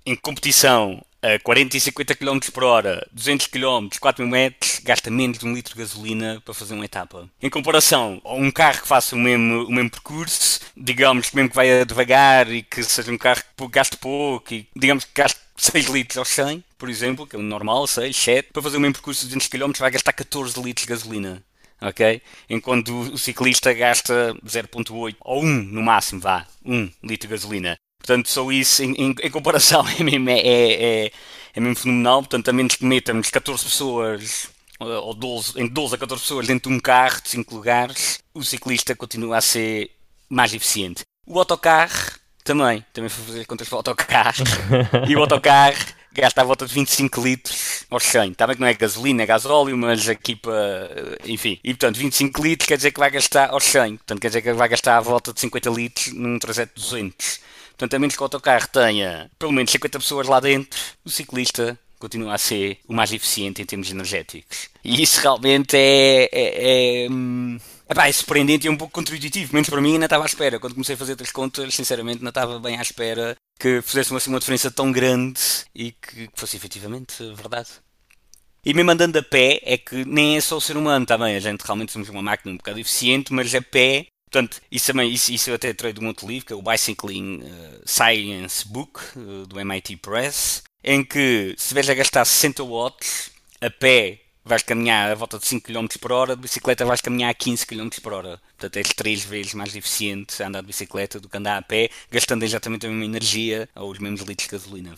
em 0.07 0.17
competição 0.17 1.05
a 1.23 1.39
40 1.39 1.77
e 1.77 1.81
50 1.81 2.15
km 2.15 2.39
por 2.53 2.65
hora, 2.65 3.07
200 3.13 3.47
km, 3.47 3.89
4 4.01 4.25
mil 4.25 4.33
metros, 4.33 4.81
gasta 4.83 5.11
menos 5.11 5.39
de 5.39 5.47
um 5.47 5.53
litro 5.53 5.75
de 5.75 5.81
gasolina 5.81 6.41
para 6.45 6.55
fazer 6.55 6.75
uma 6.75 6.85
etapa. 6.85 7.29
Em 7.43 7.51
comparação 7.51 8.21
a 8.25 8.35
um 8.35 8.51
carro 8.51 8.81
que 8.81 8.89
faça 8.89 9.15
o 9.15 9.19
mesmo, 9.19 9.65
o 9.65 9.73
mesmo 9.73 9.91
percurso, 9.91 10.61
digamos 10.77 11.31
que 11.31 11.37
mesmo 11.37 11.51
que 11.51 11.57
vai 11.57 11.85
devagar 11.85 12.51
e 12.51 12.63
que 12.63 12.83
seja 12.83 13.13
um 13.13 13.19
carro 13.19 13.43
que 13.57 13.69
gaste 13.69 13.97
pouco 13.97 14.55
e 14.55 14.67
digamos 14.75 15.05
que 15.05 15.13
gaste 15.15 15.39
6 15.57 15.87
litros 15.87 16.17
aos 16.17 16.29
100, 16.29 16.65
por 16.79 16.89
exemplo, 16.89 17.27
que 17.27 17.37
é 17.37 17.39
o 17.39 17.43
normal, 17.43 17.87
6, 17.87 18.17
7, 18.17 18.49
para 18.53 18.63
fazer 18.63 18.79
o 18.79 18.81
mesmo 18.81 18.95
percurso 18.95 19.21
de 19.27 19.35
200 19.35 19.49
km 19.49 19.73
vai 19.79 19.91
gastar 19.91 20.13
14 20.13 20.61
litros 20.63 20.87
de 20.87 20.91
gasolina. 20.91 21.43
Ok? 21.83 22.21
Enquanto 22.49 22.95
o 22.95 23.19
ciclista 23.19 23.73
gasta 23.73 24.35
0.8 24.45 25.17
ou 25.21 25.43
1 25.43 25.47
no 25.47 25.83
máximo, 25.83 26.21
vá, 26.21 26.47
1 26.65 26.91
litro 27.03 27.29
de 27.29 27.35
gasolina. 27.35 27.79
Portanto, 28.01 28.29
só 28.29 28.51
isso 28.51 28.83
em, 28.83 28.93
em, 28.93 29.15
em 29.23 29.31
comparação 29.31 29.85
é 29.99 30.03
mesmo, 30.03 30.29
é, 30.29 30.39
é, 30.39 31.05
é, 31.07 31.13
é 31.55 31.61
mesmo 31.61 31.77
fenomenal. 31.77 32.21
Portanto, 32.23 32.49
a 32.49 32.53
menos 32.53 32.75
que 32.75 32.85
metamos 32.85 33.31
14 33.31 33.65
pessoas 33.65 34.49
ou 34.81 35.15
12, 35.15 35.61
entre 35.61 35.75
12 35.75 35.95
a 35.95 35.99
14 35.99 36.23
pessoas 36.23 36.47
dentro 36.47 36.71
de 36.71 36.77
um 36.77 36.81
carro 36.81 37.21
de 37.23 37.29
5 37.29 37.55
lugares, 37.55 38.19
o 38.33 38.43
ciclista 38.43 38.97
continua 38.97 39.37
a 39.37 39.41
ser 39.41 39.91
mais 40.29 40.55
eficiente. 40.55 41.03
O 41.27 41.39
autocarro 41.39 42.19
também, 42.43 42.85
também 42.93 43.11
foi 43.11 43.25
fazer 43.25 43.45
contas 43.45 43.69
para 43.69 43.77
o 43.77 43.79
autocarro. 43.79 44.45
e 45.07 45.15
o 45.15 45.21
autocarro 45.21 45.77
gasta 46.13 46.41
à 46.41 46.45
volta 46.45 46.67
de 46.67 46.75
25 46.75 47.21
litros 47.21 47.85
aos 47.91 48.05
100. 48.05 48.33
Está 48.33 48.47
bem 48.47 48.57
que 48.57 48.61
não 48.63 48.69
é 48.69 48.75
gasolina, 48.75 49.23
é 49.23 49.27
gasóleo, 49.27 49.77
mas 49.77 50.09
aqui 50.09 50.35
para. 50.35 51.19
Enfim. 51.25 51.59
E 51.63 51.75
portanto, 51.75 51.97
25 51.97 52.43
litros 52.43 52.67
quer 52.67 52.77
dizer 52.77 52.91
que 52.91 53.01
vai 53.01 53.11
gastar 53.11 53.51
aos 53.51 53.65
100. 53.65 53.99
Portanto, 53.99 54.21
quer 54.21 54.29
dizer 54.29 54.43
que 54.43 54.53
vai 54.53 54.69
gastar 54.69 54.97
à 54.97 55.01
volta 55.01 55.33
de 55.33 55.41
50 55.41 55.71
litros 55.71 56.13
num 56.15 56.39
trajeto 56.39 56.75
de 56.75 56.81
200. 56.81 57.41
Portanto, 57.81 57.95
a 57.95 57.99
menos 57.99 58.15
que 58.15 58.23
o 58.23 58.25
autocarro 58.25 58.69
tenha 58.69 59.31
pelo 59.39 59.53
menos 59.53 59.73
50 59.73 59.99
pessoas 59.99 60.29
lá 60.29 60.39
dentro, 60.39 60.79
o 61.03 61.09
ciclista 61.09 61.79
continua 61.99 62.35
a 62.35 62.39
ser 62.39 62.79
o 62.87 62.93
mais 62.93 63.11
eficiente 63.11 63.63
em 63.63 63.65
termos 63.65 63.91
energéticos. 63.91 64.69
E 64.85 65.03
isso 65.03 65.19
realmente 65.23 65.75
é, 65.79 66.29
é, 66.31 67.05
é, 67.05 67.11
hum, 67.11 67.59
Epá, 67.89 68.07
é 68.07 68.13
surpreendente 68.13 68.67
e 68.67 68.69
é 68.69 68.71
um 68.71 68.77
pouco 68.77 68.93
contra-intuitivo, 68.93 69.55
menos 69.55 69.71
para 69.71 69.81
mim 69.81 69.95
ainda 69.95 70.05
estava 70.05 70.25
à 70.25 70.27
espera. 70.27 70.61
Quando 70.61 70.75
comecei 70.75 70.95
a 70.95 70.99
fazer 70.99 71.17
três 71.17 71.33
contas, 71.33 71.75
sinceramente, 71.75 72.23
não 72.23 72.29
estava 72.29 72.61
bem 72.61 72.77
à 72.77 72.83
espera 72.83 73.35
que 73.59 73.81
fizesse 73.81 74.15
assim, 74.15 74.29
uma 74.29 74.41
diferença 74.41 74.71
tão 74.71 74.93
grande 74.93 75.41
e 75.75 75.93
que 75.93 76.29
fosse 76.35 76.59
efetivamente 76.59 77.15
verdade. 77.35 77.71
E 78.63 78.75
mesmo 78.75 78.91
andando 78.91 79.17
a 79.17 79.23
pé, 79.23 79.59
é 79.65 79.79
que 79.79 80.05
nem 80.05 80.37
é 80.37 80.41
só 80.43 80.59
o 80.59 80.61
ser 80.61 80.77
humano, 80.77 81.07
bem, 81.07 81.35
a 81.35 81.41
gente 81.41 81.63
realmente 81.63 81.93
somos 81.93 82.11
uma 82.11 82.21
máquina 82.21 82.53
um 82.53 82.59
bocado 82.59 82.79
eficiente, 82.79 83.33
mas 83.33 83.55
a 83.55 83.63
pé, 83.63 84.07
portanto, 84.31 84.61
isso 84.71 84.87
também, 84.87 85.13
isso, 85.13 85.33
isso 85.33 85.51
eu 85.51 85.55
até 85.55 85.73
traí 85.73 85.93
de 85.93 86.01
um 86.01 86.07
outro 86.07 86.27
livro, 86.27 86.47
que 86.47 86.53
é 86.53 86.57
o 86.57 86.63
Bicycling 86.63 87.43
uh, 87.43 87.83
Science 87.85 88.67
Book, 88.67 89.01
uh, 89.17 89.47
do 89.47 89.59
MIT 89.59 89.97
Press, 89.97 90.63
em 90.83 91.05
que 91.05 91.55
se 91.57 91.65
estiveres 91.65 91.91
a 91.91 91.95
gastar 91.95 92.25
60 92.25 92.63
watts 92.65 93.31
a 93.61 93.69
pé 93.71 94.21
vais 94.45 94.63
caminhar 94.63 95.11
a 95.11 95.15
volta 95.15 95.39
de 95.39 95.47
5 95.47 95.67
km 95.67 95.87
por 96.01 96.13
hora, 96.13 96.35
de 96.35 96.43
bicicleta 96.43 96.85
vais 96.85 97.01
caminhar 97.01 97.31
a 97.31 97.35
15 97.35 97.67
km 97.67 97.89
por 98.03 98.13
hora. 98.13 98.41
Portanto, 98.57 98.77
és 98.79 98.89
3 98.89 99.25
vezes 99.25 99.55
mais 99.55 99.77
eficiente 99.77 100.43
a 100.43 100.49
andar 100.49 100.61
de 100.63 100.67
bicicleta 100.67 101.21
do 101.21 101.29
que 101.29 101.37
andar 101.37 101.59
a 101.59 101.63
pé, 101.63 101.91
gastando 102.11 102.45
exatamente 102.45 102.87
a 102.87 102.89
mesma 102.89 103.05
energia 103.05 103.69
ou 103.77 103.91
os 103.91 103.99
mesmos 103.99 104.23
litros 104.23 104.49
de 104.49 104.53
gasolina. 104.53 104.95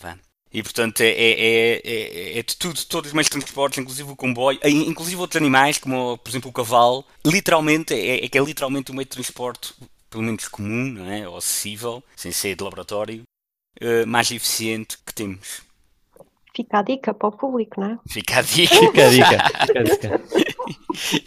E 0.53 0.61
portanto 0.61 1.01
é, 1.01 1.07
é, 1.07 1.81
é, 1.83 2.39
é, 2.39 2.43
de 2.43 2.55
tudo, 2.55 2.79
todos 2.85 3.09
os 3.09 3.13
meios 3.13 3.25
de 3.25 3.31
transporte, 3.31 3.79
inclusive 3.79 4.11
o 4.11 4.15
comboio, 4.15 4.59
inclusive 4.63 5.19
outros 5.19 5.41
animais, 5.41 5.79
como 5.79 6.17
por 6.19 6.29
exemplo 6.29 6.49
o 6.49 6.53
cavalo, 6.53 7.03
literalmente 7.25 7.93
é, 7.93 8.27
que 8.29 8.37
é 8.37 8.41
literalmente 8.41 8.91
o 8.91 8.93
meio 8.93 9.05
de 9.05 9.11
transporte, 9.11 9.73
pelo 10.09 10.23
menos 10.23 10.47
comum, 10.47 10.91
não 10.91 11.11
é? 11.11 11.27
ou 11.27 11.37
acessível, 11.37 12.03
sem 12.15 12.31
ser 12.31 12.55
de 12.55 12.63
laboratório, 12.63 13.23
mais 14.05 14.29
eficiente 14.29 14.97
que 15.03 15.13
temos. 15.13 15.63
Fica 16.55 16.79
a 16.79 16.81
dica 16.83 17.13
para 17.15 17.29
o 17.29 17.31
público, 17.31 17.81
não 17.81 17.87
é? 17.87 17.99
Fica 18.07 18.39
a 18.39 18.41
dica. 18.43 18.75
Fica 18.77 19.05
a 19.05 19.09
dica. 19.09 19.65
Fica 19.65 19.79
a 19.79 19.83
dica. 19.83 20.21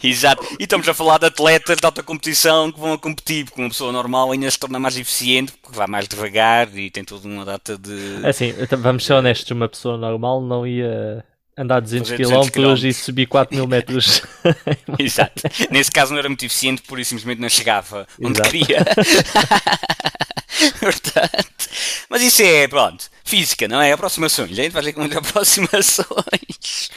Exato. 0.07 0.43
E 0.57 0.63
estamos 0.63 0.87
a 0.87 0.93
falar 0.93 1.17
de 1.17 1.25
atletas 1.25 1.77
de 1.77 1.85
alta 1.85 2.01
competição 2.01 2.71
que 2.71 2.79
vão 2.79 2.93
a 2.93 2.97
competir, 2.97 3.43
porque 3.45 3.61
uma 3.61 3.67
pessoa 3.69 3.91
normal 3.91 4.31
ainda 4.31 4.49
se 4.49 4.57
torna 4.57 4.79
mais 4.79 4.97
eficiente, 4.97 5.51
porque 5.61 5.77
vai 5.77 5.87
mais 5.87 6.07
devagar 6.07 6.73
e 6.77 6.89
tem 6.89 7.03
toda 7.03 7.27
uma 7.27 7.43
data 7.43 7.77
de. 7.77 8.25
Assim, 8.25 8.53
vamos 8.77 9.05
ser 9.05 9.13
honestos, 9.13 9.51
uma 9.51 9.67
pessoa 9.67 9.97
normal 9.97 10.41
não 10.41 10.65
ia 10.65 11.25
andar 11.57 11.79
200 11.79 12.11
km 12.11 12.85
e 12.85 12.93
subir 12.93 13.25
4 13.25 13.55
mil 13.55 13.67
metros. 13.67 14.21
Exato. 14.99 15.41
Nesse 15.71 15.91
caso 15.91 16.11
não 16.11 16.19
era 16.19 16.29
muito 16.29 16.45
eficiente, 16.45 16.83
por 16.83 16.99
isso 16.99 17.09
simplesmente 17.09 17.41
não 17.41 17.49
chegava 17.49 18.07
onde 18.21 18.39
Exato. 18.39 18.49
queria. 18.51 18.85
Portanto, 20.79 21.69
mas 22.09 22.21
isso 22.21 22.41
é, 22.41 22.67
pronto, 22.67 23.09
física, 23.23 23.67
não 23.67 23.81
é? 23.81 23.91
Aproximações. 23.91 24.51
A 24.51 24.55
gente 24.55 24.71
vai 24.71 24.83
ver 24.83 24.93
com 24.93 25.01
muitas 25.01 25.17
aproximações. 25.17 26.91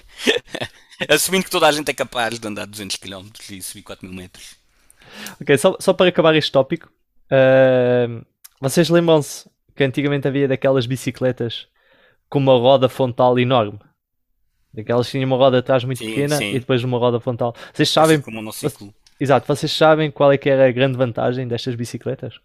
Assumindo 1.09 1.45
que 1.45 1.51
toda 1.51 1.67
a 1.67 1.73
gente 1.73 1.91
é 1.91 1.95
capaz 1.95 2.39
de 2.39 2.47
andar 2.47 2.67
200 2.67 2.97
km 2.97 3.29
e 3.51 3.63
subir 3.63 3.83
4 3.83 4.07
mil 4.07 4.15
metros. 4.15 4.57
Ok, 5.41 5.57
só, 5.57 5.77
só 5.81 5.93
para 5.93 6.09
acabar 6.09 6.35
este 6.37 6.53
tópico, 6.53 6.89
uh, 7.33 8.25
vocês 8.61 8.89
lembram-se 8.91 9.49
que 9.75 9.83
antigamente 9.83 10.29
havia 10.29 10.47
daquelas 10.47 10.87
bicicletas 10.87 11.67
com 12.29 12.39
uma 12.39 12.53
roda 12.53 12.89
frontal 12.89 13.39
enorme? 13.39 13.79
Daquelas 14.73 15.07
que 15.07 15.12
tinham 15.12 15.27
uma 15.27 15.37
roda 15.37 15.59
atrás 15.59 15.85
muito 15.85 15.99
sim, 15.99 16.07
pequena 16.07 16.37
sim. 16.37 16.55
e 16.55 16.61
depois 16.61 16.83
uma 16.85 16.99
roda 16.99 17.18
frontal. 17.18 17.55
Vocês 17.73 17.89
sabem. 17.89 18.21
Como 18.21 18.41
um 18.41 18.51
Exato, 19.21 19.47
vocês 19.47 19.71
sabem 19.71 20.11
qual 20.11 20.33
é 20.33 20.39
que 20.39 20.49
era 20.49 20.66
a 20.66 20.73
grande 20.73 20.97
vantagem 20.97 21.47
destas 21.47 21.75
bicicletas? 21.75 22.41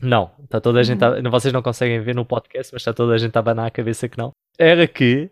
Não, 0.00 0.30
está 0.42 0.60
toda 0.60 0.80
a 0.80 0.82
gente 0.82 1.04
a, 1.04 1.10
uhum. 1.10 1.30
vocês 1.30 1.52
não 1.52 1.60
conseguem 1.60 2.00
ver 2.00 2.14
no 2.14 2.24
podcast, 2.24 2.72
mas 2.72 2.80
está 2.80 2.94
toda 2.94 3.14
a 3.14 3.18
gente 3.18 3.36
a 3.36 3.40
abanar 3.40 3.66
a 3.66 3.70
cabeça 3.70 4.08
que 4.08 4.16
não. 4.16 4.30
Era 4.56 4.86
que 4.86 5.30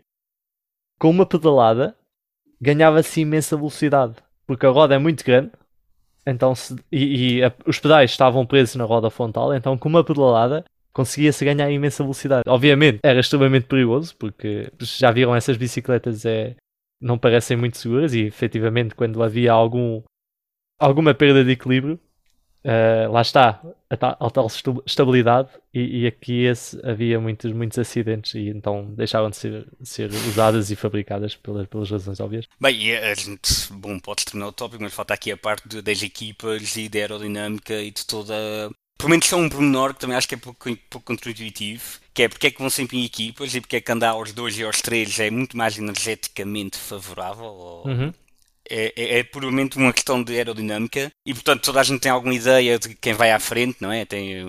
com 0.99 1.09
uma 1.09 1.25
pedalada 1.25 1.95
ganhava-se 2.59 3.21
imensa 3.21 3.55
velocidade, 3.55 4.15
porque 4.45 4.65
a 4.65 4.69
roda 4.69 4.95
é 4.95 4.97
muito 4.97 5.23
grande, 5.23 5.51
então 6.25 6.53
se, 6.53 6.75
e, 6.91 7.37
e 7.37 7.43
a, 7.43 7.53
os 7.65 7.79
pedais 7.79 8.11
estavam 8.11 8.45
presos 8.45 8.75
na 8.75 8.83
roda 8.83 9.09
frontal, 9.09 9.53
então 9.53 9.77
com 9.77 9.87
uma 9.87 10.03
pedalada 10.03 10.65
conseguia-se 10.97 11.45
ganhar 11.45 11.69
imensa 11.69 12.01
velocidade. 12.01 12.41
Obviamente 12.47 12.97
era 13.03 13.19
extremamente 13.19 13.67
perigoso, 13.67 14.15
porque 14.17 14.71
já 14.79 15.11
viram 15.11 15.35
essas 15.35 15.55
bicicletas 15.55 16.25
é, 16.25 16.55
não 16.99 17.19
parecem 17.19 17.55
muito 17.55 17.77
seguras 17.77 18.15
e 18.15 18.21
efetivamente 18.21 18.95
quando 18.95 19.21
havia 19.21 19.51
algum, 19.51 20.01
alguma 20.79 21.13
perda 21.13 21.45
de 21.45 21.51
equilíbrio 21.51 21.99
Uh, 22.67 23.09
lá 23.09 23.21
está, 23.21 23.61
a 23.89 23.95
tal, 23.95 24.17
a 24.19 24.29
tal 24.29 24.47
estabilidade, 24.85 25.47
e, 25.73 26.01
e, 26.01 26.07
aqui 26.07 26.43
esse, 26.43 26.77
havia 26.85 27.17
muitos, 27.17 27.53
muitos 27.53 27.79
acidentes 27.79 28.33
e 28.33 28.49
então 28.49 28.93
deixaram 28.93 29.29
de 29.29 29.37
ser, 29.37 29.65
ser 29.83 30.09
usadas 30.09 30.69
e 30.69 30.75
fabricadas 30.75 31.33
pelas, 31.33 31.65
pelas 31.67 31.89
razões 31.89 32.19
óbvias. 32.19 32.45
Bem, 32.59 32.97
a 32.97 33.13
gente, 33.13 33.71
bom, 33.71 33.97
pode 33.99 34.25
terminar 34.25 34.49
o 34.49 34.51
tópico, 34.51 34.83
mas 34.83 34.93
falta 34.93 35.13
aqui 35.13 35.31
a 35.31 35.37
parte 35.37 35.69
de, 35.69 35.81
das 35.81 36.03
equipas 36.03 36.75
e 36.75 36.89
da 36.89 36.99
aerodinâmica 36.99 37.75
e 37.75 37.89
de 37.89 38.05
toda. 38.05 38.35
Pelo 38.97 39.09
menos 39.09 39.27
só 39.27 39.37
um 39.37 39.49
pormenor 39.49 39.93
que 39.93 39.99
também 39.99 40.17
acho 40.17 40.27
que 40.27 40.35
é 40.35 40.37
pouco, 40.37 40.75
pouco 40.89 41.05
contra-intuitivo, 41.05 41.99
que 42.13 42.23
é 42.23 42.27
porque 42.27 42.47
é 42.47 42.51
que 42.51 42.59
vão 42.59 42.69
sempre 42.69 42.97
em 42.97 43.05
equipas 43.05 43.53
e 43.53 43.61
porque 43.61 43.75
é 43.75 43.81
que 43.81 43.91
andar 43.91 44.09
aos 44.09 44.33
dois 44.33 44.57
e 44.57 44.63
aos 44.63 44.81
três 44.81 45.19
é 45.19 45.29
muito 45.29 45.55
mais 45.55 45.77
energeticamente 45.77 46.77
favorável. 46.77 47.45
Ou... 47.45 47.87
Uhum 47.87 48.13
é, 48.69 48.93
é, 48.95 49.19
é, 49.19 49.23
puramente 49.23 49.77
uma 49.77 49.93
questão 49.93 50.21
de 50.21 50.33
aerodinâmica 50.35 51.11
e, 51.25 51.33
portanto, 51.33 51.63
toda 51.63 51.79
a 51.79 51.83
gente 51.83 52.01
tem 52.01 52.11
alguma 52.11 52.33
ideia 52.33 52.77
de 52.77 52.93
quem 52.95 53.13
vai 53.13 53.31
à 53.31 53.39
frente, 53.39 53.77
não 53.81 53.91
é? 53.91 54.05
Tem 54.05 54.43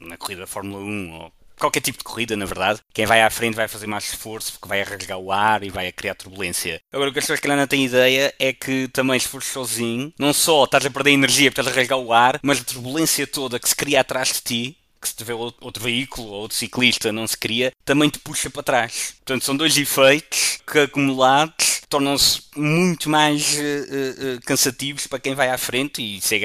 na 0.00 0.16
corrida 0.16 0.42
da 0.42 0.46
Fórmula 0.46 0.82
1 0.82 1.12
ou 1.12 1.32
qualquer 1.62 1.80
tipo 1.80 1.98
de 1.98 2.04
corrida, 2.04 2.36
na 2.36 2.44
verdade, 2.44 2.80
quem 2.92 3.06
vai 3.06 3.22
à 3.22 3.30
frente 3.30 3.54
vai 3.54 3.68
fazer 3.68 3.86
mais 3.86 4.04
esforço 4.04 4.52
porque 4.52 4.68
vai 4.68 4.82
arrasgar 4.82 5.18
o 5.18 5.30
ar 5.30 5.62
e 5.62 5.70
vai 5.70 5.90
criar 5.92 6.14
turbulência. 6.14 6.80
Agora, 6.92 7.10
o 7.10 7.12
que 7.12 7.18
as 7.20 7.24
pessoas 7.24 7.40
que 7.40 7.48
não 7.48 7.66
têm 7.66 7.84
ideia 7.84 8.34
é 8.38 8.52
que 8.52 8.88
também, 8.88 9.20
fores 9.20 9.48
sozinho, 9.48 10.12
não 10.18 10.32
só 10.32 10.64
estás 10.64 10.84
a 10.84 10.90
perder 10.90 11.12
energia 11.12 11.50
porque 11.50 11.60
estás 11.60 11.74
a 11.74 11.78
arrasgar 11.78 11.98
o 11.98 12.12
ar, 12.12 12.40
mas 12.42 12.60
a 12.60 12.64
turbulência 12.64 13.26
toda 13.26 13.60
que 13.60 13.68
se 13.68 13.76
cria 13.76 14.00
atrás 14.00 14.28
de 14.28 14.40
ti 14.40 14.76
que 15.00 15.08
se 15.08 15.16
tiver 15.16 15.34
outro 15.34 15.82
veículo 15.82 16.28
ou 16.28 16.42
outro 16.42 16.56
ciclista 16.56 17.10
não 17.10 17.26
se 17.26 17.36
cria, 17.36 17.72
também 17.84 18.08
te 18.08 18.20
puxa 18.20 18.48
para 18.48 18.62
trás. 18.62 19.14
Portanto, 19.16 19.44
são 19.44 19.56
dois 19.56 19.76
efeitos 19.76 20.60
que 20.64 20.78
acumulados 20.78 21.82
tornam-se 21.88 22.42
muito 22.56 23.10
mais 23.10 23.54
uh, 23.54 23.58
uh, 23.58 24.40
cansativos 24.46 25.06
para 25.06 25.18
quem 25.18 25.34
vai 25.34 25.50
à 25.50 25.58
frente 25.58 26.00
e 26.00 26.20
ser 26.20 26.40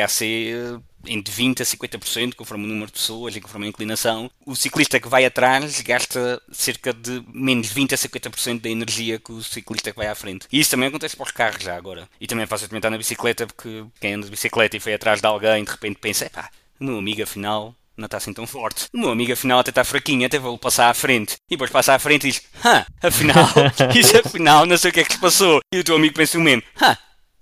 uh, 0.56 0.84
entre 1.08 1.34
20% 1.34 1.62
a 1.62 1.66
50%, 1.66 2.36
conforme 2.36 2.66
o 2.66 2.68
número 2.68 2.88
de 2.88 2.94
pessoas 2.94 3.36
e 3.36 3.42
conforme 3.42 3.66
a 3.66 3.70
inclinação. 3.70 4.30
O 4.46 4.56
ciclista 4.56 5.00
que 5.00 5.08
vai 5.08 5.26
atrás 5.26 5.82
gasta 5.82 6.42
cerca 6.52 6.94
de 6.94 7.24
menos 7.34 7.74
20% 7.74 7.94
a 7.94 7.98
50% 7.98 8.62
da 8.62 8.70
energia 8.70 9.20
que 9.20 9.32
o 9.32 9.44
ciclista 9.44 9.92
que 9.92 9.98
vai 9.98 10.08
à 10.08 10.16
frente. 10.16 10.48
E 10.52 10.60
isso 10.60 10.72
também 10.72 10.90
acontece 10.90 11.16
para 11.16 11.26
os 11.26 11.32
carros 11.32 11.64
já 11.64 11.76
agora. 11.76 12.08
E 12.20 12.28
também 12.28 12.44
é 12.44 12.48
fácil 12.48 12.66
experimentar 12.66 12.92
na 12.92 12.98
bicicleta, 12.98 13.48
porque 13.48 13.86
quem 14.00 14.14
anda 14.14 14.26
de 14.26 14.32
bicicleta 14.32 14.78
e 14.78 14.80
foi 14.80 14.94
atrás 14.94 15.22
de 15.22 15.28
alguém 15.28 15.64
de 15.64 15.72
repente 15.72 15.98
pensa, 16.00 16.30
pá, 16.30 16.50
o 16.80 16.84
meu 16.84 16.98
amigo 16.98 17.24
afinal 17.24 17.76
não 17.98 18.06
está 18.06 18.18
assim 18.18 18.32
tão 18.32 18.46
forte. 18.46 18.86
O 18.94 19.00
meu 19.00 19.10
amigo 19.10 19.34
afinal 19.34 19.60
até 19.60 19.72
está 19.72 19.84
fraquinho, 19.84 20.26
até 20.26 20.38
vou 20.38 20.58
passar 20.58 20.90
à 20.90 20.94
frente. 20.94 21.36
E 21.50 21.56
depois 21.56 21.72
passa 21.72 21.96
à 21.96 22.00
frente 22.00 22.28
e 22.28 22.32
diz, 22.32 22.44
hã, 22.64 22.86
afinal, 23.02 23.48
isso 23.96 24.18
afinal, 24.20 24.66
não 24.66 24.78
sei 24.78 24.92
o 24.92 24.94
que 24.94 25.00
é 25.00 25.04
que 25.04 25.14
se 25.14 25.20
passou. 25.20 25.60
E 25.74 25.80
o 25.80 25.84
teu 25.84 25.96
amigo 25.96 26.14
pensa 26.14 26.38
o 26.38 26.42
mesmo, 26.42 26.62
hã, 26.80 26.96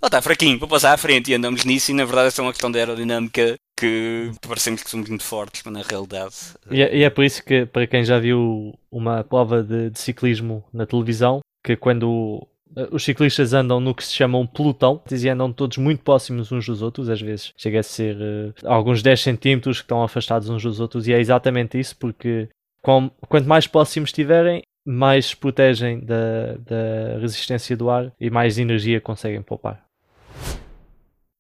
ele 0.06 0.10
está 0.10 0.22
fraquinho, 0.22 0.60
vou 0.60 0.68
passar 0.68 0.94
à 0.94 0.98
frente. 0.98 1.32
E 1.32 1.36
andamos 1.36 1.66
nisso 1.66 1.92
e 1.92 1.94
na 1.94 2.06
verdade 2.06 2.28
é 2.28 2.32
só 2.32 2.42
uma 2.42 2.52
questão 2.52 2.72
de 2.72 2.80
aerodinâmica 2.80 3.56
que 3.78 4.32
parecemos 4.48 4.82
que 4.84 4.90
somos 4.90 5.10
muito 5.10 5.24
fortes, 5.24 5.62
mas 5.66 5.74
na 5.74 5.82
realidade... 5.82 6.36
E 6.72 6.82
é, 6.82 6.98
e 6.98 7.04
é 7.04 7.10
por 7.10 7.26
isso 7.26 7.44
que, 7.44 7.66
para 7.66 7.86
quem 7.86 8.04
já 8.06 8.20
viu 8.20 8.74
uma 8.90 9.24
prova 9.24 9.62
de, 9.62 9.90
de 9.90 10.00
ciclismo 10.00 10.64
na 10.74 10.86
televisão, 10.86 11.42
que 11.64 11.76
quando 11.76 12.48
os 12.92 13.04
ciclistas 13.04 13.54
andam 13.54 13.80
no 13.80 13.94
que 13.94 14.04
se 14.04 14.14
chama 14.14 14.38
um 14.38 14.46
pelotão 14.46 15.02
e 15.10 15.30
andam 15.30 15.52
todos 15.52 15.78
muito 15.78 16.04
próximos 16.04 16.52
uns 16.52 16.66
dos 16.66 16.82
outros, 16.82 17.10
às 17.10 17.22
vezes 17.22 17.54
chega 17.58 17.80
a 17.80 17.84
ser 17.84 18.16
uh, 18.16 18.54
alguns 18.66 19.02
10 19.02 19.22
centímetros 19.22 19.78
que 19.78 19.86
estão 19.86 20.04
afastados 20.04 20.50
uns 20.50 20.64
dos 20.64 20.80
outros, 20.80 21.08
e 21.08 21.14
é 21.14 21.20
exatamente 21.20 21.80
isso, 21.80 21.96
porque 21.98 22.50
com, 22.82 23.10
quanto 23.28 23.48
mais 23.48 23.68
próximos 23.68 24.10
estiverem, 24.10 24.62
mais 24.86 25.34
protegem 25.34 26.00
da, 26.00 26.56
da 26.60 27.20
resistência 27.20 27.76
do 27.76 27.90
ar 27.90 28.12
e 28.20 28.30
mais 28.30 28.58
energia 28.58 29.02
conseguem 29.02 29.42
poupar. 29.42 29.85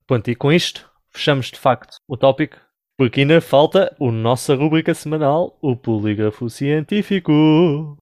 Pronto, 0.07 0.29
e 0.29 0.35
com 0.35 0.51
isto 0.51 0.89
fechamos 1.09 1.47
de 1.47 1.59
facto 1.59 1.97
o 2.07 2.17
tópico, 2.17 2.57
porque 2.97 3.21
ainda 3.21 3.41
falta 3.41 3.95
a 3.99 4.11
nossa 4.11 4.55
rubrica 4.55 4.93
semanal, 4.93 5.57
o 5.61 5.75
Polígrafo 5.75 6.49
Científico. 6.49 7.97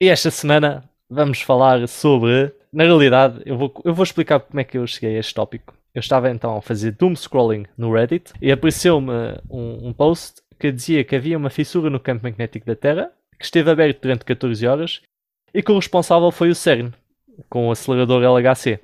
E 0.00 0.08
esta 0.08 0.30
semana 0.30 0.88
vamos 1.08 1.40
falar 1.40 1.86
sobre. 1.88 2.52
Na 2.72 2.84
realidade, 2.84 3.42
eu 3.44 3.58
vou, 3.58 3.74
eu 3.84 3.92
vou 3.92 4.04
explicar 4.04 4.38
como 4.40 4.60
é 4.60 4.64
que 4.64 4.78
eu 4.78 4.86
cheguei 4.86 5.16
a 5.16 5.20
este 5.20 5.34
tópico. 5.34 5.74
Eu 5.92 6.00
estava 6.00 6.30
então 6.30 6.56
a 6.56 6.62
fazer 6.62 6.92
doom 6.92 7.16
scrolling 7.16 7.66
no 7.76 7.92
Reddit 7.92 8.32
e 8.40 8.52
apareceu-me 8.52 9.12
um, 9.50 9.88
um 9.88 9.92
post 9.92 10.40
que 10.58 10.70
dizia 10.70 11.02
que 11.02 11.16
havia 11.16 11.36
uma 11.36 11.50
fissura 11.50 11.90
no 11.90 11.98
campo 11.98 12.22
magnético 12.22 12.66
da 12.66 12.76
Terra 12.76 13.10
que 13.36 13.44
esteve 13.44 13.70
aberto 13.70 14.02
durante 14.02 14.24
14 14.24 14.66
horas 14.66 15.00
e 15.52 15.62
que 15.62 15.72
o 15.72 15.76
responsável 15.76 16.30
foi 16.30 16.50
o 16.50 16.54
CERN, 16.54 16.92
com 17.48 17.68
o 17.68 17.70
acelerador 17.72 18.22
LHC, 18.22 18.78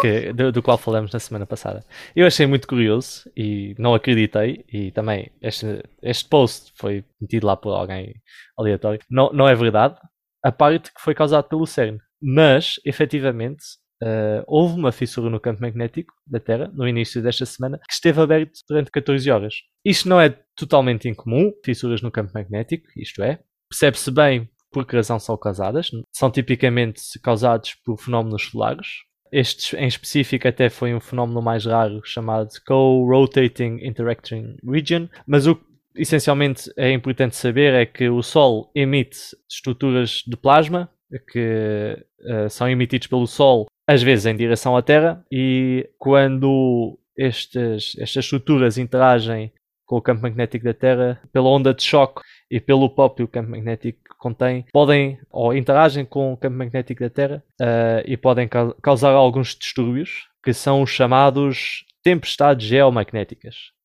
que, 0.00 0.32
do, 0.32 0.52
do, 0.52 0.62
qual 0.62 0.78
falamos 0.78 1.12
na 1.12 1.18
semana 1.18 1.46
passada. 1.46 1.84
Eu 2.14 2.26
achei 2.26 2.46
muito 2.46 2.66
curioso 2.66 3.30
e 3.36 3.74
não 3.78 3.94
acreditei, 3.94 4.64
e 4.72 4.90
também 4.90 5.30
este, 5.40 5.82
este 6.02 6.28
post 6.28 6.72
foi 6.76 7.04
metido 7.20 7.46
lá 7.46 7.56
por 7.56 7.70
alguém 7.70 8.14
aleatório. 8.58 9.00
Não, 9.10 9.32
não 9.32 9.48
é 9.48 9.54
verdade, 9.54 9.96
a 10.42 10.52
parte 10.52 10.92
que 10.92 11.00
foi 11.00 11.14
causado 11.14 11.48
pelo 11.48 11.66
CERN, 11.66 11.98
mas 12.20 12.74
efetivamente 12.84 13.64
Uh, 14.02 14.44
houve 14.46 14.78
uma 14.78 14.92
fissura 14.92 15.30
no 15.30 15.40
campo 15.40 15.62
magnético 15.62 16.12
da 16.26 16.38
Terra 16.38 16.70
no 16.74 16.86
início 16.86 17.22
desta 17.22 17.46
semana 17.46 17.78
que 17.78 17.94
esteve 17.94 18.20
aberto 18.20 18.52
durante 18.68 18.90
14 18.90 19.30
horas. 19.30 19.54
Isto 19.82 20.10
não 20.10 20.20
é 20.20 20.38
totalmente 20.54 21.08
incomum, 21.08 21.50
fissuras 21.64 22.02
no 22.02 22.10
campo 22.10 22.30
magnético, 22.34 22.86
isto 22.94 23.22
é, 23.22 23.40
percebe-se 23.70 24.10
bem 24.10 24.50
por 24.70 24.84
que 24.84 24.94
razão 24.94 25.18
são 25.18 25.38
causadas. 25.38 25.90
São 26.12 26.30
tipicamente 26.30 27.00
causados 27.22 27.74
por 27.82 27.96
fenómenos 27.98 28.50
solares. 28.50 28.86
Este 29.32 29.76
em 29.76 29.86
específico 29.86 30.46
até 30.46 30.68
foi 30.68 30.94
um 30.94 31.00
fenómeno 31.00 31.42
mais 31.42 31.64
raro 31.64 32.00
chamado 32.04 32.50
Co-Rotating 32.66 33.78
Interacting 33.82 34.56
Region, 34.64 35.08
mas 35.26 35.46
o 35.46 35.56
que 35.56 35.64
essencialmente 35.96 36.70
é 36.76 36.92
importante 36.92 37.36
saber 37.36 37.74
é 37.74 37.86
que 37.86 38.08
o 38.08 38.22
Sol 38.22 38.70
emite 38.74 39.18
estruturas 39.48 40.22
de 40.26 40.36
plasma 40.36 40.90
que 41.30 41.96
uh, 42.20 42.50
são 42.50 42.68
emitidos 42.68 43.06
pelo 43.06 43.26
Sol 43.26 43.66
às 43.86 44.02
vezes 44.02 44.26
em 44.26 44.36
direção 44.36 44.76
à 44.76 44.82
Terra, 44.82 45.24
e 45.30 45.88
quando 45.98 46.98
estas, 47.16 47.94
estas 47.98 48.24
estruturas 48.24 48.78
interagem 48.78 49.52
com 49.86 49.96
o 49.96 50.02
campo 50.02 50.22
magnético 50.22 50.64
da 50.64 50.74
Terra, 50.74 51.20
pela 51.32 51.48
onda 51.48 51.72
de 51.72 51.82
choque 51.82 52.22
e 52.50 52.60
pelo 52.60 52.90
próprio 52.90 53.28
campo 53.28 53.50
magnético 53.50 54.00
que 54.02 54.16
contém, 54.18 54.64
podem 54.72 55.18
ou 55.30 55.54
interagem 55.54 56.04
com 56.04 56.32
o 56.32 56.36
campo 56.36 56.56
magnético 56.56 57.00
da 57.00 57.10
Terra 57.10 57.42
uh, 57.60 58.02
e 58.04 58.16
podem 58.16 58.48
ca 58.48 58.74
causar 58.82 59.12
alguns 59.12 59.54
distúrbios, 59.54 60.28
que 60.42 60.52
são 60.52 60.82
os 60.82 60.90
chamados 60.90 61.84
tempestades 62.02 62.66
geomagnéticas 62.66 63.75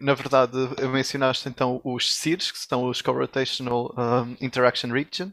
na 0.00 0.14
verdade, 0.14 0.56
mencionaste 0.90 1.48
então 1.48 1.80
os 1.84 2.14
CIRs, 2.14 2.50
que 2.50 2.58
são 2.58 2.88
os 2.88 3.02
Co-Rotational 3.02 3.94
um, 3.96 4.36
Interaction 4.40 4.90
Regions, 4.90 5.32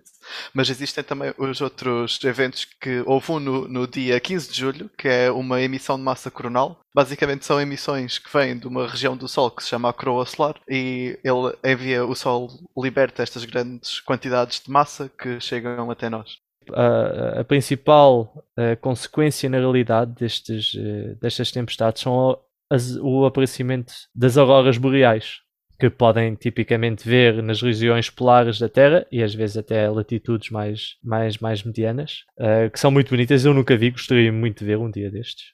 mas 0.54 0.70
existem 0.70 1.04
também 1.04 1.34
os 1.38 1.62
outros 1.62 2.20
eventos 2.24 2.66
que 2.66 3.02
houve 3.06 3.32
um 3.32 3.40
no, 3.40 3.68
no, 3.68 3.88
dia 3.88 4.20
15 4.20 4.52
de 4.52 4.60
julho, 4.60 4.92
que 4.98 5.08
é 5.08 5.32
uma 5.32 5.62
emissão 5.62 5.98
de 5.98 6.04
massa 6.04 6.30
coronal. 6.30 6.80
Basicamente 6.94 7.46
são 7.46 7.62
emissões 7.62 8.20
que 8.20 8.32
vêm 8.32 8.58
de 8.58 8.68
uma 8.68 8.88
região 8.88 9.16
do 9.16 9.28
Sol 9.28 9.50
que 9.50 9.64
se 9.64 9.70
chama 9.70 9.90
a 9.90 9.94
coroa 9.94 10.26
solar 10.26 10.56
e 10.70 11.18
ele 11.24 11.56
envia, 11.64 12.06
o 12.06 12.14
Sol 12.14 12.50
liberta 12.78 13.24
estas 13.24 13.46
grandes 13.46 14.02
quantidades 14.02 14.62
de 14.62 14.70
massa 14.70 15.10
que 15.18 15.40
chegam 15.40 15.90
até 15.90 16.10
nós. 16.10 16.38
A, 16.74 17.40
a, 17.40 17.44
principal 17.46 18.44
a 18.58 18.76
consequência 18.76 19.50
na 19.50 19.58
realidade 19.58 20.12
destes, 20.12 20.76
eh, 20.78 21.16
destas 21.22 21.50
tempestades 21.50 22.02
são 22.02 22.38
as, 22.70 22.96
o 22.98 23.26
aparecimento 23.26 23.94
das 24.14 24.38
auroras 24.38 24.78
boreais, 24.78 25.40
que 25.80 25.90
podem 25.90 26.36
tipicamente 26.36 27.08
ver 27.08 27.42
nas 27.44 27.62
regiões 27.62 28.10
polares 28.10 28.60
da 28.60 28.68
Terra 28.68 29.06
e 29.12 29.22
às 29.22 29.34
vezes 29.34 29.58
até 29.58 29.88
latitudes 29.90 30.50
mais, 30.50 30.96
mais, 31.04 31.38
mais 31.38 31.64
medianas, 31.64 32.24
uh, 32.40 32.70
que 32.72 32.80
são 32.80 32.90
muito 32.90 33.10
bonitas. 33.10 33.46
Eu 33.46 33.54
nunca 33.54 33.78
vi, 33.78 33.92
gostaria 33.92 34.32
muito 34.32 34.60
de 34.60 34.66
ver 34.66 34.78
um 34.78 34.90
dia 34.90 35.12
destes. 35.12 35.54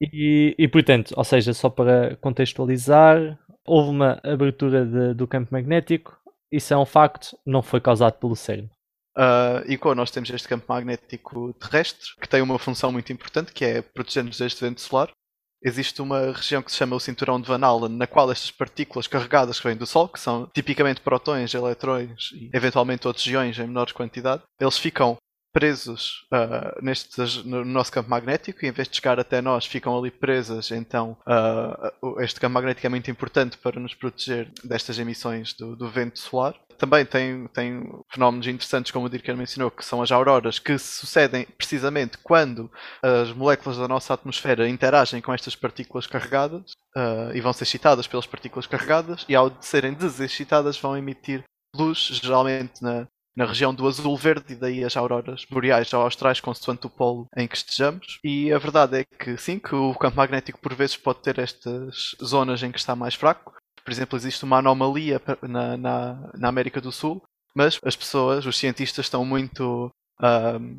E, 0.00 0.54
e 0.58 0.68
portanto, 0.68 1.12
ou 1.16 1.24
seja, 1.24 1.52
só 1.52 1.68
para 1.68 2.16
contextualizar, 2.16 3.38
houve 3.66 3.90
uma 3.90 4.20
abertura 4.22 4.86
de, 4.86 5.14
do 5.14 5.26
campo 5.26 5.52
magnético, 5.52 6.16
isso 6.50 6.72
é 6.72 6.78
um 6.78 6.86
facto, 6.86 7.36
não 7.44 7.62
foi 7.62 7.80
causado 7.80 8.14
pelo 8.14 8.36
CERN. 8.36 8.70
Uh, 9.16 9.66
e 9.66 9.76
com 9.76 9.94
nós 9.96 10.12
temos 10.12 10.30
este 10.30 10.48
campo 10.48 10.64
magnético 10.68 11.52
terrestre, 11.54 12.08
que 12.20 12.28
tem 12.28 12.40
uma 12.40 12.58
função 12.58 12.92
muito 12.92 13.12
importante, 13.12 13.52
que 13.52 13.64
é 13.64 13.82
proteger-nos 13.82 14.38
deste 14.38 14.64
vento 14.64 14.80
solar 14.80 15.10
existe 15.62 16.00
uma 16.00 16.32
região 16.32 16.62
que 16.62 16.70
se 16.70 16.78
chama 16.78 16.96
o 16.96 17.00
cinturão 17.00 17.40
de 17.40 17.46
Van 17.46 17.64
Allen, 17.64 17.96
na 17.96 18.06
qual 18.06 18.30
estas 18.30 18.50
partículas 18.50 19.06
carregadas 19.06 19.58
que 19.58 19.66
vêm 19.66 19.76
do 19.76 19.86
Sol, 19.86 20.08
que 20.08 20.20
são 20.20 20.48
tipicamente 20.52 21.00
protões, 21.00 21.54
eletrões 21.54 22.30
e 22.32 22.50
eventualmente 22.52 23.06
outros 23.06 23.26
íons 23.26 23.58
em 23.58 23.66
menor 23.66 23.92
quantidade, 23.92 24.42
eles 24.60 24.78
ficam 24.78 25.16
presos 25.52 26.26
uh, 26.32 27.44
no 27.44 27.64
nosso 27.64 27.92
campo 27.92 28.10
magnético 28.10 28.64
e 28.64 28.68
em 28.68 28.72
vez 28.72 28.88
de 28.88 28.96
chegar 28.96 29.18
até 29.18 29.40
nós 29.40 29.66
ficam 29.66 29.96
ali 29.96 30.10
presas. 30.10 30.70
Então 30.70 31.16
uh, 31.26 32.20
este 32.20 32.40
campo 32.40 32.54
magnético 32.54 32.86
é 32.86 32.90
muito 32.90 33.10
importante 33.10 33.58
para 33.58 33.80
nos 33.80 33.94
proteger 33.94 34.50
destas 34.64 34.98
emissões 34.98 35.54
do, 35.54 35.76
do 35.76 35.88
vento 35.88 36.18
solar. 36.18 36.54
Também 36.78 37.04
tem, 37.04 37.48
tem 37.48 37.82
fenómenos 38.08 38.46
interessantes, 38.46 38.92
como 38.92 39.06
o 39.06 39.08
Dirk 39.08 39.28
mencionou, 39.32 39.68
que 39.68 39.84
são 39.84 40.00
as 40.00 40.12
auroras, 40.12 40.60
que 40.60 40.78
sucedem 40.78 41.44
precisamente 41.56 42.16
quando 42.18 42.70
as 43.02 43.32
moléculas 43.32 43.76
da 43.76 43.88
nossa 43.88 44.14
atmosfera 44.14 44.68
interagem 44.68 45.20
com 45.20 45.34
estas 45.34 45.56
partículas 45.56 46.06
carregadas 46.06 46.70
uh, 46.96 47.34
e 47.34 47.40
vão 47.40 47.52
ser 47.52 47.64
excitadas 47.64 48.06
pelas 48.06 48.28
partículas 48.28 48.68
carregadas, 48.68 49.26
e 49.28 49.34
ao 49.34 49.50
serem 49.60 49.92
desexcitadas 49.92 50.78
vão 50.78 50.96
emitir 50.96 51.42
luz, 51.74 51.98
geralmente 52.22 52.80
na, 52.80 53.08
na 53.38 53.46
região 53.46 53.72
do 53.72 53.86
azul-verde, 53.86 54.54
e 54.54 54.56
daí 54.56 54.84
as 54.84 54.96
auroras 54.96 55.44
boreais 55.48 55.92
ou 55.92 56.02
austrais, 56.02 56.40
consoante 56.40 56.88
o 56.88 56.90
polo 56.90 57.28
em 57.36 57.46
que 57.46 57.56
estejamos. 57.56 58.18
E 58.24 58.52
a 58.52 58.58
verdade 58.58 58.98
é 58.98 59.04
que 59.04 59.36
sim, 59.36 59.60
que 59.60 59.76
o 59.76 59.94
campo 59.94 60.16
magnético 60.16 60.58
por 60.58 60.74
vezes 60.74 60.96
pode 60.96 61.20
ter 61.20 61.38
estas 61.38 62.16
zonas 62.20 62.60
em 62.64 62.72
que 62.72 62.80
está 62.80 62.96
mais 62.96 63.14
fraco, 63.14 63.54
por 63.84 63.92
exemplo, 63.92 64.18
existe 64.18 64.44
uma 64.44 64.58
anomalia 64.58 65.22
na, 65.40 65.76
na, 65.76 66.30
na 66.34 66.48
América 66.48 66.80
do 66.80 66.90
Sul, 66.90 67.22
mas 67.54 67.78
as 67.84 67.94
pessoas, 67.94 68.44
os 68.44 68.58
cientistas, 68.58 69.06
estão 69.06 69.24
muito. 69.24 69.90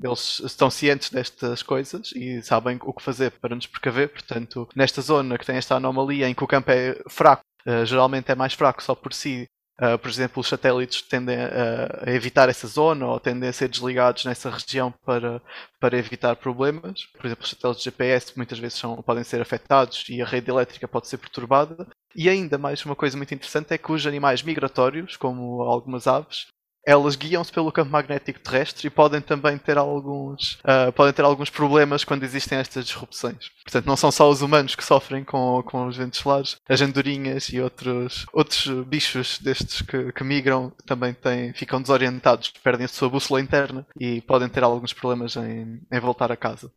Eles 0.04 0.42
estão 0.42 0.70
cientes 0.70 1.10
destas 1.10 1.64
coisas 1.64 2.12
e 2.14 2.42
sabem 2.42 2.78
o 2.84 2.94
que 2.94 3.02
fazer 3.02 3.32
para 3.40 3.56
nos 3.56 3.66
precaver. 3.68 4.10
Portanto, 4.10 4.68
nesta 4.76 5.02
zona 5.02 5.38
que 5.38 5.46
tem 5.46 5.56
esta 5.56 5.78
anomalia 5.78 6.28
em 6.28 6.36
que 6.36 6.44
o 6.44 6.48
campo 6.48 6.72
é 6.72 7.02
fraco, 7.08 7.42
uh, 7.66 7.86
geralmente 7.86 8.30
é 8.30 8.36
mais 8.36 8.54
fraco 8.54 8.84
só 8.84 8.94
por 8.94 9.14
si, 9.14 9.48
Uh, 9.80 9.98
por 9.98 10.10
exemplo, 10.10 10.42
os 10.42 10.48
satélites 10.48 11.02
tendem 11.02 11.38
a, 11.38 12.04
a, 12.06 12.14
evitar 12.14 12.50
essa 12.50 12.68
zona 12.68 13.08
ou 13.08 13.18
tendem 13.18 13.48
a 13.48 13.54
ser 13.54 13.70
desligados 13.70 14.26
nessa 14.26 14.50
região 14.50 14.94
para, 15.06 15.42
para 15.80 15.98
evitar 15.98 16.36
problemas. 16.36 17.06
Por 17.18 17.26
exemplo, 17.26 17.46
os 17.46 17.50
satélites 17.50 17.84
GPS 17.84 18.34
muitas 18.36 18.60
vezes 18.60 18.78
são, 18.78 19.02
podem 19.02 19.24
ser 19.24 19.42
afetados 19.42 20.04
e 20.10 20.22
a 20.22 20.26
rede 20.26 20.52
elétrica 20.52 20.86
pode 20.86 21.08
ser 21.08 21.18
perturbada. 21.18 21.88
E 22.14 22.28
ainda 22.28 22.58
mais 22.58 22.84
uma 22.86 22.96
coisa 22.96 23.16
muito 23.16 23.34
interessante 23.34 23.74
é 23.74 23.78
que 23.78 23.92
os 23.92 24.06
animais 24.06 24.44
migratórios, 24.44 25.16
como 25.16 25.62
algumas 25.62 26.08
aves, 26.08 26.48
elas 26.86 27.16
guiam-se 27.16 27.52
pelo 27.52 27.72
campo 27.72 27.92
magnético 27.92 28.40
terrestre 28.40 28.88
e 28.88 28.90
podem 28.90 29.22
também 29.22 29.58
ter 29.58 29.78
alguns 29.78 30.60
uh, 30.64 30.92
podem 30.94 31.14
ter 31.14 31.24
alguns 31.24 31.50
problemas 31.50 32.04
quando 32.04 32.24
existem 32.24 32.58
estas 32.58 32.86
disrupções. 32.86 33.50
Portanto, 33.64 33.86
não 33.86 33.96
são 33.96 34.12
só 34.12 34.30
os 34.30 34.42
humanos 34.42 34.76
que 34.76 34.84
sofrem 34.84 35.24
com, 35.24 35.62
com 35.64 35.88
os 35.88 35.98
ventos 35.98 36.20
solares, 36.20 36.58
as 36.68 36.82
andorinhas 36.82 37.50
e 37.50 37.60
outros, 37.60 38.26
outros 38.34 38.68
bichos 38.88 39.40
destes 39.40 39.82
que, 39.82 40.12
que 40.12 40.24
migram 40.24 40.72
também 40.86 41.14
têm, 41.14 41.54
ficam 41.54 41.82
desorientados, 41.82 42.52
perdem 42.64 42.86
a 42.86 42.90
sua 42.90 43.10
bússola 43.10 43.42
interna 43.42 43.86
e 44.00 44.22
podem 44.22 44.50
ter 44.50 44.64
alguns 44.64 44.94
problemas 44.94 45.36
em, 45.36 45.82
em 45.92 46.00
voltar 46.00 46.32
a 46.32 46.38
casa. 46.38 46.72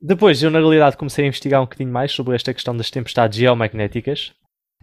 Depois, 0.00 0.42
eu 0.42 0.50
na 0.50 0.58
realidade 0.58 0.96
comecei 0.96 1.24
a 1.24 1.28
investigar 1.28 1.60
um 1.60 1.64
bocadinho 1.64 1.90
mais 1.90 2.12
sobre 2.12 2.34
esta 2.34 2.52
questão 2.52 2.76
das 2.76 2.90
tempestades 2.90 3.38
geomagnéticas 3.38 4.34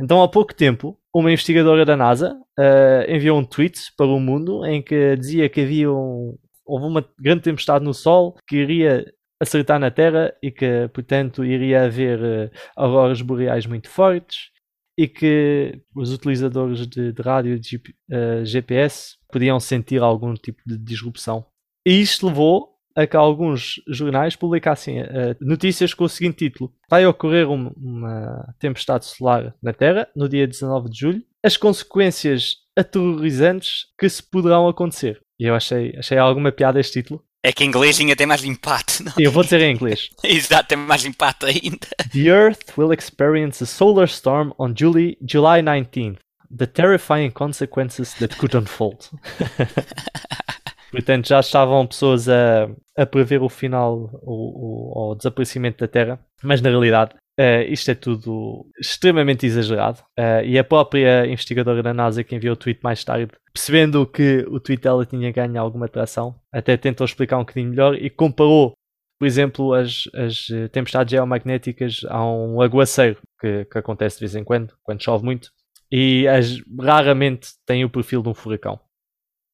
então, 0.02 0.24
há 0.24 0.28
pouco 0.28 0.54
tempo, 0.54 0.98
uma 1.14 1.32
investigadora 1.32 1.86
da 1.86 1.96
NASA 1.96 2.36
uh, 2.60 3.12
enviou 3.12 3.38
um 3.40 3.46
tweet 3.46 3.80
para 3.96 4.08
o 4.08 4.20
mundo 4.20 4.66
em 4.66 4.82
que 4.82 5.16
dizia 5.16 5.48
que 5.48 5.62
havia 5.62 5.92
um, 5.92 6.38
houve 6.66 6.86
uma 6.86 7.06
grande 7.20 7.44
tempestade 7.44 7.86
no 7.86 7.94
Sol 7.94 8.36
que 8.48 8.58
iria 8.58 9.06
acertar 9.40 9.80
na 9.80 9.92
Terra 9.92 10.34
e 10.42 10.50
que, 10.50 10.90
portanto, 10.94 11.46
iria 11.46 11.84
haver 11.84 12.20
uh, 12.20 12.52
auroras 12.76 13.22
boreais 13.22 13.66
muito 13.66 13.90
fortes 13.90 14.52
e 14.98 15.08
que 15.08 15.82
os 15.96 16.12
utilizadores 16.12 16.88
de, 16.88 17.12
de 17.12 17.22
rádio 17.22 17.60
de 17.60 17.78
uh, 17.78 18.46
GPS 18.46 19.16
podiam 19.32 19.60
sentir 19.60 20.02
algum 20.02 20.34
tipo 20.34 20.62
de 20.66 20.78
disrupção. 20.78 21.46
E 21.86 22.02
isto 22.02 22.28
levou 22.28 22.73
a 22.96 23.08
que 23.08 23.18
alguns 23.18 23.76
jornais 23.88 24.36
publicassem 24.36 25.02
uh, 25.02 25.36
notícias 25.42 25.94
com 25.94 26.04
o 26.04 26.10
seguinte 26.10 26.50
título: 26.50 26.72
Vai 26.90 27.06
ocorrer 27.06 27.50
uma, 27.50 27.72
uma 27.76 28.56
tempestade 28.60 29.06
solar 29.06 29.54
na 29.62 29.74
Terra 29.74 30.08
no 30.16 30.30
dia 30.30 30.48
19 30.48 30.90
de 30.90 31.00
julho. 31.00 31.22
As 31.44 31.58
consequências 31.58 32.58
aterrorizantes 32.78 33.88
que 33.98 34.08
se 34.08 34.24
poderão 34.24 34.68
acontecer. 34.68 35.22
E 35.40 35.46
eu 35.46 35.56
achei, 35.56 35.96
achei 35.98 36.18
alguma 36.18 36.52
piada 36.52 36.80
este 36.80 37.02
título. 37.02 37.24
É 37.46 37.52
que 37.52 37.64
em 37.64 37.68
inglês 37.68 38.00
ainda 38.00 38.16
tem 38.16 38.26
mais 38.26 38.44
empate. 38.46 39.04
Não? 39.04 39.12
Eu 39.20 39.30
vou 39.30 39.44
dizer 39.44 39.60
em 39.62 39.74
inglês. 39.74 40.10
Exato, 40.24 40.70
tem 40.70 40.78
mais 40.78 41.04
empate 41.04 41.46
ainda. 41.46 41.88
The 42.14 42.30
Earth 42.30 42.78
will 42.78 42.94
experience 42.94 43.62
a 43.62 43.68
solar 43.68 44.08
storm 44.08 44.54
on 44.58 44.74
July, 44.78 45.18
July 45.22 45.62
19th. 45.62 46.20
The 46.56 46.68
terrifying 46.68 47.32
consequences 47.32 48.14
that 48.16 48.38
could 48.38 48.56
unfold. 48.56 49.10
Portanto, 50.94 51.28
já 51.28 51.40
estavam 51.40 51.88
pessoas 51.88 52.30
a, 52.30 52.70
a 52.96 53.04
prever 53.04 53.42
o 53.42 53.50
final, 53.50 54.12
o, 54.22 55.10
o, 55.10 55.12
o 55.12 55.16
desaparecimento 55.16 55.80
da 55.80 55.88
Terra, 55.88 56.20
mas 56.44 56.62
na 56.62 56.70
realidade 56.70 57.16
Uh, 57.40 57.66
isto 57.68 57.90
é 57.90 57.96
tudo 57.96 58.70
extremamente 58.80 59.44
exagerado. 59.46 60.02
Uh, 60.20 60.46
e 60.46 60.60
a 60.60 60.64
própria 60.64 61.26
investigadora 61.26 61.82
da 61.82 61.92
NASA 61.92 62.24
que 62.24 62.36
enviou 62.36 62.54
o 62.54 62.56
tweet 62.56 62.80
mais 62.84 63.04
tarde, 63.04 63.32
percebendo 63.52 64.06
que 64.06 64.46
o 64.48 64.60
tweet 64.60 64.84
dela 64.84 65.04
tinha 65.04 65.32
ganho 65.32 65.60
alguma 65.60 65.88
atração, 65.88 66.36
até 66.52 66.78
tentou 66.78 67.06
explicar 67.06 67.38
um 67.38 67.42
bocadinho 67.42 67.72
melhor 67.72 67.96
e 67.96 68.08
comparou, 68.08 68.74
por 69.20 69.26
exemplo, 69.26 69.74
as, 69.74 70.04
as 70.14 70.46
tempestades 70.72 71.10
geomagnéticas 71.10 72.02
a 72.08 72.24
um 72.24 72.62
aguaceiro 72.62 73.18
que, 73.40 73.66
que 73.66 73.80
acontece 73.80 74.18
de 74.18 74.22
vez 74.22 74.36
em 74.36 74.44
quando, 74.44 74.76
quando 74.84 75.04
chove 75.04 75.26
muito, 75.26 75.50
e 75.92 76.28
as, 76.28 76.62
raramente 76.80 77.50
tem 77.66 77.84
o 77.84 77.90
perfil 77.90 78.22
de 78.22 78.30
um 78.30 78.34
furacão. 78.36 78.80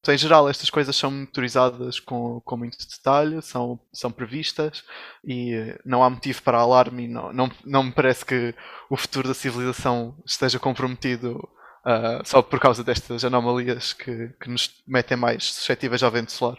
Então, 0.02 0.14
em 0.14 0.18
geral, 0.18 0.50
estas 0.50 0.70
coisas 0.70 0.95
são 0.95 1.12
monitorizadas 1.12 2.00
com, 2.00 2.39
com 2.41 2.58
muito 2.58 2.78
detalhe, 2.78 3.41
são, 3.41 3.80
são 3.91 4.10
previstas 4.12 4.84
e 5.24 5.54
eh, 5.54 5.80
não 5.86 6.02
há 6.02 6.10
motivo 6.10 6.41
para 6.41 6.58
alarme. 6.58 7.08
não, 7.08 7.34
não, 7.34 7.52
não 7.66 7.84
me 7.84 7.91
parece 7.91 8.26
que 8.26 8.56
o 8.89 8.95
futuro 8.95 9.28
da 9.28 9.34
civilização 9.34 10.18
esteja 10.26 10.58
comprometido 10.58 11.38
uh, 11.86 12.26
só 12.26 12.41
por 12.41 12.60
causa 12.60 12.84
destas 12.84 13.26
anomalias 13.26 13.91
que, 13.91 14.30
que 14.41 14.50
nos 14.50 14.82
metem 14.88 15.18
mais 15.18 15.43
suscetíveis 15.43 16.02
ao 16.02 16.12
vento 16.12 16.32
solar. 16.32 16.58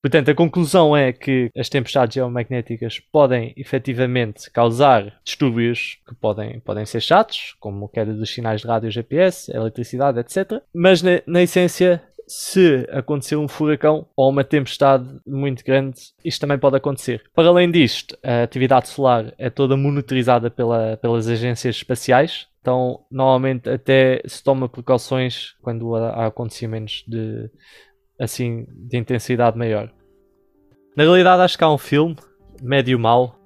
Portanto, 0.00 0.30
a 0.30 0.34
conclusão 0.34 0.96
é 0.96 1.12
que 1.12 1.50
as 1.56 1.68
tempestades 1.68 2.14
geomagnéticas 2.14 3.00
podem 3.00 3.52
efetivamente 3.56 4.48
causar 4.50 5.20
distúrbios 5.24 5.98
que 6.08 6.14
podem, 6.14 6.60
podem 6.60 6.86
ser 6.86 7.00
chatos, 7.00 7.56
como 7.58 7.86
a 7.86 7.90
queda 7.90 8.14
dos 8.14 8.32
sinais 8.32 8.60
de 8.60 8.68
rádio 8.68 8.90
GPS, 8.92 9.50
eletricidade, 9.50 10.20
etc. 10.20 10.62
Mas, 10.72 11.02
na, 11.02 11.20
na 11.26 11.42
essência, 11.42 12.00
se 12.28 12.86
acontecer 12.90 13.36
um 13.36 13.48
furacão 13.48 14.06
ou 14.14 14.28
uma 14.28 14.44
tempestade 14.44 15.08
muito 15.26 15.64
grande, 15.64 15.98
isto 16.24 16.40
também 16.40 16.58
pode 16.58 16.76
acontecer. 16.76 17.22
Para 17.34 17.48
além 17.48 17.70
disto, 17.70 18.16
a 18.22 18.42
atividade 18.42 18.88
solar 18.88 19.32
é 19.38 19.48
toda 19.48 19.76
monitorizada 19.76 20.50
pela, 20.50 20.98
pelas 20.98 21.26
agências 21.26 21.76
espaciais, 21.76 22.46
então 22.60 23.00
normalmente 23.10 23.68
até 23.68 24.20
se 24.26 24.44
toma 24.44 24.68
precauções 24.68 25.56
quando 25.62 25.96
há 25.96 26.26
acontecimentos 26.26 27.02
de 27.08 27.50
assim 28.20 28.66
de 28.70 28.98
intensidade 28.98 29.56
maior. 29.56 29.90
Na 30.94 31.04
realidade 31.04 31.42
acho 31.42 31.56
que 31.56 31.64
há 31.64 31.70
um 31.70 31.78
filme, 31.78 32.16
médio 32.60 32.98
mal, 32.98 33.38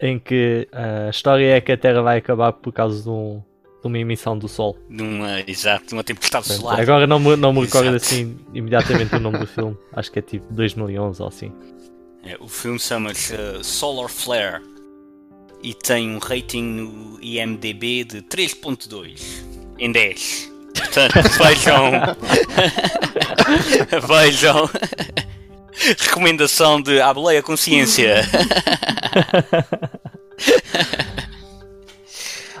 em 0.00 0.18
que 0.18 0.66
a 0.72 1.08
história 1.10 1.56
é 1.56 1.60
que 1.60 1.70
a 1.70 1.76
Terra 1.76 2.02
vai 2.02 2.18
acabar 2.18 2.52
por 2.52 2.72
causa 2.72 3.02
de 3.02 3.08
um 3.08 3.42
uma 3.88 3.98
emissão 3.98 4.38
do 4.38 4.48
Sol. 4.48 4.78
Numa, 4.88 5.42
exato, 5.46 5.94
uma 5.94 6.04
tempestade 6.04 6.46
Portanto, 6.46 6.62
solar. 6.62 6.80
Agora 6.80 7.06
não, 7.06 7.18
me, 7.18 7.36
não 7.36 7.52
me 7.52 7.60
recordo 7.60 7.94
assim 7.94 8.36
imediatamente 8.52 9.14
o 9.14 9.20
nome 9.20 9.38
do 9.38 9.46
filme. 9.46 9.76
Acho 9.92 10.10
que 10.10 10.18
é 10.18 10.22
tipo 10.22 10.52
2011 10.52 11.22
ou 11.22 11.28
assim. 11.28 11.52
É, 12.24 12.36
o 12.40 12.48
filme 12.48 12.78
chama-se 12.78 13.34
uh, 13.34 13.62
Solar 13.62 14.08
Flare 14.08 14.62
e 15.62 15.74
tem 15.74 16.10
um 16.10 16.18
rating 16.18 16.62
no 16.62 17.22
IMDB 17.22 18.04
de 18.04 18.22
3.2 18.22 19.20
em 19.78 19.92
10. 19.92 20.52
Portanto, 20.74 21.14
vejam. 21.42 21.92
vejam. 24.08 24.70
Recomendação 25.98 26.80
de 26.80 27.00
Ableia 27.00 27.42
Consciência. 27.42 28.24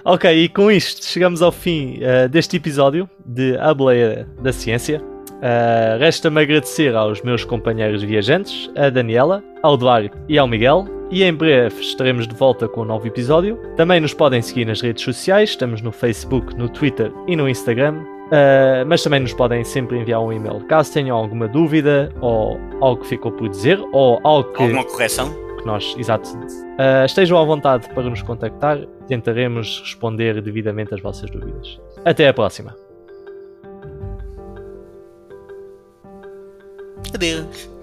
Ok, 0.06 0.30
e 0.30 0.50
com 0.50 0.70
isto 0.70 1.02
chegamos 1.02 1.40
ao 1.40 1.50
fim 1.50 1.98
uh, 2.02 2.28
deste 2.28 2.58
episódio 2.58 3.08
de 3.24 3.56
A 3.56 3.72
Boleia 3.72 4.28
da 4.42 4.52
Ciência. 4.52 5.00
Uh, 5.00 5.98
Resta-me 5.98 6.42
agradecer 6.42 6.94
aos 6.94 7.22
meus 7.22 7.42
companheiros 7.42 8.02
viajantes, 8.02 8.70
a 8.76 8.90
Daniela, 8.90 9.42
ao 9.62 9.78
Duarte 9.78 10.14
e 10.28 10.36
ao 10.36 10.46
Miguel. 10.46 10.84
E 11.10 11.24
em 11.24 11.32
breve 11.32 11.80
estaremos 11.80 12.28
de 12.28 12.34
volta 12.34 12.68
com 12.68 12.82
um 12.82 12.84
novo 12.84 13.06
episódio. 13.06 13.58
Também 13.78 13.98
nos 13.98 14.12
podem 14.12 14.42
seguir 14.42 14.66
nas 14.66 14.82
redes 14.82 15.02
sociais, 15.02 15.50
estamos 15.50 15.80
no 15.80 15.90
Facebook, 15.90 16.54
no 16.54 16.68
Twitter 16.68 17.10
e 17.26 17.34
no 17.34 17.48
Instagram. 17.48 17.94
Uh, 18.26 18.84
mas 18.86 19.02
também 19.02 19.20
nos 19.20 19.32
podem 19.32 19.64
sempre 19.64 19.98
enviar 19.98 20.20
um 20.20 20.30
e-mail 20.30 20.60
caso 20.66 20.92
tenham 20.92 21.16
alguma 21.16 21.48
dúvida 21.48 22.12
ou 22.20 22.60
algo 22.82 23.00
que 23.00 23.08
ficou 23.08 23.32
por 23.32 23.48
dizer 23.48 23.80
ou 23.90 24.20
algo 24.22 24.52
que. 24.52 24.64
Alguma 24.64 24.84
correção? 24.84 25.44
que 25.64 25.66
nós, 25.66 25.96
exato, 25.98 26.28
uh, 26.36 27.04
estejam 27.06 27.38
à 27.38 27.44
vontade 27.44 27.88
para 27.94 28.02
nos 28.04 28.22
contactar, 28.22 28.78
tentaremos 29.06 29.80
responder 29.80 30.40
devidamente 30.40 30.94
às 30.94 31.00
vossas 31.00 31.30
dúvidas. 31.30 31.80
Até 32.04 32.28
a 32.28 32.34
próxima. 32.34 32.76
Adeus. 37.14 37.73